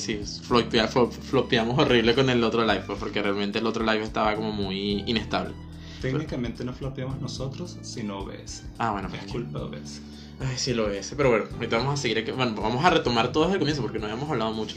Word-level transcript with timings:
sí, 0.00 0.20
flopea- 0.42 0.88
flo- 0.88 1.10
flopeamos 1.10 1.78
horrible 1.78 2.14
con 2.14 2.28
el 2.30 2.42
otro 2.42 2.62
live, 2.64 2.82
pues, 2.86 2.98
porque 2.98 3.22
realmente 3.22 3.58
el 3.60 3.66
otro 3.66 3.84
live 3.84 4.02
estaba 4.02 4.34
como 4.34 4.50
muy 4.52 5.04
inestable. 5.06 5.54
Técnicamente 6.00 6.64
no 6.64 6.72
flopeamos 6.72 7.20
nosotros, 7.20 7.76
sino 7.82 8.20
OBS. 8.20 8.62
Ah, 8.78 8.90
bueno, 8.92 9.08
Es 9.08 9.14
pues 9.20 9.30
culpa 9.32 9.58
de 9.58 9.64
OBS. 9.66 10.00
Ay, 10.40 10.56
sí 10.56 10.72
lo 10.72 10.88
es. 10.90 11.12
Pero 11.16 11.28
bueno, 11.30 11.44
ahorita 11.54 11.76
vamos 11.76 11.94
a 11.98 12.02
seguir. 12.02 12.18
aquí- 12.18 12.30
Bueno, 12.30 12.54
vamos 12.60 12.82
a 12.84 12.88
retomar 12.90 13.30
todo 13.32 13.44
desde 13.44 13.54
el 13.54 13.58
comienzo 13.60 13.82
porque 13.82 13.98
no 13.98 14.06
habíamos 14.06 14.30
hablado 14.30 14.52
mucho. 14.52 14.76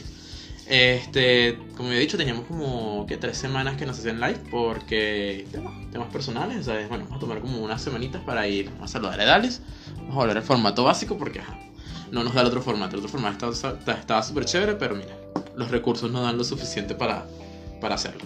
Este, 0.66 1.58
como 1.76 1.90
he 1.92 1.98
dicho, 1.98 2.16
teníamos 2.16 2.46
como 2.46 3.04
que 3.06 3.16
tres 3.18 3.36
semanas 3.36 3.76
que 3.76 3.84
nos 3.86 3.98
hacían 3.98 4.18
live 4.20 4.40
porque 4.50 5.46
temas, 5.52 5.74
temas 5.90 6.08
personales, 6.10 6.64
¿sabes? 6.66 6.88
Bueno, 6.88 7.04
vamos 7.04 7.18
a 7.18 7.20
tomar 7.20 7.40
como 7.40 7.58
unas 7.62 7.82
semanitas 7.82 8.22
para 8.22 8.46
ir 8.48 8.70
a 8.80 8.88
saludar 8.88 9.20
a 9.20 9.24
Edales. 9.24 9.60
Vamos 9.96 10.12
a 10.14 10.18
volver 10.18 10.36
al 10.38 10.42
formato 10.42 10.84
básico 10.84 11.18
porque 11.18 11.40
ajá, 11.40 11.58
no 12.14 12.22
nos 12.24 12.32
da 12.32 12.40
el 12.42 12.46
otro 12.46 12.62
formato. 12.62 12.94
El 12.96 13.00
otro 13.00 13.10
formato 13.10 13.50
estaba- 13.50 14.22
súper 14.22 14.44
chévere, 14.44 14.74
pero 14.76 14.94
mira, 14.94 15.16
los 15.56 15.70
recursos 15.70 16.10
no 16.10 16.22
dan 16.22 16.38
lo 16.38 16.44
suficiente 16.44 16.94
para, 16.94 17.26
para 17.80 17.96
hacerlo. 17.96 18.22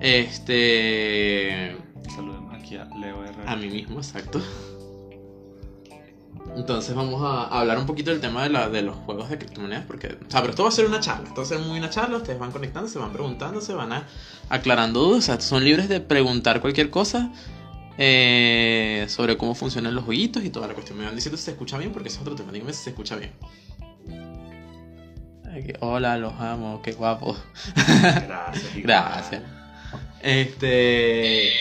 Este. 0.00 1.76
Saludemos 2.14 2.52
aquí 2.54 2.76
a 2.76 2.84
Leo 2.84 3.24
R. 3.24 3.34
A 3.46 3.56
mí 3.56 3.68
mismo, 3.68 3.98
exacto. 3.98 4.40
Entonces 6.56 6.94
vamos 6.94 7.22
a 7.22 7.44
hablar 7.44 7.78
un 7.78 7.86
poquito 7.86 8.10
del 8.10 8.20
tema 8.20 8.42
de, 8.42 8.50
la, 8.50 8.68
de 8.68 8.82
los 8.82 8.96
juegos 8.96 9.30
de 9.30 9.38
criptomonedas, 9.38 9.84
porque, 9.86 10.08
o 10.08 10.30
sea, 10.30 10.40
pero 10.40 10.50
esto 10.50 10.64
va 10.64 10.68
a 10.68 10.72
ser 10.72 10.84
una 10.86 11.00
charla, 11.00 11.28
esto 11.28 11.36
va 11.40 11.42
a 11.44 11.48
ser 11.48 11.60
muy 11.60 11.78
una 11.78 11.88
charla, 11.88 12.18
ustedes 12.18 12.38
van 12.38 12.50
conectando, 12.50 12.88
se 12.90 12.98
van 12.98 13.12
preguntando, 13.12 13.60
se 13.60 13.72
van 13.72 13.92
a, 13.92 14.06
aclarando 14.50 15.00
dudas, 15.00 15.18
o 15.20 15.22
sea, 15.22 15.40
son 15.40 15.64
libres 15.64 15.88
de 15.88 16.00
preguntar 16.00 16.60
cualquier 16.60 16.90
cosa 16.90 17.30
eh, 17.98 19.06
sobre 19.08 19.36
cómo 19.36 19.54
funcionan 19.54 19.94
los 19.94 20.04
jueguitos 20.04 20.44
y 20.44 20.50
toda 20.50 20.68
la 20.68 20.74
cuestión. 20.74 20.98
Me 20.98 21.04
van 21.04 21.14
diciendo 21.14 21.36
si 21.36 21.44
se 21.44 21.50
escucha 21.52 21.78
bien, 21.78 21.92
porque 21.92 22.08
ese 22.08 22.16
es 22.16 22.22
otro 22.22 22.34
tema, 22.34 22.52
díganme 22.52 22.72
si 22.72 22.84
se 22.84 22.90
escucha 22.90 23.16
bien. 23.16 23.32
Hola, 25.80 26.16
los 26.16 26.32
amo, 26.40 26.80
qué 26.82 26.92
guapo. 26.92 27.36
Gracias. 27.76 28.76
Gracias. 28.76 29.42
Este. 30.20 31.52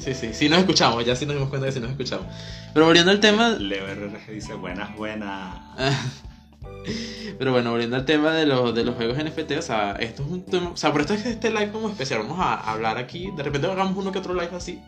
Sí, 0.00 0.14
sí, 0.14 0.30
sí 0.32 0.48
nos 0.48 0.60
escuchamos, 0.60 1.04
ya 1.04 1.14
sí 1.14 1.26
nos 1.26 1.34
dimos 1.34 1.48
cuenta 1.48 1.66
que 1.66 1.72
sí 1.72 1.80
nos 1.80 1.90
escuchamos. 1.90 2.26
Pero 2.72 2.86
volviendo 2.86 3.12
al 3.12 3.20
tema. 3.20 3.50
Leo 3.50 3.86
RRG 3.86 4.32
dice 4.32 4.54
buenas, 4.54 4.94
buenas. 4.96 5.60
Pero 7.38 7.52
bueno, 7.52 7.70
volviendo 7.70 7.96
al 7.96 8.04
tema 8.04 8.32
de 8.32 8.46
los, 8.46 8.74
de 8.74 8.84
los 8.84 8.96
juegos 8.96 9.16
NFT, 9.18 9.52
o 9.58 9.62
sea, 9.62 9.92
esto 9.92 10.22
es 10.22 10.28
un 10.28 10.44
tema. 10.44 10.70
O 10.70 10.76
sea, 10.76 10.92
por 10.92 11.00
esto 11.00 11.14
es 11.14 11.24
este 11.26 11.50
live 11.50 11.70
como 11.70 11.88
especial. 11.88 12.20
Vamos 12.20 12.38
a 12.40 12.54
hablar 12.54 12.98
aquí. 12.98 13.30
De 13.36 13.42
repente 13.42 13.66
hagamos 13.68 13.96
uno 13.96 14.12
que 14.12 14.18
otro 14.18 14.34
live 14.34 14.50
así. 14.54 14.80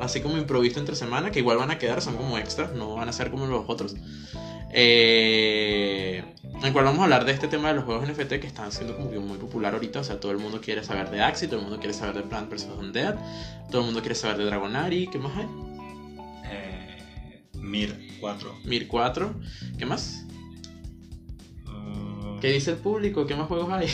Así 0.00 0.20
como 0.20 0.36
improviso 0.36 0.78
entre 0.78 0.94
semana, 0.96 1.30
que 1.30 1.38
igual 1.38 1.58
van 1.58 1.70
a 1.70 1.78
quedar, 1.78 2.02
son 2.02 2.16
como 2.16 2.38
extras, 2.38 2.72
no 2.72 2.94
van 2.94 3.08
a 3.08 3.12
ser 3.12 3.30
como 3.30 3.46
los 3.46 3.64
otros. 3.68 3.94
Eh, 4.72 6.22
en 6.42 6.64
el 6.64 6.72
cual 6.72 6.84
vamos 6.84 7.00
a 7.00 7.04
hablar 7.04 7.24
de 7.24 7.32
este 7.32 7.48
tema 7.48 7.68
de 7.68 7.74
los 7.74 7.84
juegos 7.84 8.08
NFT 8.08 8.40
que 8.40 8.46
están 8.46 8.72
siendo 8.72 8.96
como 8.96 9.10
que 9.10 9.18
muy 9.18 9.38
popular 9.38 9.74
ahorita. 9.74 10.00
O 10.00 10.04
sea, 10.04 10.20
todo 10.20 10.32
el 10.32 10.38
mundo 10.38 10.60
quiere 10.60 10.84
saber 10.84 11.10
de 11.10 11.22
Axie, 11.22 11.48
todo 11.48 11.58
el 11.58 11.62
mundo 11.62 11.78
quiere 11.78 11.94
saber 11.94 12.16
de 12.16 12.22
Plant 12.22 12.50
vs. 12.50 12.68
Undead, 12.78 13.16
todo 13.70 13.80
el 13.80 13.86
mundo 13.86 14.00
quiere 14.00 14.14
saber 14.14 14.38
de 14.38 14.44
Dragonari, 14.44 15.08
¿qué 15.08 15.18
más 15.18 15.36
hay? 15.36 15.46
Eh, 16.44 17.42
Mir 17.54 18.18
4. 18.20 18.54
Mir 18.64 18.88
4, 18.88 19.34
¿qué 19.78 19.86
más? 19.86 20.24
Uh, 21.66 22.38
¿Qué 22.40 22.52
dice 22.52 22.72
el 22.72 22.76
público? 22.78 23.26
¿Qué 23.26 23.34
más 23.34 23.48
juegos 23.48 23.72
hay? 23.72 23.88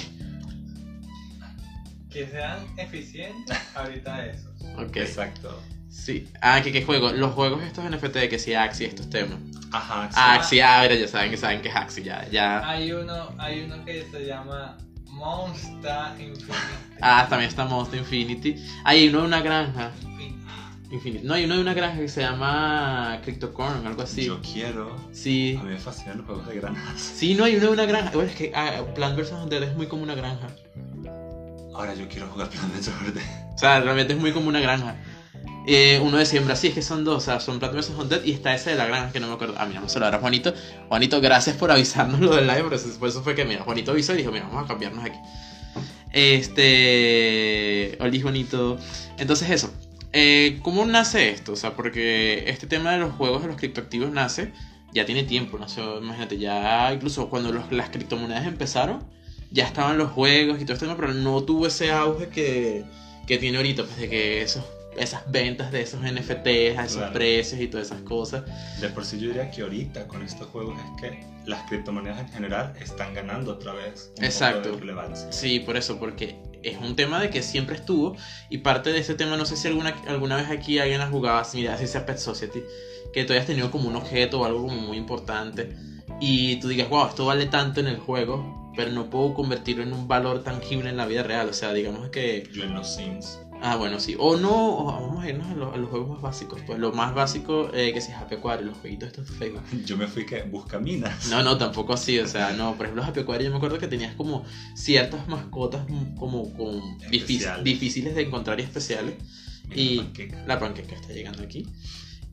Que 2.11 2.27
sean 2.27 2.67
eficientes 2.77 3.57
ahorita 3.75 4.27
esos. 4.27 4.53
Ok. 4.79 4.97
Exacto. 4.97 5.59
Sí. 5.93 6.27
Ah, 6.41 6.63
¿qué, 6.63 6.73
qué 6.73 6.83
juego? 6.83 7.13
Los 7.13 7.33
juegos 7.35 7.63
estos 7.63 7.85
NFT, 7.85 8.29
que 8.31 8.39
sí, 8.39 8.55
Axie, 8.55 8.87
estos 8.87 9.11
temas. 9.11 9.39
Ajá. 9.71 10.09
sí. 10.11 10.19
Axie, 10.19 10.63
ah, 10.63 10.81
mira, 10.83 10.95
ya 10.95 11.07
saben 11.07 11.31
que 11.31 11.37
saben 11.37 11.61
que 11.61 11.69
es 11.69 11.77
Axie, 11.77 12.03
ya, 12.03 12.27
ya. 12.31 12.67
Hay 12.69 12.93
uno, 12.93 13.29
hay 13.39 13.61
uno 13.61 13.85
que 13.85 14.07
se 14.11 14.27
llama 14.27 14.79
Monster 15.07 16.19
Infinity. 16.19 16.53
Ah, 17.03 17.27
también 17.29 17.51
está 17.51 17.67
Monster 17.67 18.01
Infinity. 18.01 18.57
Hay 18.85 19.09
uno 19.09 19.21
de 19.21 19.27
una 19.27 19.43
granja. 19.43 19.93
Infinity. 20.91 21.27
No, 21.27 21.35
hay 21.35 21.45
uno 21.45 21.57
de 21.57 21.61
una 21.61 21.75
granja 21.75 21.99
que 21.99 22.09
se 22.09 22.23
llama 22.23 23.19
Cryptocorn, 23.23 23.87
algo 23.87 24.03
así. 24.03 24.25
Yo 24.25 24.41
quiero. 24.41 24.97
Sí. 25.13 25.57
A 25.61 25.63
mí 25.63 25.71
me 25.71 25.79
fascinan 25.79 26.19
los 26.19 26.27
juegos 26.27 26.47
de 26.49 26.55
granadas. 26.55 27.01
Sí, 27.01 27.35
no, 27.35 27.45
hay 27.45 27.57
uno 27.57 27.67
de 27.67 27.73
una 27.73 27.85
granja. 27.87 28.11
Bueno, 28.15 28.31
es 28.31 28.37
que 28.37 28.53
ah, 28.55 28.83
Plant 28.95 29.19
vs. 29.19 29.33
Undead 29.33 29.63
es 29.63 29.77
muy 29.77 29.87
como 29.87 30.03
una 30.03 30.15
granja. 30.15 30.49
Ahora 31.75 31.95
yo 31.95 32.09
quiero 32.09 32.29
jugar 32.29 32.49
Plan 32.49 32.73
de 32.75 32.83
Suerte. 32.83 33.21
O 33.55 33.59
sea, 33.59 33.81
realmente 33.81 34.15
es 34.15 34.19
muy 34.19 34.33
como 34.33 34.49
una 34.49 34.61
granja. 34.61 34.97
Eh, 35.67 36.01
uno 36.03 36.17
de 36.19 36.27
siembra, 36.27 36.57
sí, 36.57 36.67
es 36.69 36.75
que 36.75 36.83
son 36.83 37.05
dos, 37.05 37.17
o 37.19 37.21
sea, 37.21 37.39
son 37.39 37.61
Plant 37.61 37.75
vs. 37.75 37.91
Undead 37.97 38.25
y 38.25 38.33
está 38.33 38.53
ese 38.55 38.71
de 38.71 38.77
la 38.77 38.87
granja 38.87 39.13
que 39.13 39.21
no 39.21 39.29
me 39.29 39.35
acuerdo. 39.35 39.55
Ah, 39.59 39.65
mira, 39.67 39.79
vamos 39.81 39.95
a 39.95 39.99
hablar 39.99 40.15
a 40.17 40.19
Juanito. 40.19 40.53
Juanito, 40.89 41.21
gracias 41.21 41.57
por 41.57 41.71
avisarnos 41.71 42.21
lo 42.21 42.35
del 42.35 42.47
live, 42.49 42.65
por 42.65 42.75
eso, 42.75 42.89
por 42.99 43.09
eso 43.09 43.23
fue 43.23 43.35
que, 43.37 43.45
mira, 43.45 43.63
Juanito 43.63 43.93
avisó 43.93 44.13
y 44.15 44.19
dijo, 44.19 44.33
mira, 44.33 44.47
vamos 44.47 44.65
a 44.65 44.67
cambiarnos 44.69 45.05
aquí. 45.05 45.19
Este. 46.13 47.97
Oli, 48.01 48.21
Juanito. 48.21 48.79
Entonces, 49.19 49.51
eso. 49.51 49.73
Eh, 50.13 50.59
¿Cómo 50.63 50.85
nace 50.85 51.31
esto? 51.31 51.53
O 51.53 51.57
sea, 51.57 51.75
porque 51.75 52.45
este 52.49 52.67
tema 52.67 52.93
de 52.93 52.99
los 52.99 53.15
juegos 53.15 53.43
de 53.43 53.49
los 53.49 53.57
criptoactivos 53.57 54.11
nace, 54.11 54.53
ya 54.93 55.07
tiene 55.07 55.23
tiempo, 55.23 55.59
nació, 55.59 55.99
imagínate, 56.03 56.37
ya 56.39 56.93
incluso 56.93 57.31
cuando 57.31 57.51
los- 57.51 57.73
las 57.73 57.89
criptomonedas 57.89 58.47
empezaron, 58.47 59.03
ya 59.51 59.65
estaban 59.65 59.97
los 59.97 60.11
juegos 60.11 60.61
y 60.61 60.65
todo 60.67 60.75
esto, 60.75 60.95
pero 60.99 61.15
no 61.15 61.43
tuvo 61.45 61.67
ese 61.67 61.91
auge 61.93 62.29
que, 62.29 62.85
que 63.27 63.39
tiene 63.39 63.57
ahorita, 63.57 63.85
pues 63.85 63.97
de 63.97 64.11
que 64.11 64.43
esos, 64.43 64.63
esas 64.97 65.31
ventas 65.31 65.73
de 65.73 65.83
esos 65.83 66.01
NFTs 66.03 66.79
a 66.79 66.85
esos 66.85 66.97
Claro. 66.99 67.13
precios 67.13 67.61
y 67.61 67.69
todas 67.69 67.87
esas 67.87 68.03
cosas. 68.03 68.45
De 68.81 68.89
por 68.91 69.05
sí 69.05 69.19
yo 69.19 69.29
diría 69.29 69.51
que 69.51 69.63
ahorita 69.63 70.07
con 70.07 70.23
estos 70.23 70.49
juegos 70.49 70.79
es 70.79 71.01
que 71.01 71.25
las 71.47 71.69
criptomonedas 71.69 72.21
en 72.21 72.29
general 72.29 72.73
están 72.81 73.15
ganando 73.15 73.53
otra 73.53 73.73
vez. 73.73 74.13
un 74.19 74.25
Exacto. 74.25 74.63
poco 74.65 74.75
de 74.75 74.81
relevancia. 74.81 75.33
Sí, 75.33 75.61
por 75.61 75.77
eso, 75.77 75.99
porque 75.99 76.37
es 76.63 76.79
un 76.79 76.95
tema 76.95 77.21
de 77.21 77.31
que 77.31 77.43
siempre 77.43 77.75
estuvo 77.77 78.17
y 78.51 78.59
parte 78.59 78.93
de 78.93 78.99
ese 79.01 79.15
tema, 79.15 79.37
no 79.37 79.45
sé 79.47 79.57
si 79.57 79.67
alguna, 79.69 79.95
alguna 80.07 80.37
vez 80.37 80.49
aquí 80.51 80.79
alguien 80.79 81.01
ha 81.01 81.09
jugado 81.09 81.39
así, 81.39 81.59
mira, 81.59 81.75
así 81.75 81.87
sea 81.87 82.07
Pet 82.07 82.19
Society, 82.19 82.63
que 83.13 83.25
tú 83.25 83.33
hayas 83.33 83.47
tenido 83.47 83.71
como 83.71 83.89
un 83.89 83.97
objeto 83.97 84.41
o 84.41 84.45
algo 84.45 84.63
como 84.63 84.77
muy 84.81 84.97
importante 84.97 85.75
y 86.21 86.57
tú 86.61 86.69
digas, 86.69 86.89
wow, 86.89 87.09
esto 87.09 87.27
vale 87.27 87.47
tanto 87.47 87.81
en 87.81 87.89
el 87.89 87.97
juego, 87.99 88.73
pero 88.77 88.91
no 88.93 89.11
puedo 89.11 89.35
convertirlo 89.35 89.83
en 89.83 89.93
un 89.93 90.07
valor 90.07 90.45
tangible 90.45 90.89
en 90.91 90.97
la 90.97 91.07
vida 91.07 91.23
real, 91.25 91.49
o 91.49 91.53
sea, 91.53 91.73
digamos 91.73 92.11
que 92.11 92.49
Yo 92.53 92.63
en 92.65 92.75
los 92.75 92.95
Sims. 92.95 93.41
Ah, 93.65 93.77
bueno, 93.77 94.01
sí. 94.01 94.17
O 94.19 94.37
no, 94.37 94.79
o 94.79 94.85
vamos 94.87 95.23
a 95.25 95.29
irnos 95.29 95.47
a, 95.49 95.55
los- 95.55 95.73
a 95.73 95.77
los 95.77 95.89
juegos 95.89 96.09
más 96.11 96.21
básicos. 96.21 96.61
Pues 96.67 96.79
lo 96.81 96.93
más 96.93 97.15
básico 97.15 97.71
eh, 97.73 97.93
que 97.95 98.01
si 98.01 98.11
es 98.11 98.17
Happy 98.19 98.35
Aquario, 98.35 98.67
los 98.67 98.77
jueguitos 98.79 99.07
estos 99.09 99.29
de 99.31 99.35
Facebook. 99.37 99.63
Yo 99.87 99.97
me 99.97 100.09
fui 100.09 100.27
que 100.27 100.43
busca 100.43 100.81
minas. 100.81 101.29
No, 101.29 101.43
no, 101.45 101.57
tampoco 101.57 101.93
así. 101.93 102.19
O 102.19 102.27
sea, 102.27 102.53
no, 102.53 102.75
por 102.75 102.87
ejemplo, 102.87 103.05
Happy 103.05 103.21
Aquario 103.21 103.45
yo 103.47 103.51
me 103.53 103.57
acuerdo 103.59 103.79
que 103.79 103.87
tenías 103.87 104.15
como 104.17 104.45
ciertas 104.75 105.29
mascotas 105.29 105.87
como 106.19 106.53
con 106.55 106.99
difícil- 107.11 107.63
difíciles 107.63 108.15
de 108.17 108.23
encontrar 108.23 108.59
y 108.59 108.65
especiales. 108.65 109.15
Mira, 109.69 109.81
Y- 109.81 109.97
panqueca. 109.99 110.45
La 110.47 110.59
panqueca 110.59 110.95
está 110.97 111.13
llegando 111.13 111.43
aquí. 111.45 111.65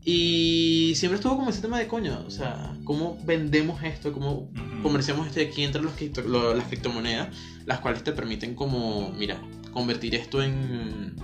Y 0.03 0.93
siempre 0.95 1.17
estuvo 1.17 1.35
como 1.35 1.49
ese 1.49 1.61
tema 1.61 1.77
de 1.77 1.87
coño. 1.87 2.23
O 2.25 2.31
sea, 2.31 2.75
¿cómo 2.85 3.17
vendemos 3.25 3.83
esto? 3.83 4.11
¿Cómo 4.13 4.31
Ujú. 4.51 4.81
comerciamos 4.81 5.27
esto 5.27 5.41
aquí 5.41 5.63
entre 5.63 5.81
los 5.81 5.93
cripto- 5.93 6.23
lo- 6.23 6.53
las 6.55 6.67
criptomonedas? 6.67 7.29
Las 7.65 7.79
cuales 7.81 8.03
te 8.03 8.13
permiten 8.13 8.55
como, 8.55 9.11
mira, 9.11 9.39
convertir 9.71 10.15
esto 10.15 10.41
en 10.43 11.15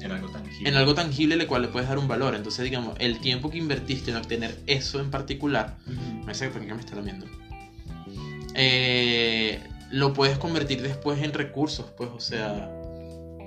En 0.00 0.12
algo 0.12 0.28
tangible. 0.28 0.68
en 0.68 0.76
algo 0.76 0.94
tangible 0.94 1.34
al 1.34 1.46
cual 1.46 1.62
le 1.62 1.68
puedes 1.68 1.88
dar 1.88 1.98
un 1.98 2.08
valor. 2.08 2.34
Entonces, 2.34 2.64
digamos, 2.64 2.94
el 2.98 3.18
tiempo 3.20 3.50
que 3.50 3.58
invertiste 3.58 4.10
en 4.10 4.16
obtener 4.16 4.58
eso 4.66 5.00
en 5.00 5.10
particular, 5.10 5.76
Ujú. 5.86 6.26
me 6.26 6.34
sé 6.34 6.50
que 6.50 6.60
me 6.60 6.80
está 6.80 6.94
lamiendo, 6.96 7.26
eh, 8.54 9.60
lo 9.90 10.12
puedes 10.12 10.38
convertir 10.38 10.82
después 10.82 11.22
en 11.22 11.32
recursos, 11.32 11.90
pues, 11.96 12.10
o 12.10 12.20
sea, 12.20 12.70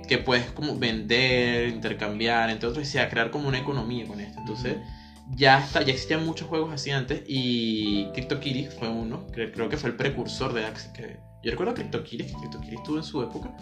que 0.08 0.18
puedes 0.18 0.50
como 0.52 0.76
vender, 0.78 1.68
intercambiar, 1.68 2.50
entre 2.50 2.68
otros, 2.68 2.86
y 2.86 2.90
sea, 2.90 3.08
crear 3.08 3.30
como 3.30 3.48
una 3.48 3.58
economía 3.58 4.06
con 4.06 4.20
esto. 4.20 4.38
Entonces, 4.40 4.76
ya 5.36 5.60
está, 5.60 5.82
ya 5.82 5.92
existían 5.92 6.24
muchos 6.26 6.48
juegos 6.48 6.72
así 6.72 6.90
antes 6.90 7.22
y 7.26 8.06
CryptoKitties 8.14 8.74
fue 8.74 8.88
uno, 8.88 9.26
creo, 9.32 9.52
creo 9.52 9.68
que 9.68 9.76
fue 9.76 9.90
el 9.90 9.96
precursor 9.96 10.52
de 10.52 10.64
Axie. 10.64 10.92
Que, 10.92 11.16
yo 11.44 11.50
recuerdo 11.52 11.74
CryptoKitties, 11.74 12.32
que 12.32 12.38
CryptoKitties 12.38 12.80
estuvo 12.80 12.96
en 12.96 13.04
su 13.04 13.22
época. 13.22 13.54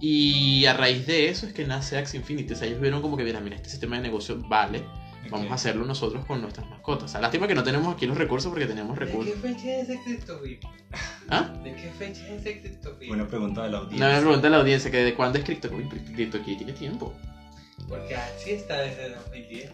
Y 0.00 0.66
a 0.66 0.74
raíz 0.74 1.06
de 1.06 1.28
eso 1.30 1.46
es 1.46 1.52
que 1.52 1.66
nace 1.66 1.96
Axie 1.96 2.18
Infinity. 2.20 2.52
O 2.52 2.56
sea, 2.56 2.66
ellos 2.68 2.80
vieron 2.80 3.00
como 3.02 3.16
que, 3.16 3.24
mira, 3.24 3.40
mira, 3.40 3.56
este 3.56 3.70
sistema 3.70 3.96
de 3.96 4.02
negocio 4.02 4.38
vale, 4.46 4.84
vamos 5.30 5.50
a 5.50 5.54
hacerlo 5.54 5.84
nosotros 5.86 6.24
con 6.26 6.40
nuestras 6.42 6.68
mascotas. 6.68 7.04
O 7.04 7.08
sea, 7.08 7.20
lástima 7.20 7.48
que 7.48 7.54
no 7.54 7.62
tenemos 7.64 7.94
aquí 7.94 8.06
los 8.06 8.16
recursos 8.18 8.50
porque 8.50 8.66
tenemos 8.66 8.98
¿De 8.98 9.06
qué 9.06 9.10
recursos. 9.12 9.34
fecha 9.40 9.68
es 9.76 9.88
ese 9.88 10.00
CryptoVip? 10.04 10.62
¿Ah? 11.30 11.50
¿De 11.64 11.74
qué 11.74 11.90
fecha 11.98 12.26
es 12.28 12.40
ese 12.40 12.60
CryptoVip? 12.60 13.10
Una 13.10 13.26
pregunta 13.26 13.62
de 13.64 13.70
la 13.70 13.78
No 13.78 13.84
audiencia. 13.84 14.08
me 14.14 14.20
pregunta 14.20 14.48
la 14.50 14.56
audiencia 14.58 14.90
que 14.90 14.98
de 14.98 15.14
cuándo 15.14 15.38
es 15.38 15.44
CryptoKitties. 15.44 16.10
CryptoKitties 16.10 16.58
tiene 16.58 16.72
tiempo. 16.74 17.14
Porque 17.88 18.16
Axie 18.16 18.54
está 18.56 18.80
desde 18.80 19.10
2010. 19.14 19.72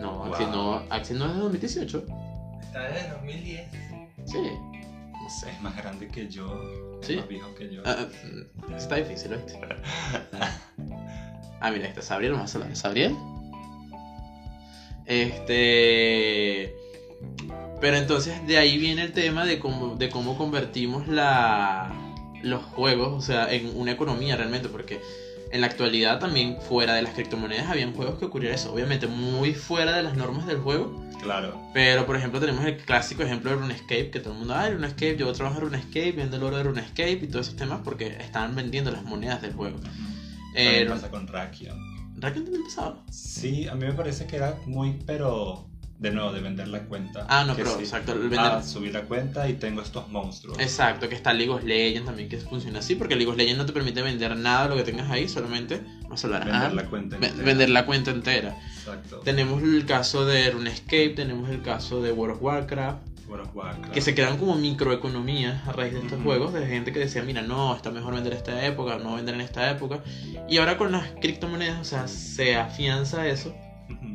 No, 0.00 0.18
Wow. 0.18 0.32
Axie 0.34 0.46
no, 0.46 0.82
Axie 0.90 1.16
no 1.16 1.26
es 1.26 1.34
de 1.34 1.40
2018. 1.40 2.06
Está 2.62 2.82
desde 2.88 3.08
2010. 3.10 3.68
Sí, 4.26 4.38
no 5.24 5.30
sé. 5.30 5.50
Es 5.50 5.60
más 5.62 5.76
grande 5.76 6.08
que 6.08 6.28
yo. 6.28 6.98
Es 7.00 7.06
Sí. 7.06 7.16
más 7.16 7.28
viejo 7.28 7.54
que 7.54 7.72
yo. 7.74 7.82
Ah, 7.84 7.96
ah, 7.98 8.76
está 8.76 8.96
difícil, 8.96 9.32
¿oíste? 9.32 9.58
Ah, 11.60 11.70
mira, 11.70 11.86
este 11.88 12.00
es 12.00 12.06
Sabriel, 12.06 12.32
vamos 12.34 12.52
a 12.54 12.58
hablar 12.58 12.70
de 12.70 12.76
Sabriel. 12.76 13.16
Este. 15.06 16.74
Pero 17.80 17.96
entonces 17.96 18.46
de 18.46 18.58
ahí 18.58 18.78
viene 18.78 19.02
el 19.02 19.12
tema 19.12 19.44
de 19.44 19.58
cómo, 19.58 19.96
de 19.96 20.08
cómo 20.10 20.36
convertimos 20.38 21.06
la, 21.08 21.92
los 22.42 22.62
juegos, 22.62 23.12
o 23.12 23.20
sea, 23.20 23.52
en 23.52 23.76
una 23.76 23.92
economía 23.92 24.36
realmente, 24.36 24.68
porque 24.68 25.00
en 25.50 25.60
la 25.60 25.66
actualidad 25.68 26.18
también 26.18 26.58
fuera 26.60 26.94
de 26.94 27.02
las 27.02 27.14
criptomonedas 27.14 27.68
habían 27.68 27.94
juegos 27.94 28.18
que 28.18 28.24
ocurrían 28.26 28.54
eso, 28.54 28.72
obviamente 28.72 29.06
muy 29.06 29.54
fuera 29.54 29.96
de 29.96 30.02
las 30.02 30.16
normas 30.16 30.46
del 30.46 30.58
juego, 30.58 31.03
Claro. 31.24 31.60
pero 31.74 32.06
por 32.06 32.16
ejemplo 32.16 32.38
tenemos 32.38 32.64
el 32.64 32.76
clásico 32.76 33.22
ejemplo 33.22 33.50
de 33.50 33.56
RuneScape, 33.56 34.10
que 34.10 34.20
todo 34.20 34.34
el 34.34 34.38
mundo, 34.40 34.54
ah, 34.54 34.68
RuneScape, 34.70 35.16
yo 35.16 35.32
trabajo 35.32 35.58
en 35.58 35.64
RuneScape, 35.66 36.12
vendo 36.12 36.36
el 36.36 36.42
oro 36.44 36.56
de 36.58 36.62
RuneScape 36.64 37.20
y 37.22 37.26
todos 37.26 37.46
esos 37.48 37.56
temas 37.58 37.80
porque 37.82 38.06
estaban 38.20 38.54
vendiendo 38.54 38.90
las 38.90 39.02
monedas 39.04 39.42
del 39.42 39.52
juego. 39.54 39.78
También 39.78 40.04
Eh, 40.56 40.86
pasa 40.88 41.10
con 41.10 41.26
Rakion. 41.26 41.76
¿Raken 42.20 42.44
también 42.44 42.62
pasaba? 42.64 43.02
Sí, 43.10 43.66
a 43.66 43.74
mí 43.74 43.86
me 43.86 43.92
parece 43.92 44.26
que 44.26 44.36
era 44.36 44.54
muy, 44.66 44.92
pero 45.04 45.66
de 45.98 46.10
nuevo, 46.10 46.32
de 46.32 46.40
vender 46.40 46.68
la 46.68 46.80
cuenta. 46.80 47.26
Ah, 47.28 47.44
no, 47.44 47.54
pero 47.54 47.70
sí. 47.76 47.80
exacto, 47.80 48.12
el 48.12 48.18
vender... 48.20 48.40
Ah, 48.40 48.62
subí 48.62 48.90
la 48.90 49.02
cuenta 49.02 49.48
y 49.48 49.54
tengo 49.54 49.80
estos 49.80 50.08
monstruos. 50.08 50.58
Exacto, 50.58 51.08
que 51.08 51.14
está 51.14 51.32
League 51.32 51.50
of 51.52 51.62
Legends 51.64 52.06
también 52.06 52.28
que 52.28 52.36
funciona 52.38 52.80
así, 52.80 52.94
porque 52.96 53.14
League 53.16 53.30
of 53.30 53.36
Legends 53.36 53.58
no 53.58 53.66
te 53.66 53.72
permite 53.72 54.02
vender 54.02 54.36
nada 54.36 54.64
de 54.64 54.70
lo 54.70 54.76
que 54.76 54.82
tengas 54.82 55.10
ahí, 55.10 55.28
solamente 55.28 55.80
vas 56.08 56.22
a 56.24 56.26
hablar, 56.26 56.44
Vender 56.44 56.62
ah, 56.62 56.74
la 56.74 56.84
cuenta. 56.86 57.16
entera. 57.16 57.44
vender 57.44 57.70
la 57.70 57.86
cuenta 57.86 58.10
entera. 58.10 58.58
Exacto. 58.76 59.20
Tenemos 59.20 59.62
el 59.62 59.86
caso 59.86 60.26
de 60.26 60.50
RuneScape, 60.50 61.10
tenemos 61.10 61.48
el 61.48 61.62
caso 61.62 62.02
de 62.02 62.12
World 62.12 62.36
of 62.36 62.42
Warcraft, 62.42 62.98
World 63.28 63.46
of 63.46 63.56
Warcraft. 63.56 63.92
que 63.94 64.00
se 64.00 64.14
crean 64.14 64.36
como 64.36 64.56
microeconomías 64.56 65.66
a 65.66 65.72
raíz 65.72 65.94
de 65.94 66.00
estos 66.00 66.22
juegos, 66.22 66.52
de 66.52 66.66
gente 66.66 66.92
que 66.92 66.98
decía, 66.98 67.22
mira, 67.22 67.40
no, 67.40 67.74
está 67.74 67.90
mejor 67.90 68.14
vender 68.14 68.34
esta 68.34 68.66
época, 68.66 68.98
no 68.98 69.14
vender 69.14 69.36
en 69.36 69.40
esta 69.40 69.70
época. 69.70 70.00
Y 70.48 70.58
ahora 70.58 70.76
con 70.76 70.92
las 70.92 71.08
criptomonedas, 71.20 71.80
o 71.80 71.84
sea, 71.84 72.08
se 72.08 72.56
afianza 72.56 73.26
eso. 73.28 73.54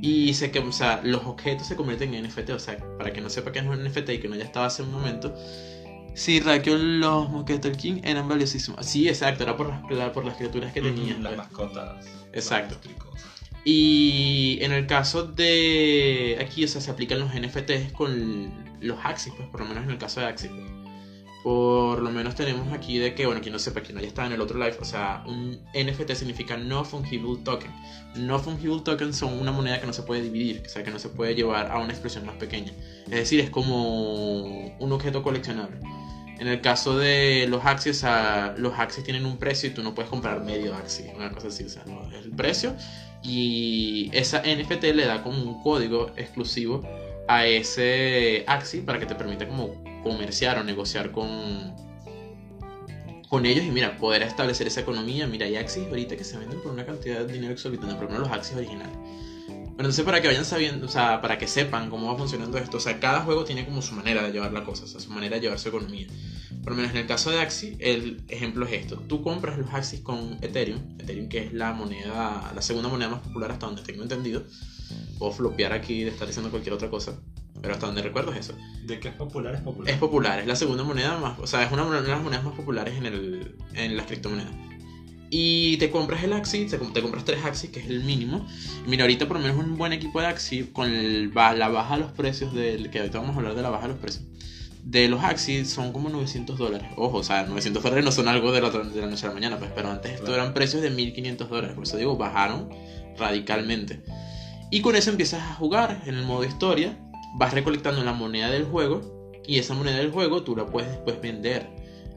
Y 0.02 0.34
se 0.34 0.52
que, 0.52 0.60
o 0.60 0.72
sea, 0.72 1.02
los 1.04 1.26
objetos 1.26 1.68
se 1.68 1.76
convierten 1.76 2.14
en 2.14 2.26
NFT, 2.26 2.50
o 2.52 2.60
sea, 2.60 2.78
para 2.98 3.12
que 3.12 3.22
no 3.22 3.30
sepa 3.30 3.52
que 3.52 3.60
es 3.60 3.66
un 3.66 3.84
NFT 3.84 4.10
y 4.10 4.20
que 4.20 4.28
no 4.28 4.36
ya 4.36 4.46
estaba 4.46 4.66
hace 4.68 4.84
un 4.84 4.92
momento. 4.92 5.34
Sí, 6.14 6.40
Raquel, 6.40 7.00
los 7.00 7.30
Mosquetel 7.30 7.78
King 7.78 8.02
eran 8.04 8.28
valiosísimos. 8.28 8.86
Sí, 8.86 9.08
exacto, 9.08 9.44
era 9.44 9.56
por 9.56 9.70
las, 9.92 10.10
por 10.12 10.26
las 10.26 10.36
criaturas 10.36 10.74
que 10.74 10.82
Ujú, 10.82 10.90
tenían. 10.90 11.24
Las 11.24 11.38
mascotas. 11.38 12.06
Exacto. 12.34 12.78
Y 13.64 14.58
en 14.62 14.72
el 14.72 14.88
caso 14.88 15.24
de 15.24 16.38
aquí, 16.42 16.64
o 16.64 16.68
sea, 16.68 16.82
se 16.82 16.92
aplican 16.92 17.20
los 17.20 17.34
NFTs 17.34 17.92
con 17.92 18.52
los 18.82 18.98
Axis, 19.04 19.34
pues 19.36 19.48
por 19.50 19.62
lo 19.62 19.68
menos 19.68 19.84
en 19.84 19.92
el 19.92 19.98
caso 19.98 20.22
de 20.22 20.28
Axis. 20.28 20.52
Por 21.44 22.02
lo 22.02 22.12
menos 22.12 22.36
tenemos 22.36 22.72
aquí 22.74 22.98
de 22.98 23.16
que, 23.16 23.26
bueno, 23.26 23.42
quien 23.42 23.54
no 23.54 23.60
sepa, 23.60 23.82
quien 23.82 23.96
no 23.96 24.02
ya 24.02 24.08
estaba 24.08 24.28
en 24.28 24.34
el 24.34 24.42
otro 24.42 24.60
live, 24.60 24.78
o 24.82 24.86
sea, 24.86 25.24
un 25.26 25.58
NFT 25.74 26.12
significa 26.14 26.58
No 26.58 26.84
Fungible 26.84 27.38
Token. 27.44 27.72
No 28.16 28.40
Fungible 28.40 28.82
Tokens 28.82 29.16
son 29.16 29.40
una 29.40 29.52
moneda 29.52 29.80
que 29.80 29.88
no 29.88 29.94
se 29.94 30.04
puede 30.04 30.22
dividir, 30.22 30.64
o 30.66 30.70
sea, 30.70 30.84
que 30.84 30.92
no 30.92 31.00
se 31.00 31.10
puede 31.10 31.36
llevar 31.36 31.72
a 31.72 31.80
una 31.80 31.94
expresión 31.94 32.26
más 32.26 32.36
pequeña. 32.36 32.74
Es 33.06 33.12
decir, 33.12 33.40
es 33.40 33.50
como 33.50 34.68
un 34.78 34.92
objeto 34.92 35.24
coleccionable. 35.24 35.80
En 36.40 36.48
el 36.48 36.62
caso 36.62 36.98
de 36.98 37.48
los 37.50 37.66
Axis, 37.66 38.04
o 38.04 38.54
los 38.58 38.78
Axis 38.78 39.04
tienen 39.04 39.26
un 39.26 39.38
precio 39.38 39.70
y 39.70 39.74
tú 39.74 39.84
no 39.84 39.94
puedes 39.96 40.10
comprar 40.10 40.42
medio 40.42 40.76
Axis, 40.76 41.08
una 41.16 41.32
cosa 41.32 41.48
así, 41.48 41.64
o 41.64 41.70
sea, 41.70 41.84
no, 41.86 42.10
es 42.12 42.26
el 42.26 42.32
precio 42.32 42.76
y 43.22 44.10
esa 44.14 44.42
NFT 44.42 44.84
le 44.96 45.06
da 45.06 45.22
como 45.22 45.42
un 45.42 45.62
código 45.62 46.12
exclusivo 46.16 46.84
a 47.28 47.46
ese 47.46 48.44
Axi 48.48 48.82
para 48.82 49.00
que 49.00 49.06
te 49.06 49.16
permita 49.16 49.48
como 49.48 49.76
comerciar 50.04 50.58
o 50.58 50.64
negociar 50.64 51.12
con 51.12 51.74
con 53.30 53.46
ellos 53.46 53.64
y 53.64 53.70
mira, 53.70 53.96
poder 53.96 54.24
establecer 54.24 54.66
esa 54.68 54.82
economía. 54.82 55.28
Mira, 55.28 55.46
hay 55.46 55.56
Axis 55.56 55.86
ahorita 55.88 56.18
que 56.18 56.24
se 56.24 56.38
venden 56.38 56.60
por 56.62 56.72
una 56.72 56.86
cantidad 56.86 57.24
de 57.24 57.32
dinero 57.32 57.54
exorbitante, 57.54 57.94
por 57.94 58.06
lo 58.06 58.10
menos 58.10 58.28
los 58.28 58.38
Axis 58.38 58.58
originales. 58.58 58.98
Pero 59.48 59.88
entonces 59.88 60.04
para 60.04 60.22
que 60.22 60.28
vayan 60.28 60.44
sabiendo, 60.44 60.88
o 60.88 60.90
sea, 60.90 61.22
para 61.22 61.38
que 61.38 61.48
sepan 61.48 61.90
cómo 61.90 62.12
va 62.12 62.18
funcionando 62.18 62.58
esto, 62.58 62.78
o 62.78 62.80
sea, 62.82 63.00
cada 63.00 63.22
juego 63.22 63.46
tiene 63.46 63.64
como 63.66 63.82
su 63.82 63.94
manera 63.94 64.24
de 64.24 64.32
llevar 64.34 64.52
la 64.52 64.66
cosa, 64.66 64.84
o 64.84 64.88
sea, 64.88 65.00
su 65.00 65.12
manera 65.12 65.36
de 65.36 65.44
llevar 65.44 65.58
su 65.60 65.70
economía. 65.70 66.08
Por 66.64 66.72
lo 66.72 66.76
menos 66.76 66.92
en 66.92 66.98
el 66.98 67.08
caso 67.08 67.32
de 67.32 67.40
Axi, 67.40 67.78
el 67.80 68.22
ejemplo 68.28 68.66
es 68.66 68.74
esto. 68.74 68.98
Tú 69.08 69.22
compras 69.22 69.58
los 69.58 69.74
Axis 69.74 70.02
con 70.02 70.38
Ethereum, 70.42 70.82
Ethereum 71.00 71.30
que 71.30 71.46
es 71.46 71.54
la 71.54 71.72
moneda, 71.72 72.52
la 72.54 72.62
segunda 72.62 72.90
moneda 72.90 73.10
más 73.10 73.22
popular 73.22 73.52
hasta 73.52 73.68
donde 73.68 73.84
tengo 73.84 74.04
entendido. 74.04 74.44
Puedo 75.18 75.32
flopear 75.32 75.72
aquí 75.72 76.04
de 76.04 76.10
estar 76.10 76.28
diciendo 76.28 76.50
cualquier 76.50 76.74
otra 76.74 76.90
cosa, 76.90 77.18
pero 77.62 77.74
hasta 77.74 77.86
donde 77.88 78.02
recuerdo 78.02 78.32
es 78.34 78.40
eso. 78.40 78.54
De 78.86 79.00
que 79.00 79.10
es 79.10 79.14
popular, 79.16 79.56
es 79.56 79.62
popular. 79.62 79.90
Es 79.94 79.98
popular, 79.98 80.40
es 80.40 80.48
la 80.48 80.56
segunda 80.56 80.84
moneda 80.84 81.18
más, 81.18 81.38
o 81.40 81.48
sea, 81.48 81.64
es 81.64 81.72
una 81.72 81.84
de 82.02 82.08
las 82.08 82.22
monedas 82.24 82.44
más 82.44 82.54
populares 82.56 82.96
en, 82.98 83.06
el, 83.06 83.56
en 83.76 83.98
las 83.98 84.06
criptomonedas. 84.06 84.52
Y 85.32 85.78
te 85.78 85.92
compras 85.92 86.24
el 86.24 86.34
Axi, 86.34 86.66
te, 86.66 86.78
te 86.80 87.02
compras 87.04 87.24
tres 87.24 87.44
Axis, 87.46 87.70
que 87.70 87.80
es 87.80 87.88
el 87.88 88.04
mínimo. 88.04 88.48
Y 88.86 88.90
mira, 88.90 89.04
ahorita 89.04 89.28
por 89.28 89.38
lo 89.38 89.44
menos 89.44 89.64
un 89.64 89.78
buen 89.78 89.94
equipo 89.94 90.20
de 90.20 90.26
Axi, 90.28 90.64
con 90.74 90.90
el- 90.90 91.32
la 91.34 91.68
baja 91.70 91.96
de 91.96 92.02
los 92.02 92.12
precios, 92.14 92.52
del, 92.54 92.90
que 92.90 93.00
ahorita 93.00 93.20
vamos 93.20 93.36
a 93.36 93.40
hablar 93.40 93.54
de 93.56 93.62
la 93.62 93.70
baja 93.70 93.84
de 93.84 93.90
los 93.90 94.00
precios, 94.00 94.24
de 94.84 95.08
los 95.08 95.24
Axi 95.24 95.66
son 95.66 95.94
como 95.94 96.10
900 96.10 96.58
dólares. 96.58 96.88
Ojo, 96.98 97.18
o 97.18 97.24
sea, 97.24 97.44
900 97.44 97.84
dólares 97.84 98.04
no 98.04 98.12
son 98.12 98.28
algo 98.28 98.52
de 98.52 98.62
la, 98.62 98.72
de 98.72 99.02
la 99.02 99.06
noche 99.08 99.26
a 99.26 99.30
la 99.30 99.36
mañana, 99.36 99.60
pues, 99.60 99.70
pero 99.76 99.92
antes 99.92 100.14
esto 100.14 100.26
Claro. 100.26 100.42
eran 100.42 100.54
precios 100.56 100.82
de 100.82 100.90
1500 100.90 101.48
dólares. 101.48 101.76
Por 101.76 101.84
eso 101.84 101.98
digo, 101.98 102.18
bajaron 102.18 102.70
radicalmente. 103.20 104.02
Y 104.72 104.82
con 104.82 104.96
eso 104.96 105.12
empiezas 105.12 105.42
a 105.44 105.54
jugar 105.54 106.02
en 106.08 106.16
el 106.16 106.24
modo 106.26 106.44
historia, 106.44 106.98
vas 107.36 107.54
recolectando 107.54 108.04
la 108.04 108.14
moneda 108.14 108.50
del 108.50 108.66
juego 108.66 109.02
y 109.46 109.60
esa 109.60 109.74
moneda 109.74 109.98
del 109.98 110.12
juego 110.12 110.44
tú 110.44 110.56
la 110.56 110.66
puedes 110.66 110.90
después 110.90 111.20
vender 111.22 111.68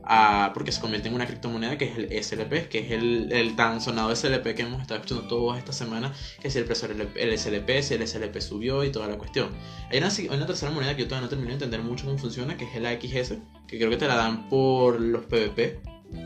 a, 0.04 0.50
porque 0.54 0.72
se 0.72 0.80
convierte 0.80 1.08
en 1.08 1.14
una 1.14 1.26
criptomoneda 1.26 1.78
que 1.78 1.84
es 1.84 1.96
el 1.96 2.22
SLP, 2.22 2.68
que 2.68 2.80
es 2.80 2.90
el, 2.90 3.32
el 3.32 3.56
tan 3.56 3.80
sonado 3.80 4.14
SLP 4.14 4.54
que 4.54 4.62
hemos 4.62 4.80
estado 4.80 5.00
escuchando 5.00 5.28
toda 5.28 5.58
esta 5.58 5.72
semana, 5.72 6.12
que 6.40 6.48
es 6.48 6.56
el 6.56 6.64
precio 6.64 6.88
del 6.88 7.08
el 7.14 7.38
SLP, 7.38 7.82
si 7.82 7.94
el 7.94 8.06
SLP 8.06 8.40
subió 8.40 8.84
y 8.84 8.90
toda 8.90 9.08
la 9.08 9.16
cuestión. 9.16 9.50
Hay 9.90 9.98
una, 9.98 10.08
hay 10.08 10.28
una 10.28 10.46
tercera 10.46 10.72
moneda 10.72 10.96
que 10.96 11.02
yo 11.02 11.08
todavía 11.08 11.26
no 11.26 11.30
terminé 11.30 11.50
de 11.50 11.54
entender 11.54 11.82
mucho 11.82 12.04
cómo 12.04 12.18
funciona, 12.18 12.56
que 12.56 12.64
es 12.64 12.74
el 12.74 12.86
AXS, 12.86 13.34
que 13.66 13.78
creo 13.78 13.90
que 13.90 13.96
te 13.96 14.08
la 14.08 14.16
dan 14.16 14.48
por 14.48 15.00
los 15.00 15.24
PvP. 15.24 15.80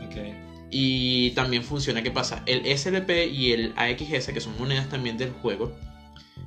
Ok. 0.05 0.47
Y 0.69 1.31
también 1.31 1.63
funciona, 1.63 2.03
¿qué 2.03 2.11
pasa? 2.11 2.43
El 2.45 2.65
SLP 2.77 3.31
y 3.31 3.53
el 3.53 3.73
AXS, 3.77 4.27
que 4.33 4.41
son 4.41 4.57
monedas 4.57 4.89
también 4.89 5.17
del 5.17 5.31
juego, 5.31 5.73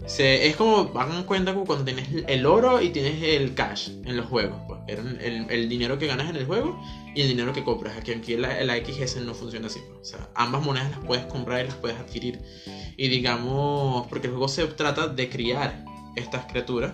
se, 0.07 0.47
es 0.47 0.57
como, 0.57 0.93
hagan 0.99 1.25
cuenta 1.25 1.53
como 1.53 1.67
cuando 1.67 1.85
tienes 1.85 2.09
el 2.27 2.47
oro 2.47 2.81
y 2.81 2.91
tienes 2.91 3.23
el 3.23 3.55
cash 3.55 3.91
en 4.05 4.17
los 4.17 4.27
juegos. 4.27 4.59
Pues, 4.67 4.81
el, 4.89 5.47
el 5.51 5.69
dinero 5.69 5.99
que 5.99 6.07
ganas 6.07 6.29
en 6.31 6.37
el 6.37 6.47
juego 6.47 6.81
y 7.15 7.23
el 7.23 7.29
dinero 7.29 7.53
que 7.53 7.65
compras. 7.65 7.97
Aquí, 7.97 8.13
aquí 8.13 8.35
el, 8.35 8.45
el 8.45 8.71
AXS 8.71 9.17
no 9.19 9.35
funciona 9.35 9.67
así. 9.67 9.81
pues. 9.89 10.01
O 10.01 10.17
sea, 10.17 10.29
ambas 10.35 10.63
monedas 10.65 10.91
las 10.91 11.01
puedes 11.01 11.25
comprar 11.27 11.65
y 11.65 11.69
las 11.69 11.77
puedes 11.77 11.99
adquirir. 11.99 12.41
Y 12.97 13.09
digamos, 13.09 14.07
porque 14.09 14.27
el 14.27 14.33
juego 14.33 14.49
se 14.49 14.67
trata 14.67 15.09
de 15.09 15.29
criar 15.29 15.85
estas 16.17 16.47
criaturas 16.47 16.93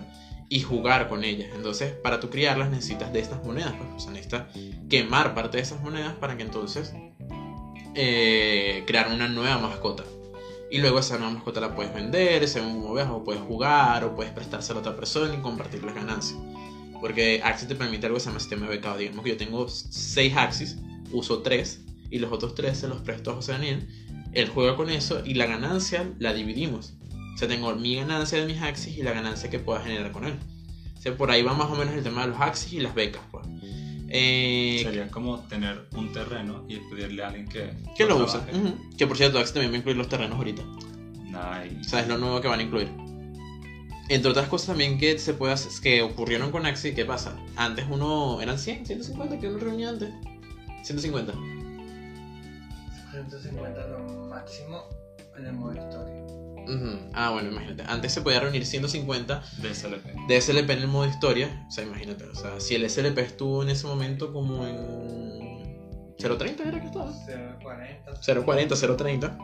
y 0.49 0.61
jugar 0.61 1.09
con 1.09 1.23
ellas. 1.23 1.49
Entonces, 1.55 1.91
para 1.91 2.19
tú 2.19 2.29
criarlas 2.29 2.69
necesitas 2.69 3.11
de 3.13 3.19
estas 3.19 3.43
monedas. 3.43 3.73
Pues, 3.77 3.89
o 3.95 3.99
sea, 3.99 4.11
necesitas 4.11 4.47
quemar 4.89 5.33
parte 5.33 5.57
de 5.57 5.63
esas 5.63 5.81
monedas 5.81 6.13
para 6.13 6.37
que 6.37 6.43
entonces 6.43 6.93
eh, 7.95 8.83
crear 8.85 9.11
una 9.11 9.27
nueva 9.27 9.57
mascota. 9.57 10.03
Y 10.69 10.79
luego 10.79 10.99
esa 10.99 11.17
nueva 11.17 11.33
mascota 11.33 11.61
la 11.61 11.75
puedes 11.75 11.93
vender, 11.93 12.47
según 12.47 12.81
como 12.81 12.93
veas, 12.93 13.09
o 13.09 13.23
puedes 13.23 13.41
jugar, 13.41 14.03
o 14.03 14.15
puedes 14.15 14.33
prestársela 14.33 14.79
a 14.79 14.81
otra 14.81 14.95
persona 14.95 15.33
y 15.33 15.37
compartir 15.37 15.83
las 15.83 15.95
ganancias. 15.95 16.37
Porque 16.99 17.41
Axis 17.43 17.67
te 17.67 17.75
permite 17.75 18.05
algo 18.07 18.17
que 18.17 18.21
se 18.21 18.27
llama 18.27 18.39
sistema 18.39 18.65
de 18.65 18.75
becado. 18.75 18.97
Digamos 18.97 19.23
que 19.23 19.31
yo 19.31 19.37
tengo 19.37 19.67
6 19.69 20.35
Axis, 20.35 20.77
uso 21.11 21.41
3, 21.41 21.81
y 22.09 22.19
los 22.19 22.31
otros 22.31 22.55
3 22.55 22.77
se 22.77 22.87
los 22.87 23.01
presto 23.01 23.31
a 23.31 23.35
José 23.35 23.53
Daniel. 23.53 23.87
Él 24.33 24.49
juega 24.49 24.75
con 24.75 24.89
eso 24.89 25.21
y 25.25 25.35
la 25.35 25.45
ganancia 25.45 26.11
la 26.19 26.33
dividimos. 26.33 26.93
O 27.33 27.37
sea, 27.37 27.47
tengo 27.47 27.73
mi 27.75 27.95
ganancia 27.95 28.39
de 28.39 28.45
mis 28.45 28.61
Axis 28.61 28.97
y 28.97 29.03
la 29.03 29.13
ganancia 29.13 29.49
que 29.49 29.59
pueda 29.59 29.81
generar 29.81 30.11
con 30.11 30.25
él. 30.25 30.37
O 30.97 31.01
sea, 31.01 31.15
por 31.15 31.31
ahí 31.31 31.43
va 31.43 31.53
más 31.53 31.69
o 31.69 31.75
menos 31.75 31.93
el 31.93 32.03
tema 32.03 32.21
de 32.21 32.29
los 32.29 32.41
Axis 32.41 32.73
y 32.73 32.79
las 32.79 32.95
becas. 32.95 33.21
Eh, 34.09 34.79
Sería 34.83 35.09
como 35.09 35.39
tener 35.47 35.85
un 35.95 36.11
terreno 36.13 36.63
y 36.67 36.77
pedirle 36.77 37.23
a 37.23 37.27
alguien 37.27 37.47
que, 37.47 37.73
que 37.95 38.05
lo 38.05 38.17
usa. 38.17 38.45
trabaje. 38.45 38.57
Ujú. 38.67 38.97
Que 38.97 39.05
por 39.07 39.17
cierto, 39.17 39.37
Axis 39.39 39.53
también 39.53 39.71
va 39.71 39.75
a 39.75 39.79
incluir 39.79 39.97
los 39.97 40.07
terrenos 40.09 40.37
ahorita. 40.37 40.63
Nice. 40.63 41.79
O 41.81 41.83
sea, 41.83 41.99
es 42.01 42.07
lo 42.07 42.17
nuevo 42.17 42.39
que 42.41 42.47
van 42.47 42.59
a 42.59 42.63
incluir. 42.63 42.89
Entre 44.09 44.31
otras 44.31 44.47
cosas 44.47 44.67
también 44.67 44.97
que 44.97 45.19
se 45.19 45.33
puede 45.33 45.51
hacer, 45.53 45.69
que 45.81 46.01
ocurrieron 46.01 46.51
con 46.51 46.65
Axi, 46.65 46.93
¿qué 46.93 47.03
pasa? 47.03 47.35
Antes 47.57 47.85
uno, 47.89 48.39
eran 48.41 48.57
100, 48.57 48.85
150 48.85 49.37
que 49.39 49.47
uno 49.49 49.57
reunía 49.57 49.89
antes. 49.89 50.09
150. 50.83 51.33
150 53.11 53.87
lo 53.87 53.99
máximo 54.29 54.83
en 55.37 55.45
el 55.47 55.53
modo 55.53 55.73
historia. 55.73 56.26
Ah, 57.13 57.29
bueno, 57.31 57.49
imagínate. 57.49 57.83
Antes 57.87 58.13
se 58.13 58.21
podía 58.21 58.39
reunir 58.39 58.65
150 58.65 59.43
De 59.61 59.73
SLP. 59.73 60.05
de 60.27 60.41
SLP 60.41 60.69
en 60.71 60.79
el 60.79 60.87
modo 60.87 61.05
historia. 61.07 61.65
O 61.67 61.71
sea, 61.71 61.83
imagínate. 61.83 62.25
O 62.25 62.35
sea, 62.35 62.59
si 62.59 62.75
el 62.75 62.89
SLP 62.89 63.17
estuvo 63.19 63.63
en 63.63 63.69
ese 63.69 63.87
momento 63.87 64.33
como 64.33 64.65
en 64.67 64.75
0.30 66.17 66.67
era 66.67 66.79
que 66.81 66.87
estaba. 66.87 67.11
040. 67.61 68.11
0.40, 68.21 68.67
0.30. 68.97 69.37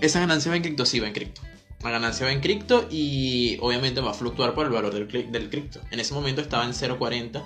Esa 0.00 0.20
ganancia 0.20 0.50
va 0.50 0.56
en 0.56 0.62
cripto, 0.62 0.84
sí 0.86 0.98
va 1.00 1.06
en 1.08 1.12
cripto. 1.12 1.42
La 1.82 1.90
ganancia 1.90 2.26
va 2.26 2.32
en 2.32 2.40
cripto 2.40 2.86
y 2.90 3.56
obviamente 3.60 4.00
va 4.00 4.10
a 4.10 4.14
fluctuar 4.14 4.54
por 4.54 4.66
el 4.66 4.72
valor 4.72 4.92
del, 4.92 5.08
cri- 5.08 5.30
del 5.30 5.48
cripto. 5.50 5.80
En 5.90 6.00
ese 6.00 6.12
momento 6.14 6.40
estaba 6.40 6.64
en 6.64 6.72
0.40 6.72 7.42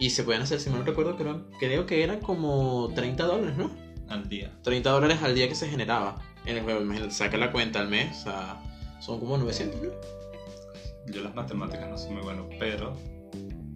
y 0.00 0.10
se 0.10 0.22
pueden 0.24 0.42
hacer, 0.42 0.60
si 0.60 0.70
mal 0.70 0.80
no 0.80 0.84
recuerdo, 0.86 1.16
creo, 1.16 1.48
creo 1.58 1.86
que 1.86 2.02
eran 2.02 2.20
como 2.20 2.90
30 2.94 3.24
dólares, 3.24 3.56
¿no? 3.56 3.70
Al 4.08 4.28
día. 4.28 4.52
30 4.62 4.90
dólares 4.90 5.18
al 5.22 5.34
día 5.34 5.48
que 5.48 5.54
se 5.54 5.68
generaba 5.68 6.22
en 6.46 6.56
el 6.56 6.62
juego. 6.62 6.80
Imagínate, 6.82 7.12
saca 7.12 7.36
la 7.36 7.52
cuenta 7.52 7.80
al 7.80 7.88
mes, 7.88 8.16
o 8.20 8.22
sea, 8.24 8.62
son 9.00 9.20
como 9.20 9.36
900, 9.38 9.80
¿no? 9.82 9.88
yo 11.12 11.22
las 11.22 11.34
matemáticas 11.34 11.88
no 11.88 11.96
soy 11.96 12.10
muy 12.12 12.22
bueno, 12.22 12.46
pero... 12.58 12.94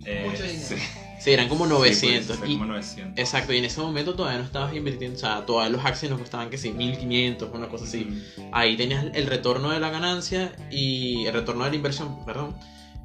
eh, 0.05 0.27
Mucho 0.29 0.43
dinero. 0.43 0.61
sí. 0.69 0.75
Sí, 1.21 1.31
eran 1.31 1.49
como 1.49 1.65
Sí, 1.67 1.71
900. 1.71 2.27
puede 2.27 2.39
ser 2.41 2.51
y, 2.51 2.53
como 2.55 2.67
900. 2.67 3.19
Exacto, 3.19 3.53
y 3.53 3.59
en 3.59 3.65
ese 3.65 3.81
momento 3.81 4.15
todavía 4.15 4.41
no 4.41 4.45
estabas 4.45 4.75
invirtiendo, 4.75 5.17
o 5.17 5.21
sea, 5.21 5.47
todavía 5.47 5.71
los 5.77 5.85
acciones 5.87 6.11
nos 6.11 6.21
costaban 6.21 6.51
que 6.51 6.59
sí, 6.59 6.73
1500, 6.73 7.49
una 7.55 7.69
cosa 7.69 7.85
así. 7.85 8.05
Mm. 8.05 8.43
Ahí 8.53 8.77
tenías 8.77 9.07
el 9.15 9.27
retorno 9.29 9.71
de 9.71 9.79
la 9.81 9.91
ganancia 9.91 10.53
y 10.71 11.25
el 11.27 11.33
retorno 11.33 11.63
de 11.65 11.71
la 11.71 11.77
inversión, 11.77 12.25
perdón. 12.27 12.57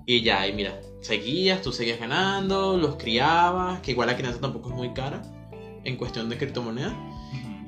Y 0.08 0.24
ya, 0.24 0.48
y 0.48 0.54
mira, 0.54 0.80
seguías, 1.02 1.62
tú 1.62 1.72
seguías 1.72 2.00
ganando, 2.00 2.76
los 2.78 2.96
criabas, 2.96 3.80
que 3.82 3.92
igual 3.92 4.08
la 4.08 4.18
crianza 4.18 4.40
tampoco 4.42 4.70
es 4.70 4.76
muy 4.76 4.94
cara 4.94 5.22
en 5.84 5.96
cuestión 5.96 6.28
de 6.30 6.38
criptomonedas. 6.38 6.94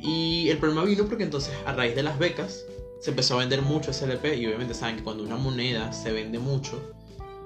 Y 0.02 0.50
el 0.50 0.58
problema 0.58 0.84
vino 0.84 1.06
porque 1.06 1.24
entonces 1.24 1.54
a 1.66 1.74
raíz 1.74 1.96
de 1.96 2.04
las 2.04 2.18
becas 2.18 2.66
se 3.00 3.12
empezó 3.12 3.36
a 3.36 3.40
vender 3.40 3.62
mucho 3.62 3.94
SLP 3.94 4.38
y 4.38 4.46
obviamente 4.46 4.74
saben 4.74 4.98
que 4.98 5.04
cuando 5.04 5.24
una 5.24 5.38
moneda 5.38 5.92
se 5.94 6.12
vende 6.12 6.40
mucho, 6.40 6.82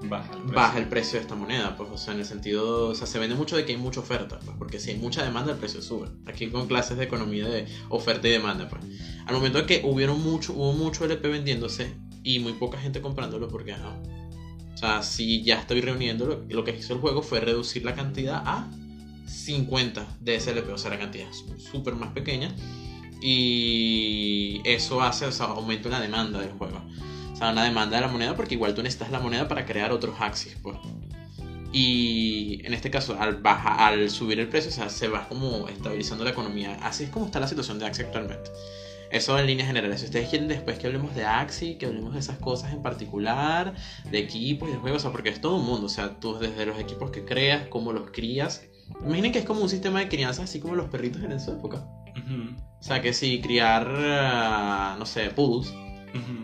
Baja 0.02 0.32
el 0.34 0.38
precio. 0.40 0.54
baja 0.54 0.78
el 0.78 0.88
precio 0.88 1.12
de 1.14 1.22
esta 1.22 1.34
moneda, 1.34 1.76
pues, 1.76 1.88
o 1.90 1.96
sea, 1.96 2.12
en 2.12 2.20
el 2.20 2.26
sentido, 2.26 2.88
o 2.88 2.94
sea, 2.94 3.06
se 3.06 3.18
vende 3.18 3.34
mucho 3.36 3.56
de 3.56 3.64
que 3.64 3.72
hay 3.72 3.78
mucha 3.78 4.00
oferta, 4.00 4.38
pues, 4.44 4.56
porque 4.58 4.78
si 4.78 4.90
hay 4.90 4.98
mucha 4.98 5.22
demanda, 5.24 5.52
el 5.52 5.58
precio 5.58 5.80
sube. 5.80 6.08
Aquí 6.26 6.48
con 6.48 6.66
clases 6.66 6.98
de 6.98 7.04
economía 7.04 7.46
de 7.48 7.66
oferta 7.88 8.28
y 8.28 8.32
demanda, 8.32 8.68
pues. 8.68 8.82
Al 9.26 9.34
momento 9.34 9.58
de 9.58 9.66
que 9.66 9.82
hubieron 9.84 10.22
mucho, 10.22 10.52
hubo 10.52 10.72
mucho 10.72 11.04
LP 11.04 11.28
vendiéndose 11.28 11.94
y 12.22 12.38
muy 12.40 12.52
poca 12.54 12.78
gente 12.78 13.00
comprándolo, 13.00 13.48
porque, 13.48 13.72
ajá. 13.72 13.96
O 14.74 14.76
sea, 14.76 15.02
si 15.02 15.42
ya 15.42 15.60
estoy 15.60 15.80
reuniendo, 15.80 16.26
lo, 16.26 16.44
lo 16.48 16.64
que 16.64 16.76
hizo 16.76 16.92
el 16.94 17.00
juego 17.00 17.22
fue 17.22 17.40
reducir 17.40 17.84
la 17.84 17.94
cantidad 17.94 18.42
a 18.44 18.68
50 19.34 20.18
de 20.20 20.40
SLP, 20.40 20.70
o 20.70 20.78
sea, 20.78 20.90
la 20.90 20.98
cantidad 20.98 21.26
súper 21.58 21.94
más 21.94 22.12
pequeña. 22.12 22.54
Y 23.20 24.60
eso 24.64 25.02
hace, 25.02 25.26
o 25.26 25.32
sea, 25.32 25.46
aumenta 25.46 25.88
la 25.88 26.00
demanda 26.00 26.40
del 26.40 26.50
juego. 26.52 26.82
O 27.32 27.36
sea, 27.36 27.50
una 27.50 27.64
demanda 27.64 27.96
de 27.96 28.02
la 28.02 28.08
moneda 28.08 28.36
porque 28.36 28.54
igual 28.54 28.74
tú 28.74 28.82
necesitas 28.82 29.10
la 29.10 29.20
moneda 29.20 29.48
para 29.48 29.64
crear 29.64 29.92
otros 29.92 30.16
axis, 30.20 30.56
pues. 30.62 30.76
Y 31.72 32.60
en 32.64 32.72
este 32.72 32.88
caso, 32.88 33.16
al, 33.18 33.36
baja, 33.42 33.86
al 33.86 34.08
subir 34.08 34.38
el 34.38 34.48
precio, 34.48 34.70
o 34.70 34.74
sea, 34.74 34.88
se 34.88 35.08
va 35.08 35.26
como 35.28 35.68
estabilizando 35.68 36.22
la 36.22 36.30
economía. 36.30 36.78
Así 36.82 37.04
es 37.04 37.10
como 37.10 37.26
está 37.26 37.40
la 37.40 37.48
situación 37.48 37.80
de 37.80 37.86
Axie 37.86 38.04
actualmente. 38.04 38.50
Eso 39.10 39.38
en 39.38 39.46
líneas 39.46 39.66
generales. 39.66 40.00
Si 40.00 40.06
ustedes 40.06 40.28
quieren 40.28 40.46
después 40.46 40.78
que 40.78 40.86
hablemos 40.86 41.14
de 41.16 41.24
Axie, 41.24 41.76
que 41.76 41.86
hablemos 41.86 42.14
de 42.14 42.20
esas 42.20 42.38
cosas 42.38 42.72
en 42.72 42.82
particular, 42.82 43.74
de 44.08 44.18
equipos 44.18 44.68
y 44.68 44.72
de 44.72 44.78
juegos, 44.78 45.02
o 45.02 45.02
sea, 45.02 45.12
porque 45.12 45.30
es 45.30 45.40
todo 45.40 45.56
un 45.56 45.66
mundo. 45.66 45.86
O 45.86 45.88
sea, 45.88 46.20
tú 46.20 46.38
desde 46.38 46.64
los 46.64 46.78
equipos 46.78 47.10
que 47.10 47.24
creas, 47.24 47.66
cómo 47.68 47.92
los 47.92 48.10
crías. 48.12 48.62
Imaginen 49.04 49.32
que 49.32 49.40
es 49.40 49.44
como 49.44 49.60
un 49.62 49.68
sistema 49.68 50.00
de 50.00 50.08
crianza, 50.08 50.42
así 50.44 50.60
como 50.60 50.74
los 50.74 50.88
perritos 50.88 51.22
en 51.22 51.38
su 51.40 51.52
época. 51.52 51.86
O 52.80 52.82
sea, 52.82 53.00
que 53.00 53.12
si 53.12 53.40
criar, 53.40 53.86
ah, 53.90 54.96
no 54.98 55.06
sé, 55.06 55.30
poodles, 55.30 55.72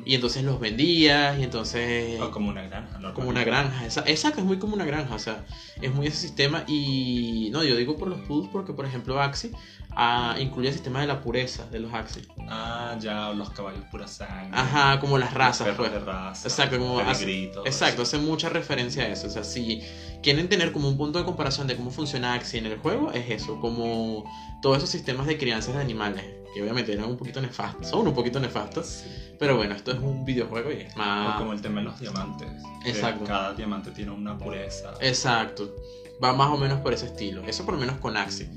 y 0.04 0.14
entonces 0.14 0.42
los 0.42 0.58
vendías, 0.58 1.38
y 1.38 1.44
entonces... 1.44 2.20
O 2.20 2.30
como 2.32 2.48
una 2.48 2.62
granja, 2.62 2.98
¿no? 2.98 3.14
Como 3.14 3.28
una 3.28 3.44
granja, 3.44 3.86
esa- 3.86 4.04
exacto, 4.06 4.40
es 4.40 4.46
muy 4.46 4.58
como 4.58 4.74
una 4.74 4.84
granja, 4.84 5.14
o 5.14 5.18
sea, 5.18 5.44
es 5.80 5.94
muy 5.94 6.06
ese 6.08 6.16
sistema 6.16 6.64
y 6.66 7.50
no, 7.52 7.62
yo 7.62 7.76
digo 7.76 7.96
por 7.96 8.08
los 8.08 8.20
poodles 8.22 8.50
porque 8.52 8.72
por 8.72 8.84
ejemplo 8.84 9.20
Axie 9.20 9.52
ah, 9.96 10.36
incluye 10.38 10.68
el 10.68 10.74
sistema 10.74 11.00
de 11.00 11.06
la 11.06 11.20
pureza 11.20 11.66
de 11.70 11.80
los 11.80 11.92
Axie. 11.92 12.26
Ah, 12.48 12.96
ya, 13.00 13.30
los 13.30 13.50
caballos 13.50 13.84
pura 13.90 14.06
sangre. 14.08 14.50
Ajá, 14.52 14.98
como 15.00 15.18
las 15.18 15.30
los 15.30 15.38
razas, 15.38 15.66
perros 15.68 15.88
pues. 15.88 15.92
de 15.92 15.98
raza. 16.10 16.48
Exacto, 16.48 16.78
como 16.78 17.00
hace- 17.00 17.52
Exacto, 17.64 18.02
hace 18.02 18.18
mucha 18.18 18.48
referencia 18.48 19.04
a 19.04 19.08
eso, 19.08 19.26
o 19.26 19.30
sea, 19.30 19.44
si 19.44 19.82
quieren 20.22 20.48
tener 20.48 20.72
como 20.72 20.88
un 20.88 20.96
punto 20.96 21.18
de 21.18 21.24
comparación 21.24 21.66
de 21.66 21.76
cómo 21.76 21.90
funciona 21.90 22.34
Axie 22.34 22.58
en 22.58 22.66
el 22.66 22.78
juego, 22.78 23.12
es 23.12 23.30
eso, 23.30 23.60
como 23.60 24.24
todos 24.62 24.78
esos 24.78 24.90
sistemas 24.90 25.26
de 25.26 25.38
crianza 25.38 25.72
de 25.72 25.78
animales, 25.80 26.24
que 26.54 26.62
obviamente 26.62 26.92
eran 26.92 27.06
un 27.06 27.16
poquito 27.16 27.40
nefastos, 27.40 27.86
son 27.88 28.06
un 28.08 28.14
poquito 28.14 28.38
nefastos, 28.40 28.86
Sí. 28.86 29.08
pero 29.38 29.56
bueno, 29.56 29.74
esto 29.74 29.92
es 29.92 29.98
un 29.98 30.24
videojuego 30.24 30.70
y 30.72 30.80
es 30.82 30.94
O 30.94 30.98
más... 30.98 31.38
como 31.38 31.52
el 31.52 31.62
tema 31.62 31.80
de 31.80 31.86
los 31.86 31.98
diamantes. 32.00 32.48
Exacto. 32.84 33.24
Cada 33.24 33.54
diamante 33.54 33.90
tiene 33.92 34.10
una 34.10 34.36
pureza. 34.36 34.92
Exacto, 35.00 35.74
va 36.22 36.32
más 36.34 36.50
o 36.50 36.56
menos 36.58 36.80
por 36.80 36.92
ese 36.92 37.06
estilo, 37.06 37.42
eso 37.44 37.64
por 37.64 37.74
lo 37.74 37.80
menos 37.80 37.96
con 37.98 38.16
Axie. 38.16 38.50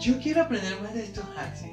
Yo 0.00 0.18
quiero 0.20 0.42
aprender 0.42 0.80
más 0.80 0.94
de 0.94 1.04
estos 1.04 1.24
axis. 1.36 1.70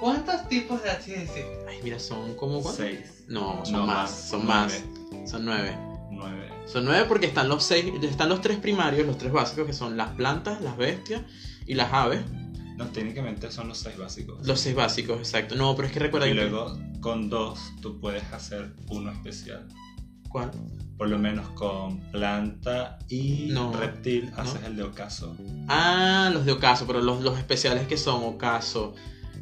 ¿Cuántos 0.00 0.48
tipos 0.48 0.82
de 0.82 0.90
axis 0.90 1.14
existen? 1.14 1.46
Ay, 1.68 1.78
mira, 1.82 1.98
son 1.98 2.34
como 2.34 2.60
cuántos? 2.60 2.84
Seis. 2.84 3.24
No, 3.28 3.64
son 3.64 3.72
No, 3.74 3.86
más, 3.86 4.10
más, 4.10 4.28
son 4.28 4.44
nueve. 4.44 4.82
más. 5.22 5.30
Son 5.30 5.44
nueve. 5.44 5.78
Nueve. 6.10 6.48
Son 6.66 6.84
nueve 6.84 7.04
porque 7.08 7.26
están 7.26 7.48
los 7.48 7.62
seis, 7.64 7.86
están 8.02 8.28
los 8.28 8.40
tres 8.40 8.58
primarios, 8.58 9.06
los 9.06 9.16
tres 9.18 9.32
básicos, 9.32 9.66
que 9.66 9.72
son 9.72 9.96
las 9.96 10.10
plantas, 10.10 10.60
las 10.60 10.76
bestias 10.76 11.22
y 11.66 11.74
las 11.74 11.92
aves. 11.92 12.20
No, 12.76 12.86
técnicamente 12.88 13.50
son 13.50 13.68
los 13.68 13.78
seis 13.78 13.96
básicos. 13.96 14.46
Los 14.46 14.60
seis 14.60 14.74
básicos, 14.74 15.18
exacto. 15.18 15.54
No, 15.54 15.74
pero 15.76 15.88
es 15.88 15.94
que 15.94 16.00
recuerda 16.00 16.26
y 16.26 16.30
que. 16.30 16.34
luego 16.36 16.76
con 17.00 17.30
dos 17.30 17.58
tú 17.80 17.98
puedes 18.00 18.24
hacer 18.32 18.74
uno 18.90 19.10
especial. 19.12 19.66
¿Cuál? 20.28 20.50
Por 20.96 21.08
lo 21.10 21.18
menos 21.18 21.48
con 21.50 22.00
planta 22.10 22.98
y 23.08 23.48
No, 23.50 23.72
reptil 23.72 24.30
haces 24.36 24.60
no. 24.62 24.66
el 24.68 24.76
de 24.76 24.82
ocaso. 24.84 25.36
Ah, 25.68 26.30
los 26.32 26.46
de 26.46 26.52
ocaso, 26.52 26.86
pero 26.86 27.00
los, 27.02 27.20
los 27.22 27.36
especiales 27.38 27.86
que 27.86 27.98
son 27.98 28.22
ocaso, 28.24 28.94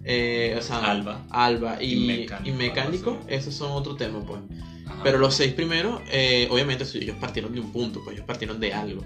eh, 0.03 0.57
o 0.59 0.63
sea, 0.63 0.79
Alba. 0.91 1.23
alba 1.31 1.81
y, 1.81 1.93
Y 2.11 2.27
y 2.45 2.51
mecánico, 2.53 3.19
esos 3.29 3.55
son 3.55 3.71
otro 3.73 3.95
tema, 3.95 4.21
pues. 4.27 4.41
Ajá. 4.87 5.01
Pero 5.05 5.19
los 5.19 5.35
seis 5.35 5.53
primeros, 5.55 6.01
eh, 6.11 6.49
obviamente, 6.51 6.85
ellos 6.95 7.17
partieron 7.21 7.53
de 7.53 7.61
un 7.61 7.71
punto, 7.73 8.01
pues 8.05 8.15
ellos 8.17 8.27
partieron 8.27 8.59
de 8.59 8.75
algo. 8.75 9.05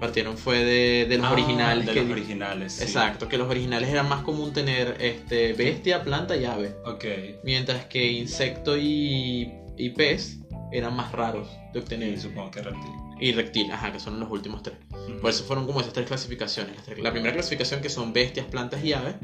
Partieron 0.00 0.36
fue 0.36 0.58
de, 0.62 1.06
de 1.08 1.16
los 1.16 1.26
Ah, 1.26 1.32
originales. 1.32 1.86
De 1.86 1.92
que- 1.94 2.02
los 2.02 2.10
originales. 2.10 2.72
sí. 2.74 2.82
Exacto, 2.84 3.28
que 3.28 3.38
los 3.38 3.48
originales 3.48 3.88
era 3.88 4.02
más 4.02 4.22
común 4.24 4.52
tener 4.52 4.96
este, 5.00 5.52
bestia, 5.54 6.02
planta 6.02 6.36
y 6.36 6.44
ave. 6.44 6.74
Ok. 6.84 7.04
Mientras 7.44 7.86
que 7.86 8.12
insecto 8.12 8.76
y, 8.76 9.52
y 9.78 9.90
pez 9.90 10.38
eran 10.72 10.94
más 10.96 11.12
raros 11.12 11.48
de 11.84 12.20
supongo 12.20 12.50
que 12.50 12.62
reptil. 12.62 12.90
Y 13.20 13.32
reptil, 13.32 13.70
ajá, 13.72 13.92
que 13.92 14.00
son 14.00 14.18
los 14.20 14.30
últimos 14.30 14.62
tres. 14.62 14.76
Por 15.20 15.30
eso 15.30 15.44
fueron 15.44 15.66
como 15.66 15.80
esas 15.80 15.92
tres 15.92 16.06
clasificaciones. 16.06 16.76
La 16.98 17.12
primera 17.12 17.32
clasificación 17.32 17.80
que 17.80 17.88
son 17.88 18.12
bestias, 18.12 18.46
plantas 18.46 18.84
y 18.84 18.92
aves. 18.92 19.14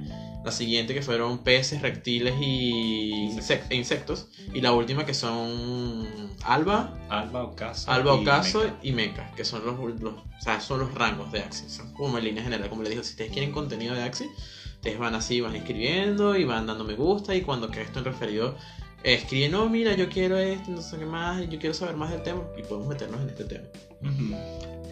La 0.45 0.51
siguiente 0.51 0.93
que 0.95 1.03
fueron 1.03 1.39
peces, 1.45 1.83
reptiles 1.83 2.35
y 2.41 3.29
insec- 3.31 3.63
e 3.71 3.77
insectos. 3.77 4.29
Y 4.53 4.61
la 4.61 4.73
última 4.73 5.05
que 5.07 5.15
son 5.15 6.31
alba, 6.45 6.99
Alba, 7.09 7.45
ocaso. 7.45 7.91
alba, 7.91 8.17
y 8.17 8.23
ocaso 8.23 8.59
meca. 8.61 8.77
y 8.83 8.93
meca. 8.93 9.31
Que 9.37 9.45
son 9.45 9.65
los, 9.65 9.79
los- 10.01 10.15
o 10.15 10.41
sea, 10.41 10.61
son 10.61 10.81
los 10.81 10.95
rangos 10.95 11.31
de 11.31 11.41
Axie. 11.41 11.69
Son 11.69 11.93
como 11.93 12.19
en 12.19 12.25
línea 12.25 12.43
general. 12.43 12.69
Como 12.69 12.83
les 12.83 12.91
digo, 12.91 13.03
si 13.05 13.11
ustedes 13.11 13.31
quieren 13.33 13.53
contenido 13.53 13.95
de 13.95 14.03
Axie, 14.03 14.29
ustedes 14.75 14.99
van 14.99 15.15
así, 15.15 15.41
van 15.41 15.55
escribiendo 15.55 16.37
y 16.37 16.45
van 16.45 16.67
dando 16.67 16.83
me 16.85 16.95
gusta. 16.95 17.35
Y 17.37 17.43
cuando 17.43 17.71
que 17.71 17.81
esto 17.83 18.01
en 18.01 18.05
referido 18.07 18.57
escriben, 19.05 19.53
no, 19.53 19.69
mira, 19.69 19.95
yo 19.95 20.09
quiero 20.09 20.37
esto, 20.37 20.71
no 20.71 20.83
sé 20.83 20.99
qué 20.99 21.07
más, 21.07 21.41
yo 21.49 21.59
quiero 21.59 21.75
saber 21.75 21.97
más 21.97 22.11
del 22.11 22.23
tema. 22.23 22.43
Y 22.57 22.63
podemos 22.63 22.89
meternos 22.89 23.21
en 23.21 23.29
este 23.29 23.45
tema. 23.45 23.65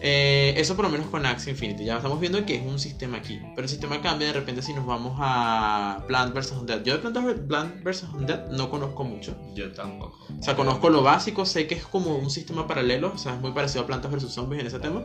Eh, 0.03 0.55
eso 0.57 0.75
por 0.75 0.85
lo 0.85 0.91
menos 0.91 1.07
con 1.07 1.25
Axie 1.27 1.51
Infinity. 1.51 1.85
Ya 1.85 1.97
estamos 1.97 2.19
viendo 2.19 2.43
que 2.43 2.55
es 2.55 2.65
un 2.65 2.79
sistema 2.79 3.17
aquí. 3.17 3.39
Pero 3.55 3.63
el 3.63 3.69
sistema 3.69 4.01
cambia 4.01 4.27
de 4.27 4.33
repente 4.33 4.63
si 4.63 4.73
nos 4.73 4.85
vamos 4.85 5.17
a 5.19 6.03
Plant 6.07 6.33
vs. 6.33 6.53
Undead. 6.53 6.83
Yo 6.83 6.97
de 6.97 7.33
Plant 7.35 7.83
vs. 7.83 8.05
Undead 8.13 8.49
no 8.49 8.69
conozco 8.71 9.03
mucho. 9.03 9.35
Yo 9.53 9.71
tampoco. 9.71 10.17
O 10.39 10.43
sea, 10.43 10.55
conozco 10.55 10.89
lo 10.89 11.03
básico, 11.03 11.45
sé 11.45 11.67
que 11.67 11.75
es 11.75 11.85
como 11.85 12.15
un 12.15 12.31
sistema 12.31 12.67
paralelo. 12.67 13.11
O 13.13 13.17
sea, 13.17 13.35
es 13.35 13.41
muy 13.41 13.51
parecido 13.51 13.83
a 13.83 13.87
Plantas 13.87 14.11
vs. 14.11 14.33
Zombies 14.33 14.61
en 14.61 14.67
ese 14.67 14.79
tema. 14.79 15.03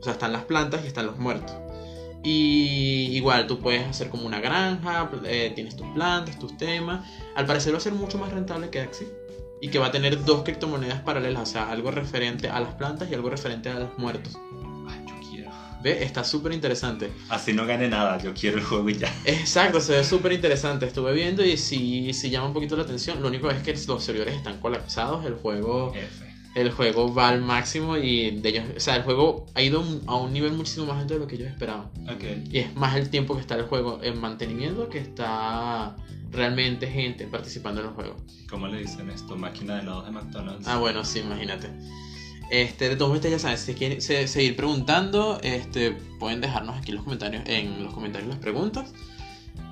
O 0.00 0.02
sea, 0.02 0.14
están 0.14 0.32
las 0.32 0.44
plantas 0.44 0.82
y 0.84 0.88
están 0.88 1.06
los 1.06 1.18
muertos. 1.18 1.54
Y 2.24 3.08
igual 3.16 3.46
tú 3.46 3.58
puedes 3.58 3.84
hacer 3.84 4.08
como 4.08 4.26
una 4.26 4.40
granja, 4.40 5.10
eh, 5.24 5.52
tienes 5.54 5.76
tus 5.76 5.86
plantas, 5.88 6.38
tus 6.38 6.56
temas. 6.56 7.08
Al 7.34 7.46
parecer 7.46 7.72
va 7.72 7.78
a 7.78 7.80
ser 7.80 7.92
mucho 7.92 8.18
más 8.18 8.32
rentable 8.32 8.70
que 8.70 8.80
Axie. 8.80 9.08
Y 9.60 9.68
que 9.68 9.78
va 9.78 9.86
a 9.86 9.90
tener 9.92 10.24
dos 10.24 10.42
criptomonedas 10.42 11.00
paralelas, 11.02 11.42
o 11.42 11.52
sea, 11.52 11.70
algo 11.70 11.90
referente 11.90 12.48
a 12.48 12.58
las 12.60 12.74
plantas 12.74 13.08
y 13.10 13.14
algo 13.14 13.30
referente 13.30 13.68
a 13.68 13.74
los 13.74 13.96
muertos. 13.96 14.36
Ay, 14.88 15.04
yo 15.06 15.30
quiero. 15.30 15.50
Ve, 15.82 16.02
está 16.02 16.24
súper 16.24 16.52
interesante. 16.52 17.12
Así 17.28 17.52
no 17.52 17.64
gane 17.64 17.88
nada, 17.88 18.18
yo 18.18 18.34
quiero 18.34 18.58
el 18.58 18.64
juego 18.64 18.88
y 18.90 18.98
ya. 18.98 19.14
Exacto, 19.24 19.80
se 19.80 19.92
ve 19.92 20.04
súper 20.04 20.32
interesante. 20.32 20.86
Estuve 20.86 21.12
viendo 21.12 21.44
y 21.44 21.56
sí, 21.56 22.12
sí 22.12 22.30
llama 22.30 22.48
un 22.48 22.54
poquito 22.54 22.76
la 22.76 22.82
atención. 22.82 23.22
Lo 23.22 23.28
único 23.28 23.50
es 23.50 23.62
que 23.62 23.72
los 23.86 24.02
servidores 24.02 24.34
están 24.34 24.58
colapsados. 24.58 25.24
El 25.26 25.34
juego, 25.34 25.92
F. 25.94 26.31
el 26.54 26.70
juego 26.70 27.12
va 27.14 27.28
al 27.30 27.40
máximo 27.40 27.96
y 27.96 28.30
de 28.30 28.48
ellos, 28.50 28.64
o 28.76 28.80
sea, 28.80 28.96
el 28.96 29.02
juego 29.02 29.46
ha 29.54 29.62
ido 29.62 29.82
a 30.06 30.16
un 30.16 30.32
nivel 30.32 30.52
muchísimo 30.52 30.86
más 30.86 31.00
alto 31.00 31.14
de 31.14 31.20
lo 31.20 31.26
que 31.26 31.36
ellos 31.36 31.48
esperaban. 31.48 31.86
Ok. 32.08 32.24
Y 32.50 32.58
es 32.58 32.74
más 32.76 32.94
el 32.96 33.08
tiempo 33.10 33.34
que 33.34 33.40
está 33.40 33.54
el 33.56 33.62
juego 33.64 34.00
en 34.02 34.20
mantenimiento 34.20 34.88
que 34.88 34.98
está 34.98 35.96
realmente 36.30 36.86
gente 36.88 37.26
participando 37.26 37.80
en 37.80 37.86
el 37.88 37.92
juego. 37.94 38.16
¿Cómo 38.50 38.66
le 38.68 38.78
dicen 38.80 39.08
esto? 39.10 39.36
Máquina 39.36 39.76
de 39.76 39.82
helados 39.82 40.04
de 40.04 40.10
McDonald's. 40.10 40.66
Ah, 40.68 40.76
bueno, 40.78 41.04
sí, 41.04 41.20
imagínate. 41.20 41.68
Este, 42.50 42.90
de 42.90 42.96
todos 42.96 43.16
modos, 43.16 43.30
ya 43.30 43.38
saben, 43.38 43.56
si 43.56 43.72
quieren 43.72 44.02
se- 44.02 44.28
seguir 44.28 44.54
preguntando, 44.56 45.38
este, 45.42 45.92
pueden 46.18 46.42
dejarnos 46.42 46.76
aquí 46.76 46.90
en 46.90 46.96
los 46.96 47.04
comentarios, 47.04 47.42
en 47.46 47.82
los 47.82 47.94
comentarios 47.94 48.28
las 48.28 48.38
preguntas. 48.40 48.92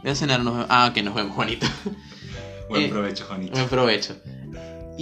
Voy 0.02 0.12
a 0.12 0.14
cenar, 0.14 0.40
nos 0.42 0.64
Ah, 0.70 0.90
que 0.94 1.02
nos 1.02 1.14
vemos, 1.14 1.34
Juanito. 1.34 1.66
Buen 2.70 2.84
eh, 2.84 2.88
provecho, 2.88 3.26
Juanito. 3.26 3.52
Buen 3.52 3.68
provecho. 3.68 4.16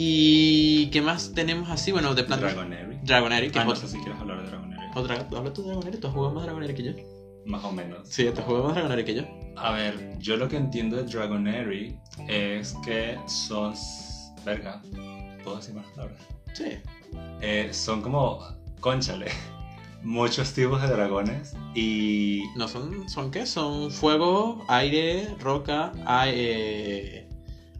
¿Y 0.00 0.86
qué 0.90 1.02
más 1.02 1.32
tenemos 1.34 1.68
así? 1.70 1.90
Bueno, 1.90 2.14
de 2.14 2.22
plantas. 2.22 2.54
Dragonary. 2.54 2.98
Dragonary, 3.02 3.50
que 3.50 3.58
Ah, 3.58 3.62
es 3.62 3.68
no 3.68 3.74
sé 3.74 3.88
si 3.88 3.98
quieres 3.98 4.20
hablar 4.20 4.42
de 4.42 4.48
Dragonary. 4.48 4.82
otra. 4.94 5.26
Habla 5.36 5.52
tú 5.52 5.62
de 5.62 5.68
Dragonary, 5.70 5.98
tú 5.98 6.06
has 6.06 6.12
jugado 6.14 6.32
más 6.34 6.44
Dragonary 6.44 6.74
que 6.74 6.82
yo. 6.84 6.92
Más 7.46 7.64
o 7.64 7.72
menos. 7.72 8.06
Sí, 8.08 8.24
tú 8.32 8.38
has 8.40 8.46
jugado 8.46 8.64
más 8.66 8.74
Dragonary 8.76 9.04
que 9.04 9.14
yo. 9.16 9.22
A 9.56 9.72
ver, 9.72 10.16
yo 10.20 10.36
lo 10.36 10.48
que 10.48 10.56
entiendo 10.56 10.96
de 10.96 11.02
Dragonary 11.02 11.98
es 12.28 12.74
que 12.84 13.18
son. 13.26 13.74
Verga, 14.44 14.80
¿puedo 15.42 15.56
decir 15.56 15.74
más 15.74 15.84
palabras? 15.88 16.20
Sí. 16.52 16.78
eh, 17.40 17.68
son 17.72 18.00
como, 18.00 18.38
conchale, 18.78 19.26
muchos 20.04 20.52
tipos 20.52 20.80
de 20.80 20.86
dragones 20.88 21.54
y 21.74 22.44
No 22.54 22.68
son, 22.68 23.08
son 23.08 23.32
qué? 23.32 23.46
Son 23.46 23.90
fuego, 23.90 24.64
aire, 24.68 25.34
roca, 25.40 25.90
a- 26.06 26.28
eh, 26.28 27.28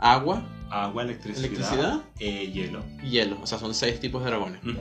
agua 0.01 0.43
agua, 0.71 1.03
electricidad, 1.03 1.45
Electricidad. 1.47 2.01
eh, 2.21 2.51
hielo. 2.53 2.83
hielo. 3.03 3.39
O 3.43 3.47
sea, 3.47 3.59
son 3.59 3.75
seis 3.75 4.01
tipos 4.01 4.23
de 4.23 4.31
dragones. 4.31 4.63
Ujú. 4.65 4.79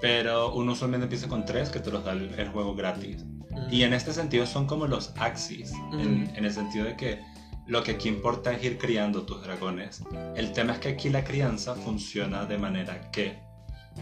Pero 0.00 0.52
uno 0.54 0.72
usualmente 0.72 1.04
empieza 1.04 1.28
con 1.28 1.44
tres 1.44 1.70
que 1.70 1.80
te 1.80 1.90
los 1.90 2.04
da 2.04 2.12
el, 2.12 2.32
el 2.38 2.48
juego 2.48 2.74
gratis. 2.74 3.24
Y 3.70 3.82
en 3.82 3.94
este 3.94 4.12
sentido 4.12 4.46
son 4.46 4.66
como 4.66 4.86
los 4.86 5.12
Axis, 5.18 5.72
en, 5.92 6.24
Ujú. 6.24 6.36
en 6.36 6.44
el 6.44 6.52
sentido 6.52 6.84
de 6.84 6.96
que 6.96 7.20
lo 7.66 7.82
que 7.82 7.92
aquí 7.92 8.08
importa 8.08 8.52
es 8.52 8.62
ir 8.64 8.76
criando 8.78 9.22
tus 9.22 9.42
dragones. 9.42 10.02
El 10.36 10.52
tema 10.52 10.74
es 10.74 10.78
que 10.80 10.88
aquí 10.90 11.08
la 11.08 11.24
crianza 11.24 11.74
funciona 11.74 12.44
de 12.44 12.58
manera 12.58 13.10
que 13.10 13.38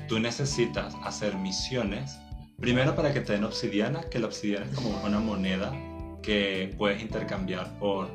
tú 0.09 0.19
necesitas 0.19 0.95
hacer 1.05 1.37
misiones, 1.37 2.19
primero 2.59 2.97
para 2.97 3.13
que 3.13 3.21
te 3.21 3.35
den 3.35 3.45
obsidiana, 3.45 4.01
que 4.11 4.19
la 4.19 4.27
obsidiana 4.27 4.67
es 4.67 4.73
como 4.75 5.01
una 5.05 5.21
moneda 5.21 5.71
que 6.23 6.75
puedes 6.79 7.01
intercambiar 7.03 7.79
por, 7.79 8.09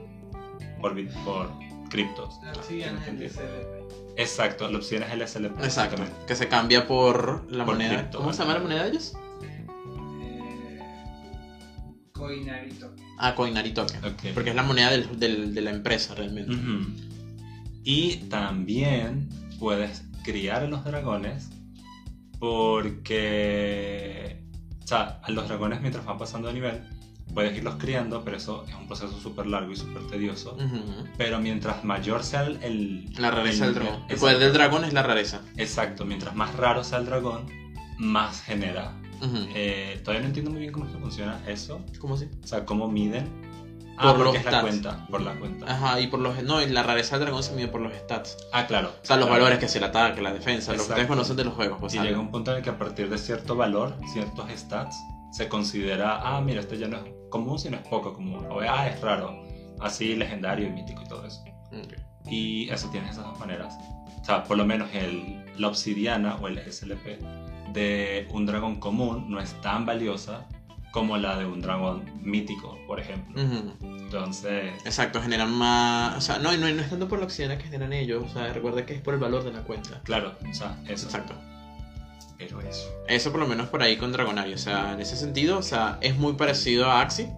por, 0.81 0.95
por 1.23 1.49
criptos. 1.87 2.35
La 2.43 2.51
obsidiana 2.53 2.99
es 3.01 3.07
el 3.07 3.13
¿Entiendes? 3.21 3.33
SLP. 3.37 4.19
Exacto, 4.19 4.69
la 4.71 4.77
opción 4.77 5.03
es 5.03 5.11
el 5.11 5.21
SLP. 5.27 5.63
Exacto. 5.63 6.03
Que 6.27 6.35
se 6.35 6.47
cambia 6.47 6.87
por 6.87 7.51
la 7.51 7.65
Por 7.65 7.75
moneda. 7.75 7.97
cripto, 7.99 8.17
¿Cómo 8.19 8.33
se 8.33 8.39
llama 8.39 8.53
la 8.55 8.59
moneda 8.61 8.83
de 8.83 8.89
ellos? 8.89 9.13
Eh, 9.43 9.65
Coinarito. 12.13 12.93
Ah, 13.19 13.35
Coinari 13.35 13.71
Token. 13.73 14.03
Ok. 14.05 14.23
Porque 14.33 14.49
es 14.51 14.55
la 14.55 14.63
moneda 14.63 14.89
del- 14.91 15.19
del- 15.19 15.53
de 15.53 15.61
la 15.61 15.69
empresa 15.71 16.15
realmente. 16.15 16.53
Y 17.83 18.17
también 18.29 19.29
puedes 19.59 20.03
criar 20.23 20.63
a 20.63 20.67
los 20.67 20.83
dragones 20.83 21.49
porque, 23.17 24.43
o 24.83 24.87
sea, 24.87 25.19
a 25.23 25.31
los 25.31 25.47
dragones 25.47 25.79
mientras 25.81 26.05
van 26.05 26.17
pasando 26.17 26.47
de 26.49 26.53
nivel, 26.55 26.81
puedes 27.37 27.55
irlos 27.55 27.75
criando, 27.77 28.23
pero 28.23 28.37
eso 28.37 28.65
es 28.67 28.73
un 28.73 28.87
proceso 28.87 29.19
súper 29.19 29.45
largo 29.45 29.71
y 29.71 29.75
súper 29.75 30.07
tedioso. 30.07 30.55
Ujú. 30.55 31.05
Pero 31.19 31.39
mientras 31.39 31.83
mayor 31.83 32.23
sea 32.23 32.41
el... 32.47 32.57
el- 32.63 33.13
La 33.19 33.29
rareza 33.29 33.65
el- 33.67 33.73
del 33.75 33.83
dragón. 33.83 33.95
El 33.95 34.01
exacto, 34.05 34.19
poder 34.21 34.39
del 34.39 34.53
dragón 34.53 34.85
es 34.85 34.93
la 34.93 35.03
rareza. 35.03 35.41
Exacto, 35.55 36.03
mientras 36.03 36.35
más 36.35 36.55
raro 36.55 36.83
sea 36.83 36.97
el 36.97 37.05
dragón, 37.05 37.45
más 37.99 38.41
genera. 38.41 38.91
Ujú. 39.21 39.37
Eh, 39.53 40.01
todavía 40.03 40.21
no 40.21 40.27
entiendo 40.29 40.49
muy 40.49 40.61
bien 40.61 40.71
cómo 40.71 40.85
es 40.87 40.91
que 40.93 40.97
funciona 40.97 41.39
eso. 41.47 41.79
¿Cómo 41.99 42.15
así? 42.15 42.27
O 42.43 42.47
sea, 42.47 42.65
cómo 42.65 42.87
miden. 42.87 43.25
Por 43.97 44.05
Ah, 44.05 44.13
los 44.13 44.17
porque 44.23 44.37
es 44.39 44.45
la 44.45 44.51
stats. 44.51 44.63
cuenta, 44.67 45.07
por 45.07 45.21
la 45.21 45.33
cuenta. 45.39 45.71
Ajá, 45.71 45.99
y 46.01 46.07
por 46.07 46.19
los. 46.19 46.41
No, 46.43 46.59
y 46.61 46.67
la 46.69 46.81
rareza 46.81 47.17
del 47.17 47.25
dragón 47.25 47.43
se 47.43 47.53
mide 47.53 47.67
por 47.67 47.81
los 47.81 47.93
stats. 47.93 48.35
Ah, 48.51 48.65
claro. 48.65 48.89
O 48.89 49.05
sea, 49.05 49.15
los 49.17 49.25
claro. 49.27 49.41
valores 49.43 49.59
que 49.59 49.67
si 49.67 49.77
el 49.77 49.83
ataque, 49.83 50.21
la 50.23 50.33
defensa, 50.33 50.71
lo 50.71 50.77
que 50.77 50.81
ustedes 50.81 50.97
Exacto. 51.01 51.13
conocen 51.13 51.35
de 51.35 51.43
los 51.45 51.53
juegos. 51.53 51.77
Pues, 51.79 51.93
Y 51.93 51.99
llega 51.99 52.19
un 52.19 52.29
punto 52.31 52.49
en 52.51 52.57
el 52.57 52.63
que 52.63 52.69
a 52.71 52.77
partir 52.79 53.09
de 53.09 53.17
cierto 53.19 53.55
valor, 53.55 53.95
ciertos 54.13 54.49
stats, 54.55 54.95
se 55.31 55.47
considera, 55.49 56.19
ah, 56.23 56.41
mira, 56.41 56.61
este 56.61 56.77
ya 56.79 56.87
no 56.87 56.97
es 56.97 57.03
común, 57.29 57.59
sino 57.59 57.77
es 57.77 57.87
poco 57.87 58.13
común. 58.13 58.45
O, 58.49 58.59
ah, 58.61 58.87
es 58.87 58.99
raro. 59.01 59.43
Así 59.79 60.15
legendario 60.15 60.67
y 60.67 60.71
mítico 60.71 61.03
y 61.03 61.07
todo 61.07 61.25
eso. 61.25 61.43
Ok. 61.71 61.93
Y 62.29 62.69
eso 62.69 62.89
tiene 62.89 63.09
esas 63.09 63.25
dos 63.25 63.39
maneras. 63.39 63.73
O 64.21 64.25
sea, 64.25 64.43
por 64.43 64.57
lo 64.57 64.65
menos 64.65 64.89
el, 64.93 65.45
la 65.57 65.67
obsidiana 65.67 66.35
o 66.35 66.47
el 66.47 66.59
SLP 66.59 67.21
de 67.73 68.27
un 68.31 68.45
dragón 68.45 68.79
común 68.79 69.29
no 69.29 69.39
es 69.39 69.53
tan 69.61 69.85
valiosa 69.85 70.47
como 70.91 71.17
la 71.17 71.37
de 71.37 71.45
un 71.45 71.61
dragón 71.61 72.03
mítico, 72.21 72.77
por 72.87 72.99
ejemplo. 72.99 73.39
Entonces, 73.81 74.73
Exacto, 74.85 75.21
generan 75.21 75.51
más. 75.51 76.17
O 76.17 76.21
sea, 76.21 76.39
no, 76.39 76.55
no, 76.57 76.69
no 76.69 76.81
es 76.81 76.89
tanto 76.89 77.07
por 77.07 77.19
la 77.19 77.25
obsidiana 77.25 77.57
que 77.57 77.65
generan 77.65 77.93
ellos. 77.93 78.23
O 78.25 78.29
sea, 78.29 78.51
recuerda 78.51 78.85
que 78.85 78.95
es 78.95 79.01
por 79.01 79.13
el 79.13 79.19
valor 79.19 79.43
de 79.43 79.51
la 79.53 79.61
cuenta. 79.63 80.01
claro, 80.03 80.35
o 80.49 80.53
sea, 80.53 80.77
eso. 80.87 81.05
Exacto. 81.05 81.35
Pero 82.37 82.61
eso. 82.61 82.89
Eso 83.07 83.31
por 83.31 83.39
lo 83.39 83.47
menos 83.47 83.67
por 83.69 83.81
ahí 83.81 83.97
con 83.97 84.11
Dragonario. 84.11 84.55
O 84.55 84.59
sea, 84.59 84.93
en 84.93 85.01
ese 85.01 85.15
sentido, 85.15 85.57
o 85.57 85.63
sea, 85.63 85.97
es 86.01 86.17
muy 86.17 86.33
parecido 86.33 86.85
a 86.85 87.01
Axie. 87.01 87.29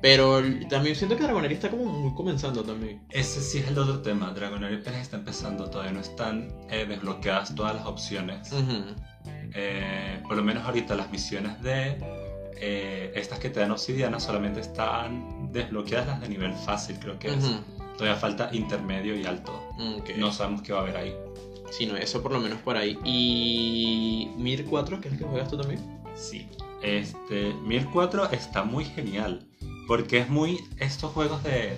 Pero 0.00 0.42
también 0.68 0.94
siento 0.94 1.16
que 1.16 1.22
Dragonario 1.22 1.54
está 1.56 1.70
como 1.70 1.86
muy 1.86 2.14
comenzando 2.14 2.62
también. 2.62 3.00
Ese 3.08 3.40
sí 3.40 3.58
es 3.58 3.68
el 3.68 3.78
otro 3.78 4.02
tema. 4.02 4.32
Dragonario 4.32 4.78
apenas 4.78 5.00
está 5.00 5.16
empezando, 5.16 5.70
todavía 5.70 5.92
no 5.92 6.00
están 6.00 6.52
eh, 6.70 6.84
desbloqueadas 6.86 7.54
todas 7.54 7.74
las 7.74 7.86
opciones. 7.86 8.52
Ujú. 8.52 8.94
Eh, 9.54 10.20
por 10.24 10.36
lo 10.36 10.42
menos 10.42 10.62
ahorita 10.64 10.94
las 10.94 11.10
misiones 11.10 11.62
de 11.62 11.96
eh, 12.60 13.12
estas 13.14 13.38
que 13.38 13.48
te 13.48 13.60
dan 13.60 13.70
obsidiana 13.70 14.20
solamente 14.20 14.60
están 14.60 15.50
desbloqueadas 15.50 16.06
las 16.06 16.20
de 16.20 16.28
nivel 16.28 16.52
fácil, 16.52 16.98
creo 16.98 17.18
que 17.18 17.28
es. 17.28 17.42
Ujú. 17.42 17.60
Todavía 17.96 18.16
falta 18.16 18.50
intermedio 18.52 19.18
y 19.18 19.24
alto. 19.24 19.52
Ok. 19.96 20.10
No 20.18 20.32
sabemos 20.32 20.60
qué 20.60 20.74
va 20.74 20.80
a 20.80 20.82
haber 20.82 20.96
ahí. 20.98 21.14
Sí, 21.76 21.86
no, 21.86 21.96
eso 21.96 22.22
por 22.22 22.32
lo 22.32 22.40
menos 22.40 22.60
por 22.60 22.76
ahí. 22.76 22.98
Y. 23.04 24.30
Mir 24.36 24.64
4, 24.64 25.00
que 25.00 25.08
es 25.08 25.14
el 25.14 25.18
que 25.18 25.24
juegas 25.24 25.50
tú 25.50 25.56
también. 25.56 25.80
Sí. 26.14 26.46
Este, 26.82 27.52
1004 27.66 28.30
está 28.30 28.62
muy 28.64 28.84
genial. 28.84 29.48
Porque 29.88 30.18
es 30.18 30.28
muy 30.28 30.60
estos 30.78 31.12
juegos 31.12 31.42
de 31.42 31.76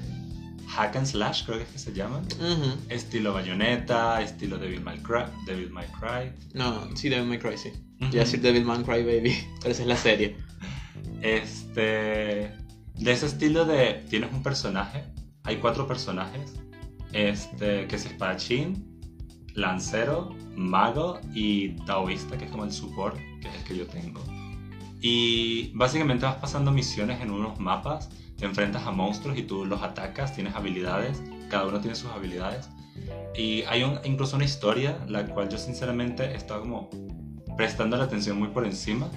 hack 0.68 0.96
and 0.96 1.06
slash, 1.06 1.44
creo 1.44 1.59
que 1.59 1.64
es 1.64 1.70
que 1.70 1.78
se 1.78 1.92
llaman. 1.92 2.24
Ujú. 2.24 2.78
Estilo 2.88 3.32
Bayonetta, 3.32 4.20
estilo 4.20 4.59
Devil 4.59 4.82
May 4.82 4.98
Cry. 4.98 5.24
Devil 5.46 5.70
May 5.70 5.87
Cry. 5.98 6.32
No, 6.52 6.94
sí, 6.94 7.09
Devil 7.09 7.26
May 7.28 7.38
Cry, 7.38 7.56
sí. 7.56 7.72
Iba 7.98 8.09
a 8.09 8.24
decir 8.24 8.40
Devil 8.40 8.64
May 8.64 8.82
Cry 8.82 9.02
Baby, 9.02 9.35
pero 9.61 9.72
esa 9.72 9.82
es 9.82 9.88
la 9.88 9.96
serie. 9.96 10.37
Este. 11.22 12.52
De 12.94 13.12
ese 13.12 13.26
estilo 13.26 13.64
de. 13.64 14.04
Tienes 14.11 14.32
un 14.32 14.42
personaje. 14.42 15.04
Hay 15.44 15.56
cuatro 15.56 15.88
personajes. 15.88 16.54
Este. 17.12 17.87
Que 17.87 17.96
es 17.96 18.04
espadachín, 18.04 18.95
lancero, 19.56 20.34
mago 20.54 21.18
y 21.34 21.70
taoísta, 21.84 22.38
que 22.38 22.44
es 22.44 22.50
como 22.50 22.64
el 22.64 22.72
support, 22.72 23.16
que 23.40 23.48
es 23.48 23.54
el 23.54 23.64
que 23.64 23.76
yo 23.76 23.86
tengo. 23.86 24.20
Y 25.00 25.72
básicamente 25.74 26.24
vas 26.26 26.36
pasando 26.36 26.70
misiones 26.72 27.20
en 27.20 27.30
unos 27.30 27.58
mapas. 27.60 28.08
Te 28.38 28.44
enfrentas 28.44 28.86
a 28.86 28.90
monstruos 28.90 29.36
y 29.38 29.42
tú 29.42 29.64
los 29.64 29.82
atacas. 29.82 30.34
Tienes 30.34 30.54
habilidades. 30.54 31.22
Cada 31.50 31.66
uno 31.66 31.80
tiene 31.80 31.96
sus 31.96 32.10
habilidades. 32.10 32.68
Y 33.36 33.62
hay 33.62 33.82
un- 33.82 33.98
incluso 34.04 34.36
una 34.36 34.44
historia, 34.44 34.98
la 35.08 35.24
cual 35.26 35.48
yo 35.48 35.58
sinceramente 35.58 36.24
he 36.24 36.34
estado 36.34 36.60
como 36.62 36.88
prestando 37.56 37.96
la 37.96 38.04
atención 38.04 38.38
muy 38.38 38.48
por 38.48 38.66
encima 38.66 39.08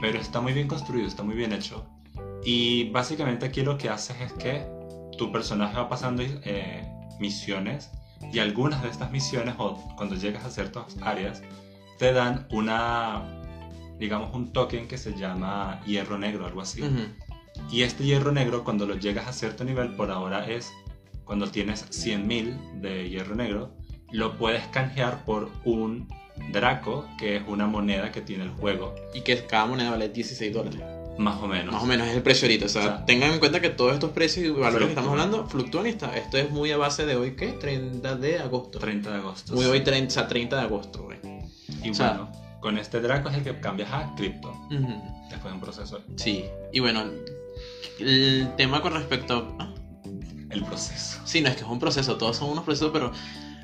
pero 0.00 0.18
está 0.18 0.40
muy 0.40 0.52
bien 0.54 0.68
construido, 0.68 1.06
está 1.06 1.22
muy 1.22 1.34
bien 1.34 1.52
hecho. 1.52 1.86
Y 2.44 2.90
básicamente 2.90 3.46
aquí 3.46 3.62
lo 3.62 3.76
que 3.78 3.88
haces 3.90 4.16
es 4.20 4.32
que 4.34 4.66
tu 5.18 5.30
personaje 5.32 5.76
va 5.76 5.88
pasando 5.88 6.22
eh, 6.22 6.82
misiones 7.20 7.90
y 8.32 8.38
algunas 8.38 8.82
de 8.82 8.88
estas 8.88 9.10
misiones 9.10 9.54
o 9.58 9.76
cuando 9.96 10.14
llegas 10.16 10.44
a 10.44 10.50
ciertas 10.50 10.96
áreas 11.02 11.42
te 11.98 12.12
dan 12.12 12.46
una, 12.50 13.22
digamos, 13.98 14.34
un 14.34 14.52
token 14.52 14.88
que 14.88 14.98
se 14.98 15.14
llama 15.14 15.80
hierro 15.86 16.18
negro, 16.18 16.46
algo 16.46 16.60
así. 16.60 16.82
Y 17.70 17.82
este 17.82 18.04
hierro 18.04 18.32
negro 18.32 18.64
cuando 18.64 18.86
lo 18.86 18.96
llegas 18.96 19.28
a 19.28 19.32
cierto 19.32 19.64
nivel, 19.64 19.94
por 19.94 20.10
ahora 20.10 20.46
es 20.46 20.72
cuando 21.24 21.50
tienes 21.50 21.86
100.000 21.90 22.80
de 22.80 23.08
hierro 23.08 23.34
negro, 23.34 23.70
lo 24.10 24.36
puedes 24.36 24.66
canjear 24.68 25.24
por 25.24 25.50
un 25.64 26.08
Draco, 26.52 27.06
que 27.18 27.36
es 27.36 27.42
una 27.46 27.66
moneda 27.66 28.10
que 28.10 28.20
tiene 28.20 28.44
el 28.44 28.50
juego, 28.50 28.94
Y 29.14 29.20
que 29.20 29.46
cada 29.46 29.66
moneda 29.66 29.90
vale 29.90 30.08
16 30.08 30.52
dólares. 30.52 30.82
Más 31.18 31.40
o 31.42 31.46
menos. 31.46 31.72
Más 31.72 31.82
o 31.82 31.86
menos 31.86 32.08
es 32.08 32.16
el 32.16 32.22
precio 32.22 32.46
ahorita. 32.46 32.66
O 32.66 32.68
sea, 32.68 32.80
O 32.82 32.84
sea, 32.84 33.06
tengan 33.06 33.32
en 33.32 33.38
cuenta 33.38 33.60
que 33.60 33.70
todos 33.70 33.92
estos 33.94 34.10
precios 34.10 34.46
y 34.46 34.50
valores 34.50 34.86
que 34.86 34.92
estamos 34.92 35.10
hablando 35.10 35.46
fluctúan 35.46 35.86
y 35.86 35.90
está. 35.90 36.16
Esto 36.16 36.38
es 36.38 36.50
muy 36.50 36.70
a 36.72 36.76
base 36.76 37.06
de 37.06 37.16
hoy, 37.16 37.36
¿qué? 37.36 37.48
30 37.52 38.16
de 38.16 38.38
agosto. 38.38 38.78
30 38.78 39.10
de 39.10 39.16
agosto. 39.18 39.54
Muy 39.54 39.64
sí. 39.64 39.70
hoy 39.70 39.80
30, 39.84 40.08
o 40.08 40.10
sea, 40.10 40.28
30 40.28 40.56
de 40.56 40.62
agosto, 40.62 41.02
güey. 41.04 41.18
Y 41.82 41.90
o 41.90 41.94
sea- 41.94 42.10
bueno, 42.12 42.32
con 42.60 42.78
este 42.78 43.00
Draco 43.00 43.28
es 43.28 43.36
el 43.36 43.44
que 43.44 43.60
cambias 43.60 43.92
a 43.92 44.14
cripto 44.16 44.52
después 44.70 45.44
de 45.44 45.52
un 45.52 45.60
proceso. 45.60 46.00
Sí. 46.16 46.44
Y 46.72 46.80
bueno, 46.80 47.04
el 47.98 48.48
tema 48.56 48.80
con 48.82 48.94
respecto 48.94 49.54
a... 49.58 49.72
El 50.50 50.62
proceso. 50.64 51.20
Sí, 51.24 51.40
no 51.40 51.48
es 51.48 51.56
que 51.56 51.62
es 51.62 51.68
un 51.68 51.78
proceso, 51.80 52.16
todos 52.16 52.36
son 52.36 52.50
unos 52.50 52.64
procesos, 52.64 52.90
pero 52.92 53.12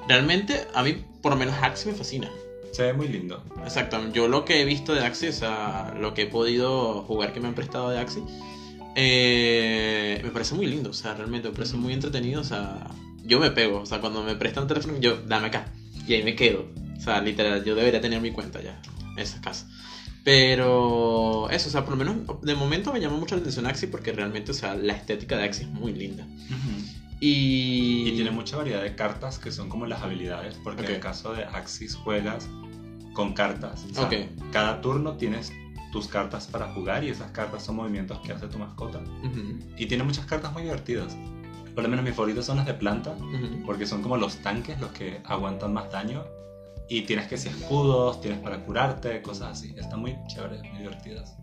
realmente 0.09 0.67
a 0.75 0.83
mí, 0.83 1.05
por 1.23 1.33
lo 1.33 1.39
menos 1.39 1.55
Axie 1.63 1.93
me 1.93 1.97
fascina. 1.97 2.29
Se 2.73 2.83
ve 2.83 2.93
muy 2.93 3.09
lindo. 3.09 3.43
Exacto, 3.65 4.01
yo 4.13 4.29
lo 4.29 4.45
que 4.45 4.61
he 4.61 4.65
visto 4.65 4.95
de 4.95 5.05
Axie, 5.05 5.31
o 5.31 5.33
sea, 5.33 5.95
lo 5.99 6.15
que 6.15 6.23
he 6.23 6.27
podido 6.27 7.03
jugar 7.03 7.33
que 7.33 7.41
me 7.41 7.49
han 7.49 7.55
prestado 7.55 7.91
de 7.91 7.99
Axie, 7.99 8.23
eh, 8.95 10.21
me 10.23 10.31
parece 10.31 10.55
muy 10.55 10.67
lindo, 10.67 10.91
o 10.91 10.95
sea, 10.95 11.15
realmente 11.15 11.49
me 11.49 11.55
parece 11.55 11.77
muy 11.77 11.93
entretenido, 11.93 12.41
o 12.41 12.45
sea, 12.45 12.89
yo 13.25 13.41
me 13.41 13.51
pego, 13.51 13.81
o 13.81 13.87
sea, 13.87 14.01
cuando 14.01 14.23
me 14.23 14.37
prestan 14.37 14.67
teléfono, 14.67 14.99
yo, 14.99 15.21
dame 15.27 15.49
acá, 15.49 15.73
y 16.07 16.15
ahí 16.15 16.23
me 16.23 16.35
quedo, 16.35 16.67
o 16.97 17.01
sea, 17.01 17.21
literal, 17.21 17.65
yo 17.65 17.75
debería 17.75 18.01
tener 18.01 18.21
mi 18.21 18.31
cuenta 18.31 18.61
ya, 18.63 18.81
en 19.13 19.19
esa 19.19 19.41
casa. 19.41 19.69
Pero 20.23 21.49
eso, 21.51 21.69
o 21.69 21.73
sea, 21.73 21.85
por 21.85 21.97
lo 21.97 22.05
menos 22.05 22.43
de 22.43 22.55
momento 22.55 22.93
me 22.93 23.01
llama 23.01 23.17
mucho 23.17 23.35
la 23.35 23.41
atención 23.41 23.67
Axie 23.67 23.89
porque 23.89 24.13
realmente, 24.13 24.51
o 24.51 24.55
sea, 24.55 24.75
la 24.75 24.93
estética 24.93 25.37
de 25.37 25.45
Axie 25.45 25.65
es 25.65 25.71
muy 25.71 25.95
linda. 25.95 26.27
Y, 27.21 28.09
Y 28.09 28.13
tiene 28.17 28.31
mucha 28.31 28.57
variedad 28.57 28.83
de 28.83 28.95
cartas 28.97 29.39
que 29.39 29.53
son 29.53 29.69
como 29.69 29.87
las 29.87 30.03
habilidades, 30.03 30.55
porque 30.65 30.81
en 30.83 30.87
Ok. 30.89 30.95
el 30.95 31.01
caso 31.01 31.33
de 31.35 31.45
Axis 31.45 31.95
juegas 31.95 32.49
con 33.13 33.35
cartas. 33.35 33.85
O 33.91 33.95
sea, 33.95 34.05
Ok. 34.05 34.15
Cada 34.53 34.81
turno 34.81 35.17
tienes 35.17 35.53
tus 35.93 36.07
cartas 36.09 36.47
para 36.47 36.73
jugar 36.73 37.05
y 37.05 37.09
esas 37.09 37.31
cartas 37.33 37.65
son 37.65 37.77
movimientos 37.77 38.19
que 38.21 38.33
hace 38.33 38.47
tu 38.47 38.59
mascota. 38.59 38.99
Ujú, 39.01 39.59
Y 39.77 39.87
tiene 39.87 40.05
muchas 40.05 40.25
cartas 40.25 40.53
muy 40.53 40.63
divertidas. 40.63 41.17
Por 41.75 41.83
lo 41.85 41.89
menos 41.91 42.05
mis 42.05 42.15
favoritas 42.15 42.47
son 42.47 42.57
las 42.57 42.67
de 42.67 42.75
planta, 42.75 43.13
ujú. 43.13 43.63
porque 43.67 43.87
son 43.87 44.01
como 44.03 44.17
los 44.17 44.37
tanques 44.39 44.81
los 44.81 44.91
que 44.93 45.21
aguantan 45.25 45.73
más 45.75 45.91
daño. 45.91 46.25
Y 46.89 47.03
tienes 47.03 47.29
que 47.29 47.37
si 47.37 47.49
escudos, 47.49 48.21
tienes 48.21 48.41
para 48.41 48.65
curarte, 48.65 49.21
cosas 49.23 49.53
así. 49.59 49.75
Están 49.77 50.01
muy 50.01 50.17
chéveres, 50.27 50.63
muy 50.63 50.79
divertidas. 50.79 51.37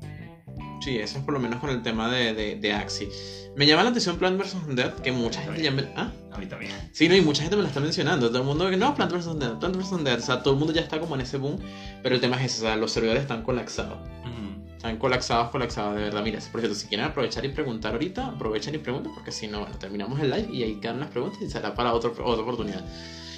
Sí, 0.81 0.97
eso 0.97 1.17
es 1.19 1.23
por 1.23 1.33
lo 1.33 1.39
menos 1.39 1.59
con 1.59 1.69
el 1.69 1.81
tema 1.81 2.09
de, 2.09 2.33
de, 2.33 2.55
de 2.55 2.73
Axie. 2.73 3.09
Me 3.55 3.65
llama 3.65 3.83
la 3.83 3.89
atención 3.89 4.17
Plant 4.17 4.39
vs. 4.39 4.55
Undead, 4.67 4.93
que 4.99 5.11
mucha 5.11 5.41
gente 5.41 5.63
ya 5.63 5.71
me... 5.71 5.81
¿Ah? 5.95 6.11
A 6.31 6.37
mí 6.37 6.45
también. 6.45 6.71
Sí, 6.93 7.09
no, 7.09 7.15
y 7.15 7.21
mucha 7.21 7.41
gente 7.41 7.55
me 7.55 7.63
lo 7.63 7.67
está 7.67 7.79
mencionando. 7.79 8.27
Todo 8.27 8.39
el 8.39 8.43
mundo 8.43 8.69
que 8.69 8.77
no, 8.77 8.93
Plant 8.93 9.11
vs. 9.11 9.25
Undead, 9.25 9.57
Plant 9.57 9.75
vs. 9.75 9.91
Undead. 9.93 10.19
O 10.19 10.21
sea, 10.21 10.43
todo 10.43 10.53
el 10.53 10.59
mundo 10.59 10.73
ya 10.73 10.81
está 10.81 10.99
como 10.99 11.15
en 11.15 11.21
ese 11.21 11.37
boom. 11.37 11.57
Pero 12.03 12.13
el 12.13 12.21
tema 12.21 12.35
es 12.37 12.53
ese, 12.53 12.61
o 12.61 12.67
sea, 12.67 12.75
los 12.75 12.91
servidores 12.91 13.23
están 13.23 13.41
colapsados. 13.41 13.97
Ujú. 14.21 14.75
Están 14.75 14.97
colapsados, 14.97 15.49
colapsados, 15.49 15.95
de 15.95 16.03
verdad. 16.03 16.23
Mira, 16.23 16.39
por 16.51 16.61
cierto, 16.61 16.77
si 16.77 16.87
quieren 16.87 17.07
aprovechar 17.07 17.43
y 17.45 17.49
preguntar 17.49 17.93
ahorita, 17.93 18.27
aprovechen 18.27 18.75
y 18.75 18.77
pregunten, 18.77 19.11
porque 19.15 19.31
si 19.31 19.47
no, 19.47 19.61
bueno, 19.61 19.75
terminamos 19.79 20.19
el 20.19 20.29
live 20.29 20.49
y 20.53 20.61
ahí 20.61 20.75
quedan 20.75 20.99
las 20.99 21.09
preguntas 21.09 21.41
y 21.41 21.49
será 21.49 21.73
para 21.73 21.93
otro, 21.93 22.11
otra 22.23 22.43
oportunidad. 22.43 22.85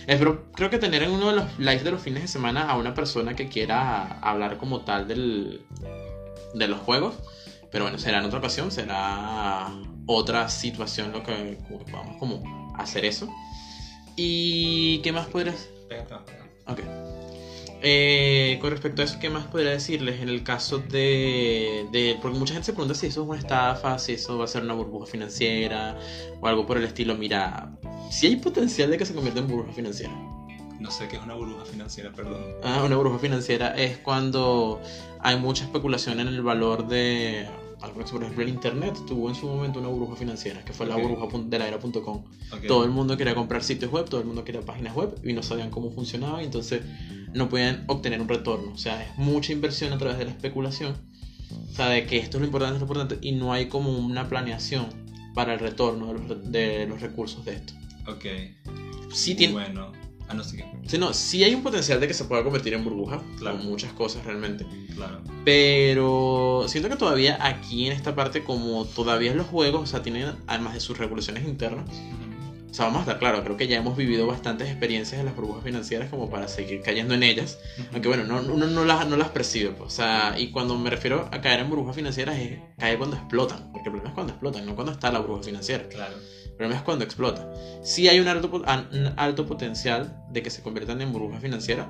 Espero, 0.05 0.51
creo 0.53 0.69
que 0.69 0.79
tener 0.79 1.03
en 1.03 1.11
uno 1.11 1.29
de 1.29 1.35
los 1.37 1.59
lives 1.59 1.85
de 1.85 1.91
los 1.91 2.01
fines 2.01 2.23
de 2.23 2.27
semana 2.27 2.69
a 2.69 2.75
una 2.75 2.93
persona 2.93 3.35
que 3.35 3.47
quiera 3.47 4.19
hablar 4.19 4.57
como 4.57 4.81
tal 4.81 5.07
del, 5.07 5.61
de 6.53 6.67
los 6.67 6.79
juegos. 6.79 7.15
Pero 7.71 7.83
bueno, 7.85 7.97
será 7.99 8.19
en 8.19 8.25
otra 8.25 8.39
ocasión, 8.39 8.71
será 8.71 9.69
otra 10.07 10.49
situación 10.49 11.11
lo 11.11 11.21
que 11.23 11.57
vamos 11.91 12.17
como 12.17 12.73
hacer 12.77 13.05
eso. 13.05 13.29
¿Y 14.15 14.99
qué 14.99 15.11
más 15.11 15.27
podrías...? 15.27 15.69
Ok. 16.67 16.79
Eh, 17.81 18.57
con 18.59 18.71
respecto 18.71 19.01
a 19.01 19.05
eso, 19.05 19.19
¿qué 19.19 19.29
más 19.29 19.45
podría 19.45 19.71
decirles? 19.71 20.19
En 20.21 20.27
el 20.29 20.43
caso 20.43 20.79
de, 20.79 21.87
de- 21.91 22.17
Porque 22.21 22.37
mucha 22.37 22.53
gente 22.53 22.65
se 22.65 22.73
pregunta 22.73 22.93
si 22.93 23.05
eso 23.07 23.21
es 23.23 23.29
una 23.29 23.39
estafa, 23.39 23.97
si 23.99 24.13
eso 24.13 24.37
va 24.37 24.43
a 24.45 24.47
ser 24.47 24.63
una 24.63 24.73
burbuja 24.73 25.05
financiera 25.05 25.97
o 26.41 26.47
algo 26.47 26.65
por 26.65 26.77
el 26.77 26.83
estilo. 26.83 27.15
Mira, 27.15 27.71
si 28.11 28.27
hay 28.27 28.35
potencial 28.35 28.89
de 28.91 28.97
que 28.97 29.05
se 29.05 29.13
convierta 29.13 29.39
en 29.39 29.47
burbuja 29.47 29.71
financiera. 29.73 30.11
No 30.79 30.91
sé 30.91 31.07
qué 31.07 31.17
es 31.17 31.23
una 31.23 31.33
burbuja 31.35 31.65
financiera, 31.65 32.11
perdón. 32.11 32.41
Ah, 32.63 32.83
una 32.85 32.95
burbuja 32.95 33.19
financiera 33.19 33.75
es 33.75 33.97
cuando 33.97 34.81
hay 35.19 35.37
mucha 35.37 35.63
especulación 35.65 36.19
en 36.19 36.27
el 36.27 36.41
valor 36.41 36.87
de. 36.87 37.47
Algo 37.81 38.01
por 38.03 38.21
ejemplo, 38.21 38.43
el 38.43 38.49
internet 38.49 38.93
tuvo 39.07 39.29
en 39.29 39.35
su 39.35 39.45
momento 39.47 39.79
una 39.79 39.87
burbuja 39.87 40.17
financiera, 40.17 40.65
que 40.65 40.73
fue 40.73 40.85
la 40.85 40.97
Ok. 40.97 41.01
burbuja 41.03 41.37
de 41.45 41.59
la 41.59 41.67
era.com. 41.67 42.23
Ok. 42.51 42.67
Todo 42.67 42.83
el 42.83 42.91
mundo 42.91 43.15
quería 43.15 43.35
comprar 43.35 43.63
sitios 43.63 43.89
web, 43.91 44.03
todo 44.09 44.19
el 44.19 44.27
mundo 44.27 44.43
quería 44.43 44.61
páginas 44.61 44.93
web 44.95 45.15
y 45.23 45.31
no 45.31 45.43
sabían 45.43 45.69
cómo 45.69 45.89
funcionaba 45.91 46.41
y 46.41 46.45
entonces 46.45 46.81
no 47.33 47.47
podían 47.47 47.85
obtener 47.87 48.19
un 48.19 48.27
retorno. 48.27 48.73
O 48.73 48.77
sea, 48.77 49.01
es 49.01 49.17
mucha 49.17 49.53
inversión 49.53 49.93
a 49.93 49.97
través 49.97 50.17
de 50.17 50.25
la 50.25 50.31
especulación. 50.31 50.93
O 51.71 51.73
sea, 51.73 51.87
de 51.89 52.05
que 52.05 52.17
esto 52.17 52.35
es 52.37 52.41
lo 52.41 52.45
importante, 52.47 52.75
es 52.75 52.81
lo 52.81 52.85
importante 52.85 53.17
y 53.25 53.31
no 53.31 53.53
hay 53.53 53.67
como 53.67 53.97
una 53.97 54.27
planeación 54.27 54.87
para 55.33 55.53
el 55.53 55.59
retorno 55.59 56.07
de 56.07 56.13
los, 56.13 56.51
de 56.51 56.85
los 56.85 56.99
recursos 56.99 57.45
de 57.45 57.53
esto. 57.55 57.73
Ok. 58.07 58.25
Sí, 59.13 59.35
tiene, 59.35 59.53
Bueno. 59.53 59.93
Ah, 60.29 60.35
no 60.35 60.43
sé 60.43 60.57
qué. 60.57 60.65
sí, 60.85 60.97
no, 60.99 61.11
sí 61.13 61.43
hay 61.43 61.55
un 61.55 61.63
potencial 61.63 61.99
de 61.99 62.07
que 62.07 62.13
se 62.13 62.23
pueda 62.25 62.43
convertir 62.43 62.73
en 62.75 62.83
burbuja, 62.83 63.19
Claro. 63.39 63.57
con 63.57 63.65
muchas 63.67 63.91
cosas 63.93 64.23
realmente. 64.25 64.65
Claro. 64.95 65.21
Pero 65.43 66.65
siento 66.67 66.87
que 66.87 66.95
todavía 66.95 67.37
aquí 67.43 67.87
en 67.87 67.93
esta 67.93 68.13
parte, 68.15 68.43
como 68.43 68.85
todavía 68.85 69.33
los 69.33 69.47
juegos, 69.47 69.81
o 69.81 69.85
sea, 69.87 70.03
tienen, 70.03 70.35
además 70.45 70.75
de 70.75 70.79
sus 70.79 70.97
regulaciones 70.99 71.47
internas, 71.47 71.89
sea, 72.79 72.87
vamos 72.87 72.99
a 72.99 73.01
estar 73.01 73.19
claro, 73.19 73.43
creo 73.43 73.57
que 73.57 73.67
ya 73.67 73.77
hemos 73.77 73.97
vivido 73.97 74.25
bastantes 74.25 74.69
experiencias 74.69 75.19
en 75.19 75.25
las 75.25 75.35
burbujas 75.35 75.63
financieras 75.63 76.09
como 76.09 76.29
para 76.29 76.47
seguir 76.47 76.81
cayendo 76.81 77.13
en 77.13 77.23
ellas. 77.23 77.59
Aunque 77.91 78.07
bueno, 78.07 78.23
no, 78.23 78.41
uno 78.53 78.67
no 78.67 78.85
las, 78.85 79.07
no 79.07 79.17
las 79.17 79.29
percibe. 79.29 79.71
pues, 79.71 79.93
O 79.93 79.95
sea, 79.95 80.35
y 80.37 80.51
cuando 80.51 80.77
me 80.77 80.89
refiero 80.89 81.27
a 81.31 81.41
caer 81.41 81.59
en 81.59 81.69
burbujas 81.69 81.95
financieras 81.95 82.37
es 82.39 82.59
caer 82.77 82.97
cuando 82.97 83.17
explotan. 83.17 83.71
Porque 83.71 83.89
el 83.89 83.91
problema 83.91 84.09
es 84.09 84.15
cuando 84.15 84.33
explotan, 84.33 84.65
no 84.65 84.75
cuando 84.75 84.93
está 84.93 85.11
la 85.11 85.19
burbuja 85.19 85.43
financiera. 85.43 85.87
Claro. 85.89 86.15
El 86.45 86.51
problema 86.51 86.75
es 86.75 86.81
cuando 86.81 87.03
explota. 87.03 87.53
Sí 87.83 88.07
hay 88.07 88.19
un 88.19 88.27
alto, 88.27 88.49
un 88.51 89.13
alto 89.17 89.45
potencial 89.45 90.23
de 90.31 90.41
que 90.41 90.49
se 90.49 90.61
conviertan 90.61 91.01
en 91.01 91.11
burbujas 91.11 91.41
financieras, 91.41 91.87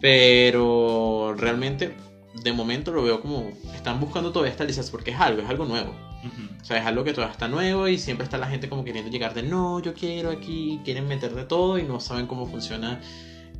pero 0.00 1.34
realmente 1.36 1.94
de 2.42 2.52
momento 2.52 2.92
lo 2.92 3.02
veo 3.02 3.20
como 3.20 3.52
están 3.74 4.00
buscando 4.00 4.32
todavía 4.32 4.50
estabilizarse 4.50 4.90
porque 4.90 5.12
es 5.12 5.20
algo, 5.20 5.42
es 5.42 5.48
algo 5.48 5.64
nuevo. 5.64 5.90
Ujú. 5.90 6.60
O 6.60 6.64
sea, 6.64 6.78
es 6.78 6.86
algo 6.86 7.04
que 7.04 7.12
todavía 7.12 7.32
está 7.32 7.48
nuevo 7.48 7.86
y 7.88 7.98
siempre 7.98 8.24
está 8.24 8.38
la 8.38 8.48
gente 8.48 8.68
como 8.68 8.84
queriendo 8.84 9.10
llegar 9.10 9.34
de 9.34 9.42
no, 9.42 9.80
yo 9.80 9.94
quiero 9.94 10.30
aquí, 10.30 10.80
quieren 10.84 11.06
meter 11.06 11.34
de 11.34 11.44
todo 11.44 11.78
y 11.78 11.82
no 11.82 12.00
saben 12.00 12.26
cómo 12.26 12.46
funciona 12.46 13.00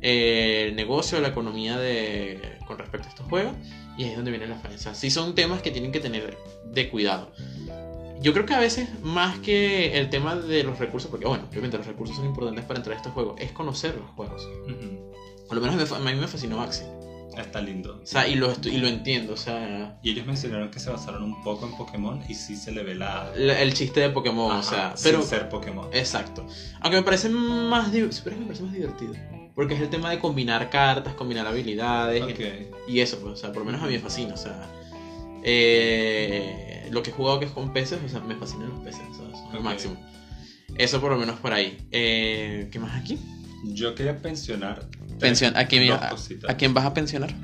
eh, 0.01 0.65
el 0.67 0.75
negocio, 0.75 1.19
la 1.21 1.29
economía 1.29 1.77
de, 1.77 2.59
con 2.67 2.77
respecto 2.77 3.07
a 3.07 3.09
estos 3.11 3.27
juegos. 3.27 3.53
Y 3.97 4.03
ahí 4.03 4.09
es 4.09 4.15
donde 4.15 4.31
viene 4.31 4.47
la 4.47 4.57
falencia. 4.57 4.93
Sí 4.93 5.09
son 5.09 5.35
temas 5.35 5.61
que 5.61 5.71
tienen 5.71 5.91
que 5.91 5.99
tener 5.99 6.37
de 6.65 6.89
cuidado. 6.89 7.31
Yo 8.21 8.33
creo 8.33 8.45
que 8.45 8.55
a 8.55 8.59
veces 8.59 8.89
más 9.03 9.39
que 9.39 9.97
el 9.97 10.09
tema 10.09 10.35
de 10.35 10.63
los 10.63 10.79
recursos, 10.79 11.09
porque 11.09 11.27
bueno, 11.27 11.45
obviamente 11.49 11.77
los 11.77 11.85
recursos 11.85 12.15
son 12.15 12.25
importantes 12.25 12.65
para 12.65 12.79
entrar 12.79 12.95
a 12.95 12.97
estos 12.97 13.13
juegos, 13.13 13.39
es 13.39 13.51
conocer 13.51 13.95
los 13.95 14.09
juegos. 14.11 14.47
Ujú. 14.63 15.11
Por 15.47 15.57
lo 15.57 15.61
menos 15.61 15.91
me 15.91 16.11
a 16.11 16.13
mí 16.13 16.19
me 16.19 16.27
fascinó 16.27 16.61
Axie. 16.61 16.85
Está 17.37 17.61
lindo. 17.61 17.99
O 18.01 18.05
sea, 18.05 18.27
y 18.27 18.35
lo, 18.35 18.53
y 18.63 18.77
lo 18.77 18.87
entiendo. 18.87 19.33
O 19.33 19.37
sea, 19.37 19.99
Y 20.03 20.11
ellos 20.11 20.25
mencionaron 20.25 20.69
que 20.71 20.79
se 20.79 20.89
basaron 20.89 21.23
un 21.23 21.43
poco 21.43 21.65
en 21.65 21.75
Pokémon 21.77 22.21
y 22.29 22.33
sí 22.35 22.55
se 22.55 22.71
le 22.71 22.83
ve 22.83 22.95
la. 22.95 23.31
la- 23.35 23.61
el 23.61 23.73
chiste 23.73 23.99
de 23.99 24.09
Pokémon, 24.09 24.51
Ajá, 24.51 24.59
o 24.59 24.63
sea, 24.63 24.97
sin 24.97 25.21
ser 25.23 25.49
Pokémon. 25.49 25.87
Exacto. 25.93 26.45
Aunque 26.81 26.97
me 26.97 27.03
parece 27.03 27.29
más, 27.29 27.89
pero 27.91 28.07
es 28.09 28.21
que 28.21 28.29
me 28.31 28.45
parece 28.45 28.63
más 28.63 28.73
divertido. 28.73 29.13
Porque 29.55 29.73
es 29.75 29.81
el 29.81 29.89
tema 29.89 30.09
de 30.09 30.19
combinar 30.19 30.69
cartas, 30.69 31.13
combinar 31.13 31.47
habilidades 31.47 32.23
Ok. 32.23 32.39
y 32.89 32.99
eso, 32.99 33.19
pues, 33.19 33.33
o 33.33 33.37
sea, 33.37 33.49
por 33.51 33.59
lo 33.59 33.65
menos 33.65 33.81
a 33.81 33.85
mí 33.87 33.93
me 33.93 33.99
fascina. 33.99 34.33
O 34.33 34.37
sea, 34.37 34.69
eh, 35.43 36.87
lo 36.91 37.01
que 37.03 37.09
he 37.11 37.13
jugado 37.13 37.39
que 37.39 37.45
es 37.45 37.51
con 37.51 37.71
peces, 37.73 37.99
o 38.05 38.09
sea, 38.09 38.19
me 38.19 38.35
fascinan 38.35 38.69
los 38.69 38.79
peces, 38.79 39.01
o 39.11 39.13
sea, 39.31 39.51
son 39.51 39.63
máximo. 39.63 39.95
Eso 40.77 40.99
por 40.99 41.11
lo 41.11 41.17
menos 41.17 41.39
por 41.39 41.53
ahí. 41.53 41.77
Eh, 41.91 42.67
¿Qué 42.71 42.79
más 42.79 42.99
aquí? 43.01 43.17
Yo 43.63 43.95
quería 43.95 44.17
pensionar. 44.21 44.87
Pensión, 45.19 45.55
¿a 45.55 45.65
quién, 45.65 45.91
a, 45.91 46.11
a 46.47 46.53
quién 46.57 46.73
vas 46.73 46.85
a 46.85 46.93
pensionar? 46.93 47.33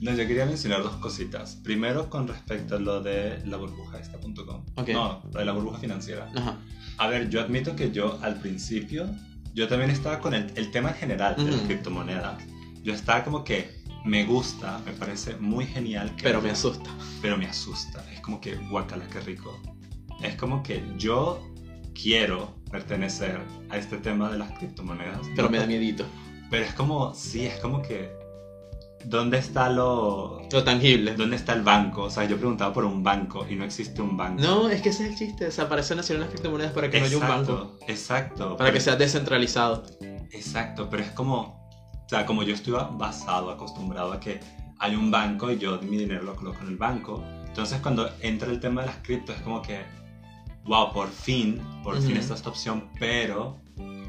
No, 0.00 0.12
yo 0.12 0.28
quería 0.28 0.46
mencionar 0.46 0.80
dos 0.84 0.94
cositas. 0.98 1.56
Primero, 1.64 2.08
con 2.08 2.28
respecto 2.28 2.76
a 2.76 2.78
lo 2.78 3.02
de 3.02 3.42
la 3.46 3.56
burbuja 3.56 3.98
esta.com. 3.98 4.64
Ok. 4.76 4.90
No, 4.90 5.22
lo 5.32 5.38
de 5.40 5.44
la 5.44 5.50
burbuja 5.50 5.78
financiera. 5.80 6.30
Ajá. 6.36 6.56
A 6.98 7.08
ver, 7.08 7.28
yo 7.30 7.40
admito 7.40 7.74
que 7.74 7.90
yo 7.90 8.16
al 8.22 8.36
principio, 8.38 9.08
yo 9.54 9.66
también 9.66 9.90
estaba 9.90 10.20
con 10.20 10.34
el, 10.34 10.52
el 10.54 10.70
tema 10.70 10.90
en 10.90 10.94
general 10.94 11.34
de 11.36 11.50
las 11.50 11.60
criptomonedas. 11.62 12.40
Yo 12.84 12.94
estaba 12.94 13.24
como 13.24 13.42
que 13.42 13.82
me 14.04 14.24
gusta, 14.24 14.80
me 14.86 14.92
parece 14.92 15.34
muy 15.34 15.66
genial. 15.66 16.14
que 16.14 16.22
Pero 16.22 16.38
me 16.40 16.50
haya- 16.50 16.52
asusta. 16.56 16.90
Pero 17.20 17.36
me 17.36 17.46
asusta. 17.46 18.04
Es 18.12 18.20
como 18.20 18.40
que, 18.40 18.54
guacala, 18.54 19.04
qué 19.08 19.18
rico. 19.18 19.60
Es 20.22 20.36
como 20.36 20.62
que 20.62 20.80
yo 20.96 21.42
quiero 22.00 22.54
pertenecer 22.70 23.40
a 23.68 23.76
este 23.76 23.96
tema 23.96 24.30
de 24.30 24.38
las 24.38 24.52
criptomonedas. 24.58 25.26
Pero 25.34 25.42
No 25.42 25.50
me 25.50 25.58
da 25.58 25.66
miedito. 25.66 26.06
Pero 26.50 26.64
es 26.64 26.72
como, 26.74 27.14
sí, 27.14 27.46
es 27.46 27.58
como 27.60 27.82
que. 27.82 28.16
¿Dónde 29.04 29.38
está 29.38 29.70
lo. 29.70 30.40
Lo 30.50 30.64
tangible. 30.64 31.14
¿Dónde 31.14 31.36
está 31.36 31.52
el 31.52 31.62
banco? 31.62 32.04
O 32.04 32.10
sea, 32.10 32.24
yo 32.24 32.36
preguntaba 32.36 32.72
por 32.72 32.84
un 32.84 33.02
banco 33.02 33.46
y 33.48 33.54
no 33.54 33.64
existe 33.64 34.02
un 34.02 34.16
banco. 34.16 34.42
No, 34.42 34.68
es 34.68 34.82
que 34.82 34.88
ese 34.88 35.04
es 35.04 35.10
el 35.10 35.16
chiste. 35.16 35.46
Nacieron 35.46 36.20
las 36.20 36.30
criptomonedas 36.30 36.72
para 36.72 36.90
que 36.90 36.98
no 36.98 37.06
haya 37.06 37.16
un 37.16 37.28
banco. 37.28 37.78
Exacto. 37.86 38.56
Para 38.56 38.72
que 38.72 38.80
sea 38.80 38.96
descentralizado. 38.96 39.84
Exacto, 40.32 40.88
pero 40.90 41.02
es 41.02 41.10
como. 41.12 41.58
O 42.04 42.08
sea, 42.08 42.24
como 42.24 42.42
yo 42.42 42.54
estoy 42.54 42.74
basado, 42.92 43.50
acostumbrado 43.50 44.12
a 44.12 44.20
que 44.20 44.40
hay 44.78 44.94
un 44.94 45.10
banco 45.10 45.50
y 45.50 45.58
yo 45.58 45.78
mi 45.82 45.98
dinero 45.98 46.22
lo 46.22 46.34
coloco 46.34 46.60
en 46.62 46.68
el 46.68 46.76
banco. 46.76 47.22
Entonces, 47.46 47.80
cuando 47.80 48.08
entra 48.20 48.50
el 48.50 48.60
tema 48.60 48.80
de 48.80 48.88
las 48.88 48.96
cripto, 48.98 49.32
es 49.32 49.40
como 49.42 49.62
que. 49.62 49.82
Wow, 50.64 50.92
por 50.92 51.08
fin, 51.08 51.62
por 51.82 51.96
fin 51.96 52.12
Ujú. 52.12 52.20
está 52.20 52.34
esta 52.34 52.48
opción, 52.48 52.88
pero. 52.98 53.60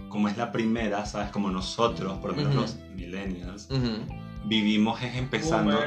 Como 0.10 0.28
es 0.28 0.38
la 0.38 0.52
primera, 0.52 1.06
¿sabes? 1.06 1.30
Como 1.30 1.50
nosotros, 1.50 2.18
por 2.20 2.32
lo 2.32 2.38
menos 2.38 2.56
los 2.56 2.76
millennials, 2.96 3.70
vivimos 4.46 5.02
es 5.02 5.16
empezando 5.16 5.80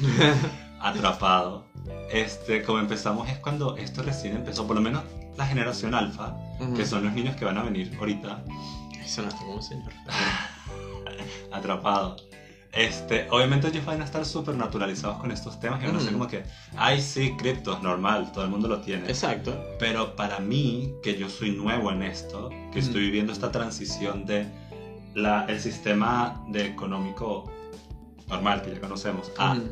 atrapado. 0.80 1.66
Este, 2.12 2.62
como 2.62 2.78
empezamos 2.78 3.28
es 3.28 3.38
cuando 3.38 3.76
esto 3.76 4.02
recién 4.02 4.36
empezó, 4.36 4.66
por 4.66 4.76
lo 4.76 4.82
menos 4.82 5.04
la 5.36 5.46
generación 5.46 5.94
alfa, 5.94 6.36
que 6.76 6.84
son 6.84 7.04
los 7.04 7.12
niños 7.12 7.36
que 7.36 7.44
van 7.44 7.58
a 7.58 7.62
venir 7.62 7.96
ahorita, 7.98 8.44
Eso 9.04 9.22
no 9.22 9.30
como 9.36 9.54
un 9.56 9.62
señor. 9.62 9.92
atrapado. 11.52 12.16
Este, 12.76 13.26
obviamente 13.30 13.68
ellos 13.68 13.84
van 13.86 14.02
a 14.02 14.04
estar 14.04 14.24
súper 14.26 14.54
naturalizados 14.54 15.18
con 15.18 15.30
estos 15.30 15.58
temas 15.58 15.82
y 15.82 15.86
van 15.86 15.96
a 15.96 16.00
ser 16.00 16.10
Ujú. 16.10 16.18
como 16.18 16.28
que, 16.30 16.42
ay 16.76 17.00
sí, 17.00 17.34
criptos, 17.38 17.82
normal, 17.82 18.30
todo 18.32 18.44
el 18.44 18.50
mundo 18.50 18.68
lo 18.68 18.80
tiene. 18.80 19.08
Exacto. 19.08 19.58
Pero 19.78 20.14
para 20.14 20.40
mí, 20.40 20.92
que 21.02 21.16
yo 21.18 21.28
soy 21.30 21.50
nuevo 21.50 21.90
en 21.90 22.02
esto, 22.02 22.50
que 22.50 22.78
Ujú. 22.78 22.88
estoy 22.88 23.00
viviendo 23.02 23.32
esta 23.32 23.50
transición 23.50 24.26
de 24.26 24.46
la, 25.14 25.46
el 25.46 25.58
sistema 25.60 26.44
de 26.48 26.66
económico 26.66 27.50
normal 28.28 28.60
que 28.62 28.72
ya 28.74 28.80
conocemos 28.80 29.32
a 29.38 29.52
Ujú. 29.52 29.68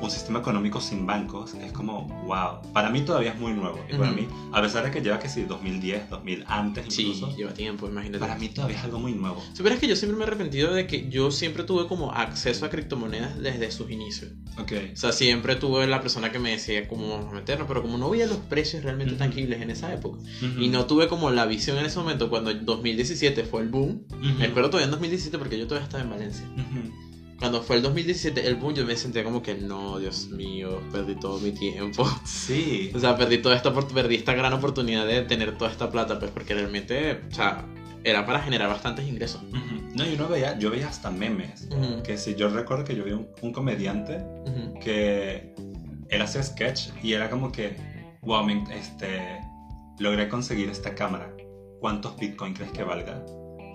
Un 0.00 0.10
sistema 0.10 0.40
económico 0.40 0.80
sin 0.80 1.06
bancos 1.06 1.54
es 1.54 1.72
como, 1.72 2.02
wow. 2.26 2.60
Para 2.72 2.90
mí 2.90 3.00
todavía 3.02 3.30
es 3.30 3.38
muy 3.38 3.52
nuevo. 3.52 3.84
Y 3.88 3.92
para 3.96 4.10
Ujú. 4.10 4.20
mí, 4.20 4.28
a 4.52 4.60
pesar 4.60 4.84
de 4.84 4.90
que 4.90 5.00
lleva 5.00 5.18
que 5.18 5.28
sí, 5.28 5.42
2010, 5.44 6.10
2000 6.10 6.44
antes 6.46 6.92
Sí, 6.92 7.02
incluso, 7.02 7.34
lleva 7.36 7.52
tiempo, 7.54 7.86
imagínate. 7.88 8.18
para 8.18 8.36
mí 8.36 8.48
todavía 8.50 8.76
es 8.76 8.84
algo 8.84 8.98
muy 8.98 9.12
nuevo. 9.12 9.42
Supieras 9.54 9.78
que 9.80 9.88
yo 9.88 9.96
siempre 9.96 10.16
me 10.18 10.24
he 10.24 10.26
arrepentido 10.26 10.72
de 10.74 10.86
que 10.86 11.08
yo 11.08 11.30
siempre 11.30 11.64
tuve 11.64 11.86
como 11.86 12.12
acceso 12.12 12.66
a 12.66 12.70
criptomonedas 12.70 13.38
desde 13.38 13.70
sus 13.70 13.90
inicios. 13.90 14.32
Ok. 14.58 14.72
O 14.92 14.96
sea, 14.96 15.12
siempre 15.12 15.56
tuve 15.56 15.86
la 15.86 16.00
persona 16.00 16.30
que 16.30 16.38
me 16.38 16.50
decía 16.50 16.86
cómo 16.88 17.08
vamos 17.08 17.32
a 17.32 17.34
meternos, 17.34 17.66
pero 17.68 17.82
como 17.82 17.96
no 17.98 18.10
veía 18.10 18.26
los 18.26 18.38
precios 18.38 18.82
realmente 18.82 19.14
Ujú. 19.14 19.18
tangibles 19.18 19.60
en 19.62 19.70
esa 19.70 19.92
época. 19.94 20.18
Ujú. 20.18 20.60
Y 20.60 20.68
no 20.68 20.86
tuve 20.86 21.08
como 21.08 21.30
la 21.30 21.46
visión 21.46 21.78
en 21.78 21.86
ese 21.86 21.98
momento 21.98 22.28
cuando 22.28 22.50
en 22.50 22.64
2017 22.66 23.44
fue 23.44 23.62
el 23.62 23.68
boom. 23.68 24.02
Espero 24.40 24.68
todavía 24.68 24.84
en 24.86 24.90
2017 24.90 25.38
porque 25.38 25.58
yo 25.58 25.66
todavía 25.66 25.84
estaba 25.84 26.02
en 26.02 26.10
Valencia. 26.10 26.44
Cuando 27.38 27.62
fue 27.62 27.76
el 27.76 27.82
2017 27.82 28.46
el 28.46 28.56
boom 28.56 28.74
yo 28.74 28.86
me 28.86 28.96
sentía 28.96 29.22
como 29.22 29.42
que 29.42 29.54
no, 29.54 29.98
Dios 29.98 30.28
mío, 30.28 30.80
perdí 30.90 31.16
todo 31.16 31.38
mi 31.38 31.52
tiempo. 31.52 32.08
Sí. 32.24 32.92
O 32.94 33.00
sea, 33.00 33.16
perdí 33.16 33.38
toda 33.38 33.56
esta 33.56 33.74
perdí 33.74 34.14
esta 34.14 34.34
gran 34.34 34.52
oportunidad 34.52 35.04
de 35.06 35.22
tener 35.22 35.58
toda 35.58 35.70
esta 35.70 35.90
plata, 35.90 36.18
pues 36.18 36.30
porque 36.30 36.54
realmente, 36.54 37.20
o 37.28 37.34
sea, 37.34 37.66
era 38.04 38.24
para 38.24 38.40
generar 38.40 38.68
bastantes 38.68 39.06
ingresos. 39.06 39.42
Ujú. 39.42 39.88
No, 39.96 40.04
yo 40.04 40.16
no 40.16 40.28
veía, 40.28 40.56
yo 40.58 40.70
veía 40.70 40.88
hasta 40.88 41.10
memes. 41.10 41.66
Ujú, 41.70 42.02
Que 42.04 42.16
si 42.16 42.36
yo 42.36 42.48
recuerdo 42.48 42.84
que 42.84 42.94
yo 42.94 43.04
vi 43.04 43.12
un, 43.12 43.28
un 43.42 43.52
comediante 43.52 44.18
ujú. 44.46 44.78
que 44.80 45.52
él 46.08 46.22
hacía 46.22 46.42
sketch 46.42 46.90
y 47.02 47.14
era 47.14 47.28
como 47.28 47.50
que, 47.50 47.76
wow, 48.22 48.46
este, 48.72 49.40
logré 49.98 50.28
conseguir 50.28 50.70
esta 50.70 50.94
cámara. 50.94 51.34
¿Cuántos 51.80 52.16
bitcoin 52.16 52.54
crees 52.54 52.70
que 52.72 52.84
valga? 52.84 53.24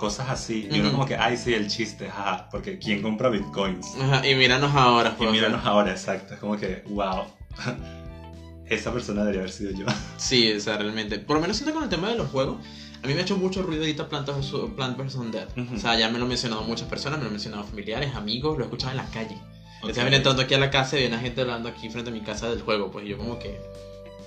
Cosas 0.01 0.31
así. 0.31 0.67
Y 0.71 0.79
uno 0.79 0.87
Ujú. 0.87 0.91
como 0.93 1.05
que, 1.05 1.15
ay, 1.15 1.37
sí, 1.37 1.53
el 1.53 1.67
chiste, 1.67 2.09
jaja, 2.09 2.49
porque 2.49 2.79
¿quién 2.79 3.03
compra 3.03 3.29
bitcoins? 3.29 3.85
Ajá, 4.01 4.27
y 4.27 4.33
míranos 4.33 4.73
ahora, 4.73 5.11
Y 5.11 5.17
pues, 5.19 5.31
míranos 5.31 5.63
ahora, 5.63 5.91
exacto. 5.91 6.33
Es 6.33 6.39
como 6.39 6.57
que, 6.57 6.81
wow, 6.87 7.25
esa 8.65 8.91
persona 8.91 9.21
debería 9.21 9.41
haber 9.41 9.51
sido 9.53 9.69
yo. 9.73 9.85
Sí, 10.17 10.51
o 10.53 10.59
sea, 10.59 10.77
realmente. 10.77 11.19
Por 11.19 11.35
lo 11.35 11.41
menos 11.43 11.55
siento 11.57 11.75
con 11.75 11.83
el 11.83 11.89
tema 11.89 12.09
de 12.09 12.15
los 12.15 12.31
juegos. 12.31 12.57
A 13.03 13.05
mí 13.05 13.13
me 13.13 13.19
ha 13.19 13.21
hecho 13.21 13.37
mucho 13.37 13.61
ruido 13.61 13.83
ahorita 13.83 14.09
Plant 14.09 14.27
vs. 14.27 14.53
Plant 14.75 14.97
vs. 14.97 15.15
Ujú. 15.15 15.75
O 15.75 15.77
sea, 15.77 15.95
ya 15.95 16.09
me 16.09 16.17
lo 16.17 16.23
han 16.23 16.29
mencionado 16.29 16.63
muchas 16.63 16.87
personas, 16.87 17.19
me 17.19 17.25
lo 17.25 17.27
han 17.27 17.33
mencionado 17.33 17.63
familiares, 17.63 18.15
amigos, 18.15 18.57
lo 18.57 18.63
he 18.63 18.65
escuchado 18.65 18.93
en 18.93 18.97
la 18.97 19.05
calle. 19.11 19.37
Ok. 19.83 19.89
Estaba 19.89 20.09
entrando 20.09 20.41
aquí 20.41 20.55
a 20.55 20.59
la 20.59 20.71
casa 20.71 20.97
y 20.97 21.01
viene 21.01 21.19
gente 21.19 21.41
hablando 21.41 21.69
aquí 21.69 21.91
frente 21.91 22.09
a 22.09 22.13
mi 22.13 22.21
casa 22.21 22.49
del 22.49 22.61
juego. 22.63 22.89
Pues 22.89 23.05
y 23.05 23.09
yo, 23.09 23.19
como 23.19 23.37
que. 23.37 23.61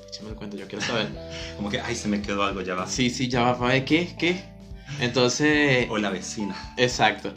Échame 0.08 0.28
el 0.28 0.36
cuento, 0.36 0.56
yo 0.56 0.68
quiero 0.68 0.84
saber. 0.84 1.08
Como 1.56 1.68
que, 1.68 1.80
ay, 1.80 1.96
se 1.96 2.06
me 2.06 2.22
quedó 2.22 2.44
algo, 2.44 2.60
ya 2.60 2.76
va. 2.76 2.86
Sí, 2.86 3.10
sí, 3.10 3.26
ya 3.26 3.42
va, 3.42 3.58
para 3.58 3.72
ver 3.72 3.84
qué, 3.84 4.14
qué. 4.16 4.53
Entonces. 5.00 5.86
O 5.90 5.98
la 5.98 6.10
vecina. 6.10 6.54
Exacto. 6.76 7.32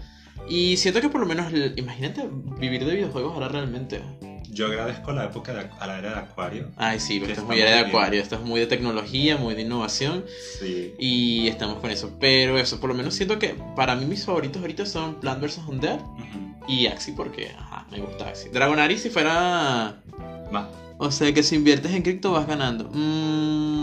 Y 0.49 0.77
siento 0.77 1.01
que 1.01 1.10
por 1.10 1.19
lo 1.21 1.27
menos, 1.27 1.51
imagínate 1.75 2.27
vivir 2.60 2.86
de 2.86 2.95
videojuegos 2.95 3.33
ahora 3.33 3.49
realmente. 3.49 4.01
Yo 4.49 4.67
agradezco 4.67 5.12
la 5.12 5.25
época 5.25 5.53
de, 5.53 5.69
a 5.79 5.88
la 5.88 5.99
era 5.99 6.10
de 6.12 6.15
Acuario. 6.19 6.71
Ay, 6.77 6.99
sí, 6.99 7.17
esto 7.17 7.41
es 7.41 7.43
muy 7.43 7.60
era 7.60 7.69
de 7.71 7.75
bien. 7.77 7.88
acuario, 7.89 8.21
esto 8.21 8.36
es 8.36 8.41
muy 8.41 8.60
de 8.60 8.65
tecnología, 8.65 9.38
muy 9.38 9.53
de 9.55 9.62
innovación. 9.63 10.25
Sí. 10.60 10.93
Y 10.97 11.47
estamos 11.47 11.79
con 11.79 11.91
eso. 11.91 12.15
Pero 12.19 12.57
eso, 12.57 12.79
por 12.79 12.89
lo 12.89 12.95
menos 12.95 13.13
siento 13.13 13.38
que 13.38 13.55
para 13.75 13.95
mí 13.95 14.05
mis 14.05 14.25
favoritos 14.25 14.62
ahorita 14.62 14.86
son 14.86 15.19
Plant 15.19 15.41
vs. 15.43 15.60
Undead 15.67 15.99
Ujú. 15.99 16.65
y 16.67 16.88
Axie 16.88 17.13
porque, 17.13 17.51
ajá, 17.57 17.86
me 17.91 17.99
gusta 17.99 18.29
Axie. 18.29 18.49
Dragonari 18.49 18.97
si 18.97 19.10
fuera... 19.10 20.01
Va. 20.55 20.71
O 20.97 21.12
sea 21.12 21.31
que 21.31 21.43
si 21.43 21.55
inviertes 21.55 21.91
en 21.93 22.01
cripto 22.01 22.31
vas 22.31 22.47
ganando. 22.47 22.89
Mm, 22.91 23.76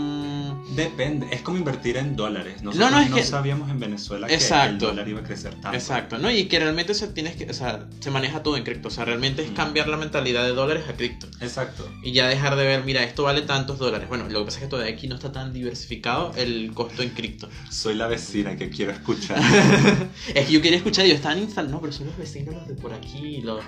Depende, 0.69 1.27
es 1.31 1.41
como 1.41 1.57
invertir 1.59 1.95
en 1.97 2.15
dólares. 2.15 2.63
Nosotros 2.63 2.89
no, 2.91 2.97
no, 2.97 3.03
es 3.05 3.11
que- 3.11 3.23
sabíamos 3.23 3.69
en 3.69 3.79
Venezuela 3.79 4.25
que 4.27 4.33
el 4.35 4.77
dólar 4.79 5.07
iba 5.07 5.19
a 5.19 5.23
crecer 5.23 5.53
tanto. 5.61 5.73
Exacto, 5.77 6.17
¿no? 6.17 6.31
Y 6.31 6.45
que 6.45 6.59
realmente 6.59 6.91
o 6.91 6.95
sea, 6.95 7.13
tienes 7.13 7.35
que, 7.35 7.49
o 7.49 7.53
sea, 7.53 7.87
se 7.99 8.09
maneja 8.09 8.41
todo 8.41 8.57
en 8.57 8.63
cripto. 8.63 8.87
O 8.87 8.91
sea, 8.91 9.05
realmente 9.05 9.43
es 9.43 9.51
Mm. 9.51 9.53
cambiar 9.53 9.87
la 9.87 9.97
mentalidad 9.97 10.43
de 10.43 10.49
dólares 10.53 10.85
a 10.89 10.93
cripto. 10.93 11.27
Exacto. 11.39 11.87
Y 12.03 12.13
ya 12.13 12.27
dejar 12.27 12.55
de 12.55 12.65
ver, 12.65 12.83
mira, 12.83 13.03
esto 13.03 13.23
vale 13.23 13.41
tantos 13.43 13.77
dólares. 13.77 14.07
Bueno, 14.09 14.27
lo 14.27 14.39
que 14.39 14.45
pasa 14.45 14.57
es 14.57 14.63
que 14.63 14.69
todavía 14.69 14.93
aquí 14.93 15.07
no 15.07 15.15
está 15.15 15.31
tan 15.31 15.53
diversificado 15.53 16.31
el 16.35 16.71
costo 16.73 17.03
en 17.03 17.09
cripto. 17.09 17.47
Soy 17.69 17.93
la 17.95 18.07
vecina 18.07 18.55
que 18.55 18.69
quiero 18.69 18.91
escuchar. 18.91 19.37
es 20.33 20.45
que 20.47 20.51
yo 20.51 20.61
quería 20.61 20.77
escuchar 20.77 21.05
y 21.05 21.09
yo 21.09 21.15
estaba 21.15 21.35
instalando, 21.37 21.75
no, 21.77 21.81
pero 21.81 21.93
son 21.93 22.07
los 22.07 22.17
vecinos 22.17 22.55
los 22.55 22.67
de 22.67 22.73
por 22.73 22.91
aquí, 22.93 23.41
los, 23.41 23.61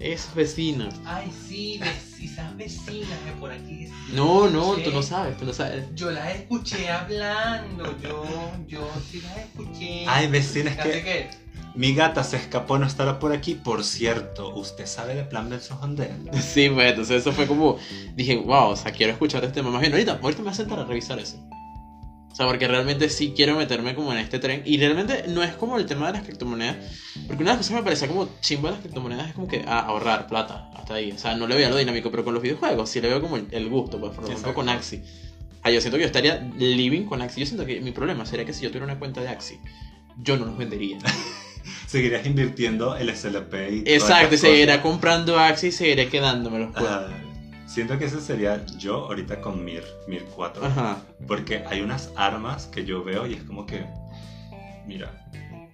esos 0.00 0.34
vecinos. 0.34 0.94
Ay, 1.04 1.30
sí, 1.48 1.80
esas 2.20 2.56
vecinas 2.56 3.24
de 3.24 3.32
por 3.38 3.52
aquí. 3.52 3.86
No, 4.12 4.48
no, 4.50 4.74
Sí. 4.76 4.82
tú 4.84 4.90
no 4.90 5.02
sabes, 5.02 5.36
tú 5.38 5.44
no 5.44 5.52
sabes. 5.52 5.84
Yo 5.94 6.10
las 6.10 6.26
escuché 6.40 6.90
hablando, 6.90 7.96
yo, 8.00 8.24
yo 8.66 8.90
sí 9.10 9.20
las 9.22 9.38
escuché. 9.38 10.04
Ay, 10.06 10.28
vecina, 10.28 10.70
es 10.70 10.78
Así 10.78 10.90
que 10.90 11.02
que, 11.02 11.30
mi 11.74 11.94
gata 11.94 12.24
se 12.24 12.36
escapó, 12.36 12.78
no 12.78 12.86
estará 12.86 13.18
por 13.18 13.32
aquí. 13.32 13.54
Por 13.54 13.84
cierto, 13.84 14.54
¿usted 14.54 14.86
sabe 14.86 15.14
de 15.14 15.24
Plan 15.24 15.48
vs. 15.48 15.70
Undead? 15.82 16.10
Sí, 16.40 16.68
pues 16.68 16.90
entonces 16.90 17.20
eso 17.20 17.32
fue 17.32 17.46
como, 17.46 17.78
dije, 18.16 18.36
wow, 18.36 18.70
o 18.70 18.76
sea, 18.76 18.92
quiero 18.92 19.12
escuchar 19.12 19.44
este 19.44 19.56
tema. 19.56 19.70
Más 19.70 19.80
bien, 19.80 19.92
ahorita, 19.92 20.18
ahorita 20.20 20.38
me 20.38 20.44
voy 20.44 20.52
a 20.52 20.54
sentar 20.54 20.78
a 20.80 20.84
revisar 20.84 21.18
eso. 21.18 21.36
O 22.30 22.34
sea, 22.34 22.46
porque 22.46 22.68
realmente 22.68 23.08
sí 23.08 23.32
quiero 23.34 23.56
meterme 23.56 23.94
como 23.94 24.12
en 24.12 24.18
este 24.18 24.38
tren. 24.38 24.62
Y 24.64 24.78
realmente 24.78 25.24
no 25.28 25.42
es 25.42 25.54
como 25.54 25.78
el 25.78 25.86
tema 25.86 26.06
de 26.06 26.14
las 26.14 26.22
criptomonedas. 26.22 26.76
Porque 27.26 27.42
una 27.42 27.52
de 27.52 27.56
las 27.56 27.56
cosas 27.58 27.68
que 27.68 27.74
me 27.74 27.82
parecía 27.82 28.08
como 28.08 28.28
chimba 28.40 28.68
de 28.70 28.76
las 28.76 28.80
criptomonedas 28.82 29.28
es 29.28 29.34
como 29.34 29.48
que 29.48 29.64
ah, 29.66 29.80
ahorrar 29.80 30.26
plata. 30.26 30.70
Hasta 30.74 30.94
ahí. 30.94 31.12
O 31.12 31.18
sea, 31.18 31.36
no 31.36 31.46
le 31.46 31.56
veo 31.56 31.70
lo 31.70 31.76
dinámico, 31.76 32.10
pero 32.10 32.24
con 32.24 32.34
los 32.34 32.42
videojuegos 32.42 32.88
sí 32.88 33.00
le 33.00 33.08
veo 33.08 33.20
como 33.20 33.36
el, 33.36 33.46
el 33.50 33.68
gusto. 33.68 33.98
Pues, 33.98 34.12
por 34.12 34.24
ejemplo, 34.24 34.50
Exacto. 34.50 34.54
con 34.54 34.68
Axie. 34.68 35.02
Ah, 35.62 35.70
yo 35.70 35.80
siento 35.80 35.98
que 35.98 36.02
yo 36.02 36.06
estaría 36.06 36.40
living 36.56 37.04
con 37.04 37.20
Axie. 37.22 37.40
Yo 37.40 37.46
siento 37.46 37.66
que 37.66 37.80
mi 37.80 37.92
problema 37.92 38.24
sería 38.24 38.46
que 38.46 38.52
si 38.52 38.62
yo 38.62 38.70
tuviera 38.70 38.86
una 38.86 38.98
cuenta 38.98 39.20
de 39.20 39.28
Axie, 39.28 39.58
yo 40.18 40.36
no 40.36 40.46
los 40.46 40.56
vendería. 40.56 40.98
Seguirías 41.86 42.24
invirtiendo 42.24 42.96
el 42.96 43.14
SLP 43.14 43.54
y 43.70 43.92
Exacto, 43.92 44.36
seguiría 44.36 44.80
comprando 44.80 45.38
Axie 45.38 45.68
y 45.68 45.72
seguiría 45.72 46.08
quedándomelos. 46.08 46.70
Pues. 46.72 46.86
Ah, 46.88 47.08
siento 47.66 47.98
que 47.98 48.06
ese 48.06 48.20
sería 48.20 48.64
yo 48.78 49.06
ahorita 49.06 49.40
con 49.40 49.64
Mir, 49.64 49.84
Mir 50.08 50.24
4. 50.34 50.64
Ajá. 50.64 51.02
Porque 51.26 51.64
hay 51.66 51.80
unas 51.80 52.10
armas 52.16 52.66
que 52.66 52.84
yo 52.84 53.04
veo 53.04 53.26
y 53.26 53.34
es 53.34 53.42
como 53.42 53.66
que, 53.66 53.84
mira, 54.86 55.12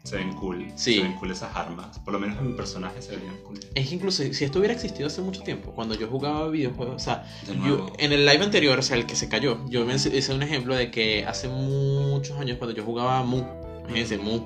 se 0.06 0.16
ven 0.16 0.32
cool. 0.34 0.66
Sí. 0.76 0.94
Se 0.94 1.02
ven 1.02 1.14
cool 1.14 1.30
esas 1.30 1.54
armas. 1.56 1.98
Por 1.98 2.12
lo 2.14 2.20
menos 2.20 2.38
en 2.38 2.48
mi 2.48 2.52
personaje 2.54 3.02
se 3.02 3.16
verían 3.16 3.36
cool. 3.44 3.58
Es 3.74 3.88
que 3.88 3.94
incluso 3.94 4.22
si 4.32 4.44
esto 4.44 4.58
hubiera 4.58 4.74
existido 4.74 5.06
hace 5.08 5.20
mucho 5.20 5.42
tiempo, 5.42 5.72
cuando 5.72 5.94
yo 5.94 6.06
jugaba 6.06 6.48
videojuegos, 6.48 6.96
o 6.96 6.98
sea, 6.98 7.24
yo, 7.66 7.92
en 7.98 8.12
el 8.12 8.24
live 8.24 8.44
anterior, 8.44 8.78
o 8.78 8.82
sea, 8.82 8.96
el 8.96 9.06
que 9.06 9.16
se 9.16 9.28
cayó, 9.28 9.58
yo 9.68 9.84
me 9.84 9.94
hice 9.94 10.32
un 10.32 10.42
ejemplo 10.42 10.74
de 10.74 10.90
que 10.90 11.26
hace 11.26 11.48
muchos 11.48 12.38
años, 12.38 12.58
cuando 12.58 12.74
yo 12.74 12.84
jugaba 12.84 13.22
Mu, 13.22 13.42
imagínense, 13.80 14.18
Mu, 14.18 14.40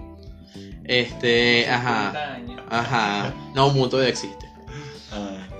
este, 0.84 1.68
ajá, 1.68 2.12
50 2.12 2.34
años. 2.34 2.60
ajá, 2.68 3.34
no, 3.54 3.70
Mu 3.70 3.88
todavía 3.88 4.10
existe. 4.10 4.49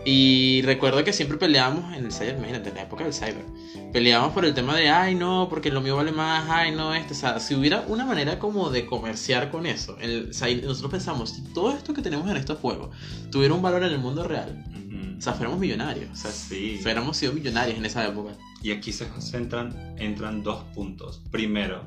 Y 0.04 0.62
recuerdo 0.62 1.04
que 1.04 1.12
siempre 1.12 1.36
peleábamos 1.36 1.94
en 1.94 2.06
el 2.06 2.12
cyber, 2.12 2.36
imagínate, 2.38 2.70
en 2.70 2.76
la 2.76 2.82
época 2.82 3.04
del 3.04 3.12
cyber. 3.12 3.44
Peleábamos 3.92 4.32
por 4.32 4.44
el 4.46 4.54
tema 4.54 4.74
de, 4.74 4.88
ay 4.88 5.14
no, 5.14 5.48
porque 5.50 5.70
lo 5.70 5.82
mío 5.82 5.96
vale 5.96 6.10
más, 6.10 6.48
ay 6.48 6.72
no, 6.74 6.94
este. 6.94 7.12
O 7.12 7.16
sea, 7.16 7.38
si 7.38 7.54
hubiera 7.54 7.82
una 7.86 8.06
manera 8.06 8.38
como 8.38 8.70
de 8.70 8.86
comerciar 8.86 9.50
con 9.50 9.66
eso, 9.66 9.98
el, 10.00 10.28
o 10.30 10.32
sea, 10.32 10.48
nosotros 10.62 10.90
pensamos, 10.90 11.30
si 11.30 11.42
todo 11.52 11.72
esto 11.76 11.92
que 11.92 12.00
tenemos 12.00 12.30
en 12.30 12.36
estos 12.38 12.58
juegos 12.60 12.96
tuviera 13.30 13.52
un 13.52 13.60
valor 13.60 13.82
en 13.84 13.92
el 13.92 13.98
mundo 13.98 14.24
real, 14.26 14.64
ujú. 14.70 15.18
o 15.18 15.20
sea, 15.20 15.34
fuéramos 15.34 15.58
millonarios. 15.60 16.10
O 16.12 16.16
sea, 16.16 16.30
Sí. 16.30 16.78
fuéramos 16.82 17.16
sido 17.18 17.32
millonarios 17.34 17.76
en 17.76 17.84
esa 17.84 18.06
época. 18.06 18.32
Y 18.62 18.70
aquí 18.72 18.92
se 18.92 19.06
concentran, 19.08 19.94
entran 19.98 20.42
dos 20.42 20.62
puntos. 20.74 21.20
Primero, 21.30 21.84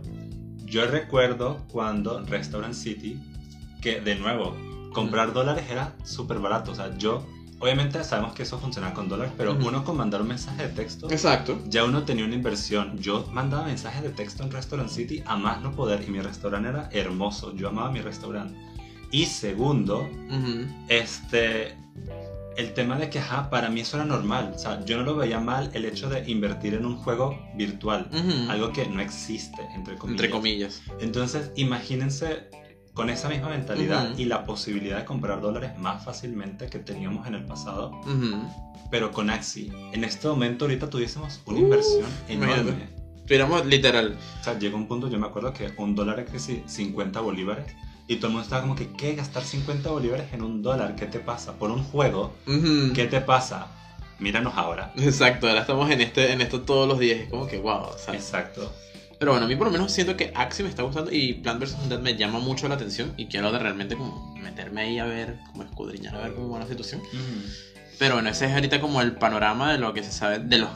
yo 0.66 0.86
recuerdo 0.86 1.62
cuando 1.72 2.22
Restaurant 2.26 2.74
City, 2.76 3.18
que 3.82 4.02
de 4.02 4.16
nuevo, 4.16 4.56
comprar 4.94 5.34
dólares 5.34 5.66
era 5.70 5.96
súper 6.04 6.38
barato. 6.40 6.72
O 6.72 6.76
sea, 6.76 6.96
yo, 6.98 7.26
obviamente 7.64 8.04
sabemos 8.04 8.34
que 8.34 8.44
eso 8.44 8.60
funciona 8.60 8.94
con 8.94 9.08
dólares, 9.08 9.32
pero 9.38 9.54
uno 9.54 9.86
con 9.86 9.96
mandar 9.96 10.22
un 10.22 10.28
mensaje 10.28 10.68
de 10.68 10.74
texto, 10.74 11.10
Exacto. 11.10 11.58
ya 11.66 11.86
uno 11.86 12.04
tenía 12.04 12.26
una 12.26 12.36
inversión. 12.36 13.00
Yo 13.00 13.26
mandaba 13.32 13.64
mensajes 13.64 14.04
de 14.04 14.10
texto 14.10 14.44
en 14.44 14.52
Restaurant 14.52 14.90
City 14.90 15.24
a 15.26 15.38
más 15.38 15.62
no 15.62 15.72
poder 15.72 16.04
y 16.06 16.12
mi 16.12 16.20
restaurante 16.20 16.68
era 16.68 16.90
hermoso. 16.92 17.56
Yo 17.56 17.70
amaba 17.70 17.90
mi 17.90 18.02
restaurante. 18.02 18.54
Y 19.12 19.28
segundo, 19.28 20.10
este, 20.90 21.78
el 22.58 22.74
tema 22.74 22.98
de 22.98 23.10
que, 23.10 23.20
ajá, 23.20 23.50
para 23.50 23.70
mí 23.70 23.80
eso 23.80 23.96
era 23.96 24.06
normal. 24.06 24.52
O 24.54 24.60
sea, 24.60 24.84
yo 24.84 24.98
no 24.98 25.04
lo 25.04 25.16
veía 25.16 25.40
mal 25.40 25.72
el 25.74 25.86
hecho 25.86 26.10
de 26.10 26.30
invertir 26.30 26.74
en 26.74 26.86
un 26.86 26.98
juego 26.98 27.40
virtual. 27.56 28.10
Algo 28.50 28.74
que 28.74 28.86
no 28.88 29.00
existe, 29.00 29.62
entre 29.74 29.96
comillas. 29.96 30.12
Entre 30.12 30.30
comillas. 30.30 30.82
Entonces, 31.00 31.52
imagínense 31.56 32.50
con 32.94 33.10
esa 33.10 33.28
misma 33.30 33.50
mentalidad 33.50 34.12
Ujú. 34.12 34.22
y 34.22 34.26
la 34.26 34.46
posibilidad 34.46 34.98
de 35.00 35.06
comprar 35.06 35.42
dólares 35.42 35.78
más 35.78 36.04
fácilmente 36.04 36.68
que 36.68 36.80
teníamos 36.80 37.26
en 37.28 37.36
el 37.36 37.46
pasado, 37.46 37.90
Ujú. 38.06 38.48
pero 38.92 39.12
con 39.12 39.30
Axie. 39.30 39.72
En 39.94 40.04
este 40.04 40.28
momento, 40.28 40.66
ahorita 40.66 40.90
tuviésemos 40.90 41.42
una 41.46 41.58
Uf, 41.58 41.64
inversión 41.64 42.06
enorme. 42.28 42.54
imagínate. 42.62 42.94
Tuviéramos 43.26 43.66
literal. 43.66 44.18
O 44.42 44.44
sea, 44.44 44.60
llegó 44.60 44.78
un 44.78 44.88
punto, 44.88 45.08
yo 45.10 45.18
me 45.18 45.26
acuerdo 45.28 45.54
que 45.54 45.74
un 45.78 45.96
dólar 45.96 46.24
casi 46.26 46.62
50 46.68 47.20
bolívares. 47.22 47.66
Y 48.06 48.18
todo 48.18 48.28
el 48.28 48.34
mundo 48.34 48.44
estaba 48.44 48.62
como 48.64 48.76
que, 48.76 48.90
¿qué? 48.90 49.16
Gastar 49.16 49.44
50 49.44 49.90
bolívares 49.90 50.34
en 50.34 50.44
un 50.44 50.62
dólar, 50.62 50.96
¿qué 50.98 51.06
te 51.06 51.20
pasa? 51.20 51.54
Por 51.54 51.72
un 51.72 51.84
juego, 51.84 52.34
Ujú. 52.46 52.92
¿qué 52.94 53.06
te 53.06 53.22
pasa? 53.22 53.68
Míranos 54.20 54.54
ahora. 54.58 54.92
Exacto, 54.98 55.48
ahora 55.48 55.62
estamos 55.62 55.90
en 55.90 56.02
este 56.02 56.32
en 56.34 56.42
esto 56.42 56.62
todos 56.62 56.88
los 56.88 57.00
días. 57.00 57.22
Es 57.22 57.30
como 57.30 57.48
que 57.48 57.58
wow. 57.60 57.88
Exacto. 58.12 58.72
Pero 59.24 59.32
bueno, 59.32 59.46
a 59.46 59.48
mí 59.48 59.56
por 59.56 59.68
lo 59.68 59.72
menos 59.72 59.90
siento 59.94 60.18
que 60.18 60.34
Axie 60.36 60.64
me 60.64 60.70
está 60.70 60.84
gustando 60.84 61.10
y 61.10 61.36
Plant 61.36 61.62
vs. 61.62 61.78
Undead 61.84 62.02
me 62.02 62.18
llama 62.18 62.40
mucho 62.40 62.68
la 62.68 62.76
atención 62.76 63.14
y 63.16 63.28
quiero 63.28 63.54
de 63.54 63.60
realmente 63.60 63.96
como 63.96 64.36
meterme 64.36 64.82
ahí 64.82 65.00
a 65.00 65.06
ver, 65.06 65.38
como 65.50 65.64
escudriñar 65.64 66.14
a 66.16 66.20
ver 66.20 66.34
cómo 66.34 66.50
va 66.50 66.60
la 66.60 66.68
situación. 66.68 67.02
Pero 68.00 68.16
bueno, 68.16 68.30
ese 68.30 68.48
es 68.48 68.52
ahorita 68.54 68.82
como 68.82 69.00
el 69.02 69.14
panorama 69.14 69.72
de 69.72 69.78
lo 69.78 69.94
que 69.94 70.04
se 70.04 70.12
sabe 70.12 70.40
de 70.40 70.58
los 70.58 70.70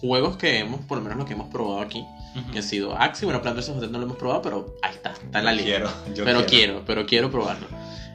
juegos 0.00 0.36
que 0.38 0.58
hemos, 0.58 0.80
por 0.80 0.98
lo 0.98 1.04
menos 1.04 1.18
lo 1.18 1.24
que 1.24 1.34
hemos 1.34 1.48
probado 1.50 1.80
aquí, 1.82 2.04
que 2.52 2.58
ha 2.58 2.62
sido 2.62 2.98
Axie. 2.98 3.26
Bueno, 3.26 3.40
Plants 3.42 3.68
vs. 3.68 3.76
Hotel 3.76 3.92
no 3.92 3.98
lo 3.98 4.06
hemos 4.06 4.16
probado, 4.16 4.42
pero 4.42 4.74
ahí 4.82 4.94
está, 4.96 5.12
está 5.12 5.38
en 5.38 5.44
la 5.44 5.52
lista. 5.52 5.66
Quiero, 5.70 5.90
yo 6.16 6.24
pero 6.24 6.44
quiero. 6.46 6.82
pero 6.84 7.06
quiero 7.06 7.30
probarlo. 7.30 7.68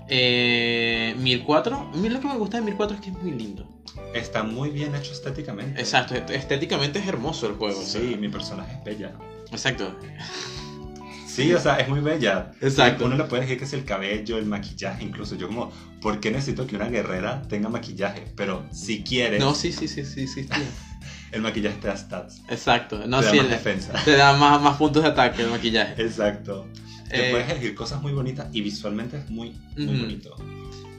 Eh, 0.09 1.15
1004, 1.19 1.89
a 1.93 1.95
mí 1.97 2.09
lo 2.09 2.19
que 2.19 2.27
me 2.27 2.35
gusta 2.35 2.57
de 2.57 2.63
1004 2.63 2.95
es 2.97 3.01
que 3.01 3.09
es 3.11 3.17
muy 3.17 3.31
lindo. 3.31 3.65
Está 4.13 4.43
muy 4.43 4.71
bien 4.71 4.93
hecho 4.95 5.13
estéticamente. 5.13 5.79
Exacto, 5.79 6.15
est- 6.15 6.29
estéticamente 6.31 6.99
es 6.99 7.07
hermoso 7.07 7.47
el 7.47 7.53
juego. 7.53 7.79
o 7.79 7.83
sea, 7.83 8.01
Sí, 8.01 8.15
mi 8.17 8.27
personaje 8.29 8.73
es 8.73 8.83
bella. 8.83 9.11
Exacto. 9.51 9.95
Sí, 11.27 11.53
o 11.53 11.59
sea, 11.59 11.75
es 11.77 11.87
muy 11.87 11.99
bella. 11.99 12.51
Exacto. 12.61 13.05
Uno 13.05 13.15
le 13.15 13.25
puede 13.25 13.43
decir 13.43 13.59
que 13.59 13.65
es 13.65 13.73
el 13.73 13.85
cabello, 13.85 14.37
el 14.39 14.45
maquillaje, 14.45 15.03
incluso. 15.03 15.35
Yo 15.35 15.47
como, 15.47 15.71
¿por 16.01 16.19
qué 16.19 16.31
necesito 16.31 16.65
que 16.65 16.75
una 16.75 16.89
guerrera 16.89 17.43
tenga 17.43 17.69
maquillaje? 17.69 18.25
Pero 18.35 18.65
si 18.71 19.03
quieres, 19.03 19.39
No, 19.39 19.53
sí, 19.53 19.71
sí, 19.71 19.87
sí, 19.87 20.03
sí, 20.03 20.27
sí. 20.27 20.47
el 21.31 21.41
maquillaje 21.41 21.77
te 21.77 21.87
da 21.89 21.95
stats. 21.97 22.41
Exacto. 22.49 23.03
No, 23.05 23.19
te 23.19 23.25
da 23.25 23.31
sí, 23.31 23.37
más 23.37 23.45
el- 23.45 23.51
defensa. 23.51 23.93
te 24.03 24.11
da 24.15 24.35
más, 24.35 24.59
más 24.61 24.77
puntos 24.77 25.03
de 25.03 25.09
ataque 25.09 25.43
el 25.43 25.49
maquillaje. 25.49 26.01
Exacto. 26.01 26.67
Te 27.07 27.27
Eh, 27.27 27.31
puedes 27.31 27.49
elegir 27.51 27.75
cosas 27.75 28.01
muy 28.01 28.13
bonitas 28.13 28.47
y 28.51 28.61
visualmente 28.61 29.17
es 29.17 29.29
muy, 29.29 29.55
muy 29.77 29.95
bonito. 29.99 30.35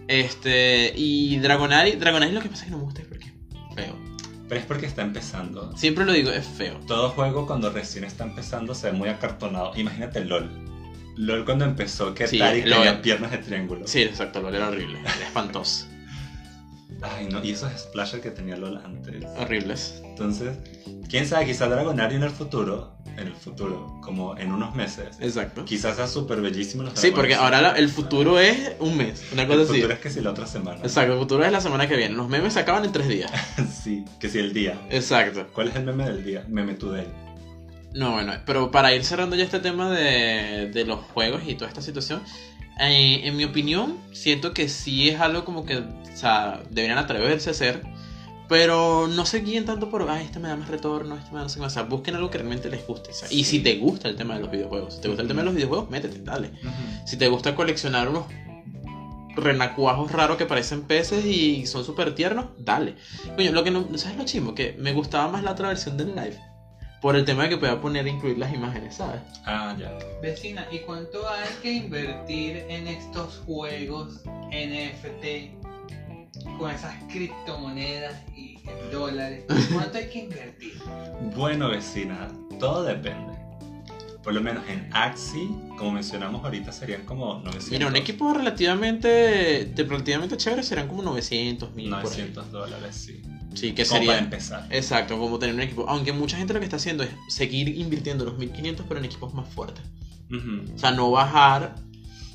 Este, 0.07 0.93
y 0.97 1.37
Dragonari, 1.39 1.93
Dragonari 1.97 2.33
lo 2.33 2.41
que 2.41 2.49
pasa 2.49 2.63
es 2.63 2.67
que 2.67 2.71
no 2.71 2.79
me 2.79 2.85
gusta 2.85 3.03
es 3.03 3.09
porque 3.09 3.27
es 3.27 3.75
feo. 3.75 3.99
Pero 4.49 4.61
es 4.61 4.67
porque 4.67 4.87
está 4.87 5.03
empezando. 5.03 5.77
Siempre 5.77 6.05
lo 6.05 6.13
digo, 6.13 6.31
es 6.31 6.47
feo. 6.47 6.79
Todo 6.87 7.11
juego 7.11 7.47
cuando 7.47 7.71
recién 7.71 8.05
está 8.05 8.25
empezando 8.25 8.75
se 8.75 8.91
ve 8.91 8.97
muy 8.97 9.09
acartonado. 9.09 9.73
Imagínate 9.77 10.25
LOL. 10.25 10.49
LOL 11.17 11.45
cuando 11.45 11.65
empezó, 11.65 12.15
que 12.15 12.27
Sí, 12.27 12.39
LOL. 12.39 12.63
tenía 12.63 13.03
piernas 13.03 13.31
de 13.33 13.39
triángulo. 13.39 13.87
Sí, 13.87 14.03
exacto, 14.03 14.41
lo 14.41 14.49
era 14.55 14.69
horrible. 14.69 15.01
Era 15.01 15.27
espantoso. 15.27 15.87
Ay, 17.03 17.29
no, 17.31 17.45
y 17.45 17.51
esos 17.53 17.71
splashes 17.79 18.21
que 18.21 18.31
tenía 18.31 18.57
LOL 18.57 18.79
antes. 18.85 19.25
Horribles. 19.39 20.01
Entonces, 20.05 20.57
quién 21.09 21.27
sabe, 21.27 21.47
quizás 21.47 21.69
Dragonari 21.71 22.17
en 22.17 22.23
el 22.25 22.31
futuro, 22.31 22.97
en 23.18 23.26
el 23.26 23.35
futuro, 23.35 23.98
como 24.00 24.37
en 24.38 24.52
unos 24.52 24.74
meses, 24.74 25.16
Exacto. 25.20 25.64
quizás 25.64 25.96
sea 25.96 26.07
súper 26.07 26.40
bellísimo 26.40 26.83
los 26.85 26.92
Sí, 26.98 27.11
porque 27.11 27.35
ahora 27.35 27.61
la- 27.61 27.72
el 27.72 27.88
futuro 27.88 28.38
es 28.38 28.72
un 28.78 28.96
mes, 28.96 29.22
una 29.33 29.42
el 29.42 29.48
cosa 29.48 29.62
así. 29.62 29.72
futuro 29.74 29.92
es 29.94 29.98
que 30.00 30.11
si 30.11 30.20
la 30.20 30.31
otra 30.31 30.46
semana. 30.46 30.81
Exacto, 30.83 31.12
el 31.14 31.18
futuro 31.18 31.44
es 31.44 31.52
la 31.52 31.61
semana 31.61 31.88
que 31.88 31.96
viene. 31.96 32.14
Los 32.14 32.28
memes 32.28 32.52
se 32.54 32.61
acaban 32.61 32.85
en 32.85 32.92
tres 32.92 33.09
días. 33.09 33.31
sí, 33.85 34.04
que 34.20 34.28
si 34.28 34.38
el 34.38 34.52
día. 34.52 34.81
Exacto. 34.90 35.46
¿Cuál 35.52 35.68
es 35.68 35.76
el 35.76 35.85
meme 35.85 36.04
del 36.04 36.24
día? 36.24 36.44
Meme 36.48 36.74
today. 36.74 37.07
No, 37.94 38.12
bueno, 38.12 38.35
pero 38.46 38.70
para 38.70 38.94
ir 38.94 39.02
cerrando 39.04 39.35
ya 39.35 39.44
este 39.44 39.61
tema 39.61 39.90
de, 39.90 40.70
de 40.72 40.85
los 40.85 41.00
juegos 41.00 41.42
y 41.46 41.54
toda 41.54 41.68
esta 41.68 41.81
situación, 41.83 42.22
eh, 42.81 43.22
en 43.24 43.37
mi 43.37 43.44
opinión, 43.44 43.98
siento 44.12 44.52
que 44.52 44.68
sí 44.68 45.09
es 45.09 45.18
algo 45.20 45.44
como 45.44 45.64
que, 45.64 45.78
o 45.78 45.85
sea, 46.14 46.62
deberían 46.70 46.98
atreverse 46.98 47.48
a 47.48 47.52
hacer, 47.52 47.83
pero 48.49 49.09
no 49.09 49.27
se 49.27 49.41
guíen 49.41 49.67
tanto 49.67 49.91
por, 49.91 50.09
ah, 50.09 50.23
este 50.23 50.39
me 50.39 50.49
da 50.49 50.57
más 50.57 50.69
retorno, 50.69 51.17
este 51.17 51.31
me 51.31 51.37
da 51.37 51.43
no 51.43 51.49
sé 51.49 51.57
qué 51.57 51.61
más. 51.61 51.73
O 51.73 51.75
sea, 51.75 51.83
busquen 51.83 52.15
algo 52.15 52.31
que 52.31 52.39
realmente 52.39 52.71
les 52.71 52.87
guste. 52.87 53.11
Y 53.31 53.45
si 53.45 53.61
te 53.61 53.77
gusta 53.77 54.09
el 54.09 54.17
tema 54.17 54.35
de 54.35 54.41
los 54.41 54.51
videojuegos, 54.51 54.95
si 54.95 55.01
te 55.03 55.09
gusta 55.09 55.23
el 55.23 55.29
tema 55.29 55.41
de 55.41 55.47
los 55.47 55.55
videojuegos, 55.55 55.91
métete, 55.91 56.21
dale. 56.23 56.53
Si 57.05 57.17
te 57.17 57.29
gusta 57.29 57.55
coleccionar 57.55 58.09
unos 58.09 58.25
renacuajos 59.37 60.11
raros 60.11 60.37
que 60.37 60.47
parecen 60.47 60.83
peces 60.83 61.25
y 61.25 61.67
son 61.67 61.85
súper 61.85 62.15
tiernos, 62.15 62.47
dale. 62.59 62.97
Coño, 63.37 63.53
lo 63.53 63.63
que 63.65 63.71
no, 63.71 63.87
¿sabes 63.99 64.17
lo 64.17 64.25
chimo? 64.25 64.55
Que 64.55 64.75
me 64.79 64.93
gustaba 64.93 65.29
más 65.29 65.43
la 65.43 65.53
otra 65.53 65.69
versión 65.69 65.97
del 65.97 66.15
live. 66.15 66.39
Por 67.03 67.15
el 67.15 67.25
tema 67.25 67.45
de 67.45 67.51
que 67.51 67.59
podía 67.59 67.81
poner 67.81 68.09
e 68.09 68.11
incluir 68.11 68.39
las 68.39 68.53
imágenes, 68.53 68.97
¿sabes? 68.97 69.21
Ah, 69.45 69.77
ya. 69.79 69.97
Vecina, 70.21 70.67
¿y 70.73 70.81
cuánto 70.81 71.29
hay 71.29 71.49
que 71.63 71.73
invertir 71.73 72.65
en 72.69 72.89
estos 72.89 73.41
juegos 73.47 74.25
NFT 74.51 75.58
con 76.59 76.71
esas 76.71 76.95
criptomonedas 77.11 78.14
y 78.37 78.59
dólares? 78.93 79.45
¿Cuánto 79.73 79.99
hay 79.99 80.09
que 80.09 80.19
invertir? 80.25 80.75
Bueno, 81.37 81.69
vecina, 81.71 82.29
todo 82.59 82.83
depende. 82.85 83.37
Por 84.23 84.35
lo 84.35 84.41
menos 84.43 84.62
en 84.69 84.91
Axie, 84.93 85.49
como 85.79 85.93
mencionamos 85.93 86.45
ahorita, 86.45 86.71
serían 86.73 87.05
como 87.07 87.35
900. 87.37 87.71
Mira, 87.71 87.87
un 87.87 87.97
equipo 87.97 88.35
relativamente, 88.35 89.09
de- 89.09 89.85
relativamente 89.85 90.37
chévere 90.37 90.62
serán 90.62 90.87
como 90.88 91.03
900 91.03 91.75
mil. 91.75 91.88
900 91.88 92.51
dólares, 92.53 92.95
sí. 92.95 93.23
Sí, 93.55 93.73
que 93.73 93.85
Como 93.87 94.01
para 94.01 94.12
sería. 94.12 94.19
empezar. 94.19 94.67
Exacto, 94.71 95.19
como 95.19 95.38
tener 95.38 95.55
un 95.55 95.62
equipo. 95.62 95.87
Aunque 95.88 96.12
mucha 96.12 96.37
gente 96.37 96.53
lo 96.53 96.59
que 96.61 96.64
está 96.67 96.77
haciendo 96.77 97.05
es 97.05 97.11
seguir 97.31 97.69
invirtiendo 97.79 98.25
los 98.27 98.37
1500, 98.37 98.85
pero 98.87 99.01
en 99.01 99.07
equipos 99.07 99.33
más 99.33 99.49
fuertes. 99.49 99.83
Ujú. 100.31 100.75
O 100.75 100.79
sea, 100.79 100.91
no 100.91 101.11
bajar 101.11 101.77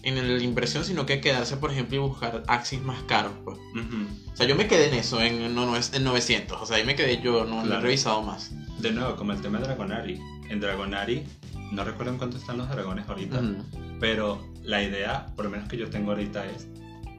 en 0.03 0.37
la 0.37 0.43
inversión, 0.43 0.83
sino 0.85 1.05
que 1.05 1.21
quedarse, 1.21 1.57
por 1.57 1.71
ejemplo, 1.71 1.95
y 1.95 1.99
buscar 1.99 2.43
Axis 2.47 2.81
más 2.81 3.01
caros. 3.03 3.31
Pues. 3.43 3.57
Ujú. 3.57 4.07
O 4.33 4.35
sea, 4.35 4.45
yo 4.47 4.55
me 4.55 4.67
quedé 4.67 4.89
en 4.89 4.95
eso, 4.95 5.21
en, 5.21 5.55
no, 5.55 5.65
no, 5.65 5.75
en 5.77 6.03
900. 6.03 6.61
O 6.61 6.65
sea, 6.65 6.77
ahí 6.77 6.83
me 6.85 6.95
quedé 6.95 7.21
yo, 7.21 7.45
no, 7.45 7.55
no 7.57 7.61
he 7.63 7.65
Claro. 7.67 7.81
revisado 7.81 8.21
más. 8.21 8.51
De 8.79 8.91
nuevo, 8.91 9.15
como 9.15 9.31
el 9.31 9.41
tema 9.41 9.59
de 9.59 9.65
Dragonari. 9.65 10.19
En 10.49 10.59
Dragonari, 10.59 11.23
no 11.71 11.83
recuerdo 11.83 12.11
en 12.11 12.17
cuánto 12.17 12.37
están 12.37 12.57
los 12.57 12.69
dragones 12.69 13.07
ahorita, 13.07 13.39
Ujú. 13.39 13.63
pero 13.99 14.45
la 14.61 14.83
idea, 14.83 15.27
por 15.35 15.45
lo 15.45 15.51
menos 15.51 15.69
que 15.69 15.77
yo 15.77 15.89
tengo 15.89 16.11
ahorita, 16.11 16.45
es 16.45 16.67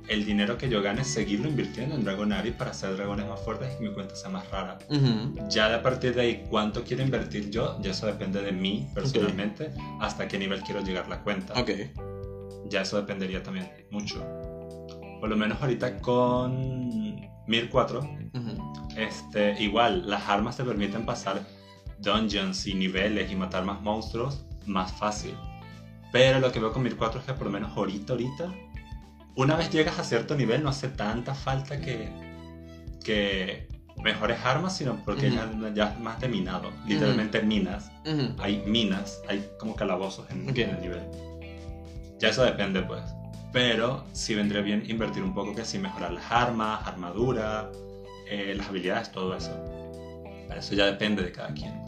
el 0.09 0.27
dinero 0.27 0.59
que 0.59 0.69
yo 0.69 0.83
gane, 0.83 1.03
seguirlo 1.03 1.49
invirtiendo 1.49 1.95
en 1.95 2.05
Dragonari 2.05 2.51
para 2.51 2.73
hacer 2.73 2.95
dragones 2.95 3.27
más 3.27 3.41
fuertes 3.41 3.73
y 3.75 3.79
que 3.79 3.89
mi 3.89 3.95
cuenta 3.95 4.15
sea 4.15 4.29
más 4.29 4.49
rara. 4.51 4.77
Ujú. 4.91 5.49
Ya 5.49 5.71
de 5.71 5.77
a 5.77 5.83
partir 5.83 6.15
de 6.15 6.21
ahí, 6.21 6.45
cuánto 6.51 6.85
quiero 6.85 7.03
invertir 7.03 7.49
yo, 7.51 7.81
ya 7.81 7.93
eso 7.93 8.05
depende 8.07 8.43
de 8.43 8.53
mí 8.53 8.87
personalmente, 8.95 9.71
hasta 10.01 10.29
qué 10.29 10.39
nivel 10.39 10.61
quiero 10.61 10.83
llegar 10.83 11.09
la 11.09 11.21
cuenta. 11.23 11.59
Ok. 11.59 11.71
Ya 12.69 12.83
eso 12.83 12.97
dependería 12.97 13.43
también 13.43 13.71
mucho. 13.91 14.25
Por 15.21 15.29
lo 15.29 15.37
menos 15.37 15.61
ahorita 15.61 15.99
con 16.01 17.21
1004, 17.47 18.01
Ujú. 18.01 18.73
este, 18.97 19.63
igual 19.63 20.09
las 20.09 20.29
armas 20.29 20.57
te 20.57 20.65
permiten 20.65 21.05
pasar 21.07 21.41
dungeons 21.99 22.67
y 22.67 22.75
niveles 22.75 23.31
y 23.31 23.37
matar 23.37 23.65
más 23.65 23.81
monstruos 23.81 24.45
más 24.67 24.93
fácil. 24.93 25.35
Pero 26.13 26.41
lo 26.41 26.53
que 26.53 26.61
veo 26.61 26.73
con 26.73 26.83
1004 26.83 27.21
es 27.21 27.27
que 27.27 27.33
por 27.35 27.45
lo 27.47 27.53
menos 27.53 27.77
ahorita, 27.77 28.13
ahorita, 28.13 28.53
una 29.37 29.57
vez 29.57 29.71
llegas 29.71 29.99
a 29.99 30.05
cierto 30.05 30.35
nivel 30.37 30.63
no 30.63 30.69
hace 30.71 30.89
tanta 30.89 31.35
falta 31.35 31.81
que, 31.81 32.09
que 33.03 33.67
mejores 34.03 34.39
armas, 34.45 34.77
sino 34.77 34.97
porque 35.05 35.29
Ujú. 35.29 35.37
ya, 35.37 35.75
ya 35.75 35.91
es 35.93 36.01
más 36.01 36.21
de 36.21 36.29
minado. 36.29 36.71
Literalmente 36.87 37.43
minas. 37.43 37.91
Ujú. 38.07 38.35
Hay 38.39 38.63
minas, 38.67 39.21
hay 39.29 39.45
como 39.59 39.75
calabozos 39.75 40.31
en, 40.31 40.49
Ok. 40.49 40.59
en 40.59 40.71
el 40.71 40.81
nivel. 40.81 41.03
Ya 42.19 42.29
eso 42.29 42.45
depende, 42.45 42.83
pues. 42.83 43.03
Pero 43.53 44.05
sí 44.13 44.35
vendría 44.35 44.63
bien 44.63 44.85
invertir 44.89 45.23
un 45.23 45.35
poco 45.35 45.55
que 45.55 45.65
sí 45.65 45.79
mejorar 45.79 46.13
las 46.13 46.31
armas, 46.31 46.87
armadura, 46.87 47.71
eh, 48.29 48.55
las 48.57 48.69
habilidades, 48.69 49.13
todo 49.13 49.37
eso. 49.37 49.53
Pero 50.49 50.61
eso 50.61 50.75
ya 50.75 50.87
depende 50.87 51.23
de 51.23 51.33
cada 51.33 51.53
quien. 51.55 51.81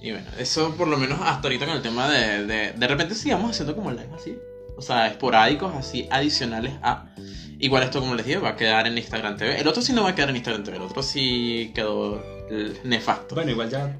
Y 0.00 0.12
bueno, 0.12 0.26
eso 0.38 0.74
por 0.76 0.88
lo 0.88 0.96
menos 0.96 1.18
hasta 1.22 1.48
ahorita 1.48 1.66
con 1.66 1.76
el 1.76 1.82
tema 1.82 2.08
de. 2.08 2.46
De, 2.46 2.72
de 2.72 2.88
repente 2.88 3.14
sigamos 3.14 3.50
haciendo 3.50 3.74
como 3.74 3.90
live 3.90 4.08
así. 4.14 4.38
O 4.76 4.82
sea, 4.82 5.06
esporádicos 5.08 5.74
así, 5.74 6.06
adicionales 6.10 6.74
a. 6.82 7.06
Igual 7.58 7.82
esto, 7.84 8.00
como 8.00 8.14
les 8.14 8.26
dije, 8.26 8.38
va 8.38 8.50
a 8.50 8.56
quedar 8.56 8.86
en 8.86 8.98
Instagram 8.98 9.36
TV. 9.36 9.58
El 9.58 9.66
otro 9.66 9.80
sí 9.80 9.92
no 9.94 10.02
va 10.04 10.10
a 10.10 10.14
quedar 10.14 10.28
en 10.30 10.36
Instagram 10.36 10.62
TV, 10.62 10.76
el 10.76 10.82
otro 10.82 11.02
sí 11.02 11.72
quedó 11.74 12.22
nefasto. 12.84 13.34
Bueno, 13.34 13.50
igual 13.50 13.70
ya 13.70 13.98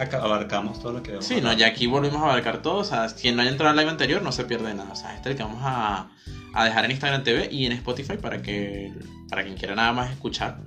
abarcamos 0.00 0.80
todo 0.80 0.92
lo 0.92 1.02
que 1.02 1.08
debemos 1.08 1.26
Sí, 1.26 1.40
no, 1.40 1.52
ya 1.52 1.68
aquí 1.68 1.86
volvemos 1.86 2.20
a 2.22 2.24
abarcar 2.24 2.62
todo. 2.62 2.78
O 2.78 2.84
sea, 2.84 3.06
quien 3.08 3.36
no 3.36 3.42
haya 3.42 3.50
entrado 3.50 3.70
al 3.70 3.76
live 3.76 3.90
anterior 3.90 4.22
no 4.22 4.32
se 4.32 4.44
pierde 4.44 4.74
nada. 4.74 4.92
O 4.92 4.96
sea, 4.96 5.14
este 5.14 5.30
es 5.30 5.32
el 5.32 5.36
que 5.36 5.42
vamos 5.42 5.62
a, 5.62 6.08
a 6.54 6.64
dejar 6.64 6.84
en 6.84 6.90
Instagram 6.92 7.22
TV 7.22 7.48
y 7.50 7.66
en 7.66 7.72
Spotify 7.72 8.16
para 8.16 8.42
que 8.42 8.92
para 9.28 9.44
quien 9.44 9.56
quiera 9.56 9.74
nada 9.74 9.92
más 9.92 10.10
escuchar 10.10 10.58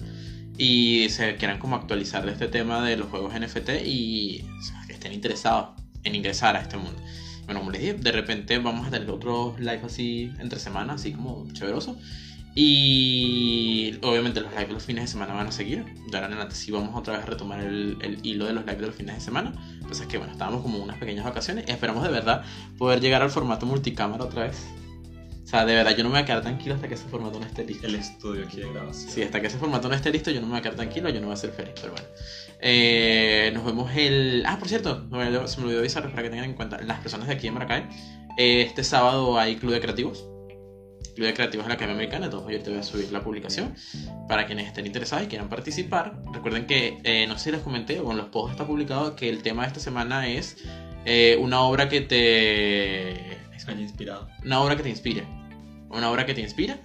y 0.57 1.07
se 1.09 1.35
quieran 1.35 1.59
como 1.59 1.75
actualizar 1.75 2.25
de 2.25 2.31
este 2.31 2.47
tema 2.47 2.83
de 2.83 2.97
los 2.97 3.09
juegos 3.09 3.33
NFT 3.33 3.85
y 3.85 4.45
o 4.59 4.63
sea, 4.63 4.83
que 4.87 4.93
estén 4.93 5.13
interesados 5.13 5.69
en 6.03 6.15
ingresar 6.15 6.55
a 6.55 6.61
este 6.61 6.77
mundo. 6.77 7.01
Bueno, 7.45 7.59
como 7.59 7.71
les 7.71 7.81
dije, 7.81 7.93
de 7.95 8.11
repente 8.11 8.57
vamos 8.59 8.87
a 8.87 8.91
tener 8.91 9.09
otros 9.09 9.59
live 9.59 9.81
así 9.85 10.31
entre 10.39 10.59
semana, 10.59 10.93
así 10.93 11.11
como 11.11 11.45
chéveroso. 11.51 11.97
Y 12.55 13.97
obviamente 14.03 14.39
los 14.41 14.51
lives 14.51 14.67
de 14.67 14.73
los 14.73 14.83
fines 14.83 15.05
de 15.05 15.07
semana 15.07 15.33
van 15.33 15.47
a 15.47 15.51
seguir. 15.51 15.85
De 15.85 16.17
ahora 16.17 16.27
en 16.27 16.33
adelante 16.33 16.55
sí 16.55 16.71
vamos 16.71 16.91
otra 16.95 17.13
vez 17.13 17.23
a 17.23 17.25
retomar 17.25 17.59
el, 17.61 17.97
el 18.01 18.19
hilo 18.23 18.45
de 18.45 18.53
los 18.53 18.63
lives 18.63 18.81
de 18.81 18.87
los 18.87 18.95
fines 18.95 19.15
de 19.15 19.21
semana. 19.21 19.53
Pues 19.87 19.99
es 20.01 20.07
que 20.07 20.17
bueno, 20.17 20.33
estábamos 20.33 20.61
como 20.61 20.77
unas 20.77 20.97
pequeñas 20.97 21.25
vacaciones 21.25 21.65
y 21.67 21.71
esperamos 21.71 22.03
de 22.03 22.09
verdad 22.09 22.43
poder 22.77 23.01
llegar 23.01 23.21
al 23.23 23.31
formato 23.31 23.65
multicámara 23.65 24.25
otra 24.25 24.43
vez. 24.43 24.63
O 25.43 25.47
sea, 25.55 25.65
de 25.65 25.75
verdad 25.75 25.95
yo 25.95 26.03
no 26.03 26.09
me 26.09 26.13
voy 26.15 26.23
a 26.23 26.25
quedar 26.25 26.41
tranquilo 26.41 26.75
hasta 26.75 26.87
que 26.87 26.93
ese 26.93 27.05
formato 27.05 27.39
no 27.39 27.45
esté 27.45 27.65
listo. 27.65 27.85
El 27.85 27.95
estudio 27.95 28.45
aquí 28.45 28.57
de 28.57 28.71
grabación. 28.71 29.11
Sí, 29.11 29.23
hasta 29.23 29.41
que 29.41 29.47
ese 29.47 29.57
formato 29.57 29.89
no 29.89 29.95
esté 29.95 30.11
listo 30.11 30.31
yo 30.31 30.39
no 30.39 30.47
me 30.47 30.51
voy 30.51 30.59
a 30.59 30.61
quedar 30.61 30.75
tranquilo, 30.75 31.09
yo 31.09 31.19
no 31.19 31.27
voy 31.27 31.33
a 31.33 31.37
ser 31.37 31.51
feliz, 31.51 31.73
pero 31.75 31.93
bueno. 31.93 32.07
Eh, 32.59 33.51
nos 33.53 33.65
vemos 33.65 33.91
el... 33.95 34.43
Ah, 34.47 34.57
por 34.57 34.67
cierto, 34.67 35.07
se 35.47 35.57
me 35.59 35.65
olvidó 35.65 35.79
avisarles 35.79 36.11
para 36.11 36.23
que 36.23 36.29
tengan 36.29 36.45
en 36.45 36.53
cuenta 36.53 36.81
las 36.81 36.99
personas 37.01 37.27
de 37.27 37.33
aquí 37.33 37.47
en 37.47 37.55
Maracay. 37.55 37.83
eh, 38.37 38.63
este 38.67 38.83
sábado 38.83 39.37
hay 39.37 39.57
Club 39.57 39.73
de 39.73 39.81
Creativos. 39.81 40.25
Club 41.13 41.27
de 41.27 41.33
Creativos 41.33 41.65
en 41.65 41.69
la 41.69 41.75
Academia 41.75 41.95
Americana, 41.95 42.25
entonces 42.25 42.57
yo 42.57 42.63
te 42.63 42.69
voy 42.69 42.79
a 42.79 42.83
subir 42.83 43.11
la 43.11 43.23
publicación 43.23 43.75
para 44.27 44.45
quienes 44.45 44.67
estén 44.67 44.85
interesados 44.85 45.25
y 45.25 45.27
quieran 45.27 45.49
participar. 45.49 46.21
Recuerden 46.33 46.65
que, 46.65 46.99
eh, 47.03 47.25
no 47.27 47.37
sé 47.37 47.45
si 47.45 47.51
les 47.51 47.61
comenté 47.61 47.99
o 47.99 48.11
en 48.11 48.17
los 48.17 48.27
posts 48.27 48.51
está 48.51 48.65
publicado 48.65 49.15
que 49.15 49.29
el 49.29 49.41
tema 49.43 49.63
de 49.63 49.67
esta 49.69 49.79
semana 49.79 50.27
es 50.27 50.57
eh, 51.05 51.37
una 51.39 51.61
obra 51.61 51.89
que 51.89 52.01
te... 52.01 53.41
Haya 53.65 53.79
inspirado. 53.79 54.27
Una 54.43 54.61
obra 54.61 54.75
que 54.75 54.83
te 54.83 54.89
inspire. 54.89 55.25
Una 55.89 56.11
obra 56.11 56.25
que 56.25 56.33
te 56.33 56.41
inspira. 56.41 56.79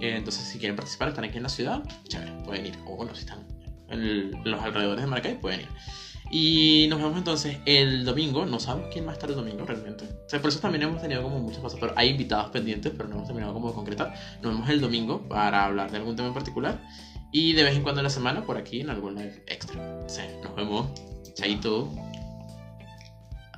Eh, 0.00 0.14
entonces, 0.16 0.44
si 0.44 0.58
quieren 0.58 0.76
participar, 0.76 1.08
están 1.08 1.24
aquí 1.24 1.38
en 1.38 1.42
la 1.42 1.48
ciudad, 1.48 1.82
chévere, 2.06 2.30
pueden 2.44 2.66
ir. 2.66 2.74
O 2.86 2.96
bueno, 2.96 3.14
si 3.14 3.22
están 3.22 3.44
en 3.88 4.30
los 4.44 4.62
alrededores 4.62 5.02
de 5.02 5.10
Maracay, 5.10 5.40
pueden 5.40 5.62
ir. 5.62 5.68
Y 6.30 6.86
nos 6.88 7.00
vemos 7.00 7.18
entonces 7.18 7.58
el 7.66 8.04
domingo. 8.04 8.46
No 8.46 8.60
sabemos 8.60 8.90
quién 8.92 9.06
va 9.06 9.10
a 9.10 9.14
estar 9.14 9.28
el 9.28 9.36
domingo 9.36 9.64
realmente. 9.64 10.04
O 10.04 10.28
sea, 10.28 10.40
por 10.40 10.50
eso 10.50 10.60
también 10.60 10.82
hemos 10.82 11.02
tenido 11.02 11.22
como 11.22 11.40
muchas 11.40 11.60
cosas. 11.60 11.80
Pero 11.80 11.92
hay 11.96 12.10
invitados 12.10 12.50
pendientes, 12.50 12.92
pero 12.96 13.08
no 13.08 13.16
hemos 13.16 13.26
terminado 13.26 13.52
como 13.52 13.68
de 13.68 13.74
concretar. 13.74 14.14
Nos 14.42 14.52
vemos 14.52 14.68
el 14.68 14.80
domingo 14.80 15.28
para 15.28 15.64
hablar 15.64 15.90
de 15.90 15.96
algún 15.96 16.14
tema 16.14 16.28
en 16.28 16.34
particular. 16.34 16.80
Y 17.32 17.52
de 17.52 17.64
vez 17.64 17.76
en 17.76 17.82
cuando 17.82 18.00
en 18.00 18.04
la 18.04 18.10
semana 18.10 18.44
por 18.44 18.56
aquí 18.56 18.80
en 18.80 18.90
algún 18.90 19.16
live 19.16 19.44
extra. 19.46 20.08
Sí, 20.08 20.22
nos 20.42 20.54
vemos. 20.54 20.86
Chaito. 21.34 21.88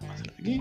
Vamos 0.00 0.20
a 0.20 0.32
aquí. 0.40 0.60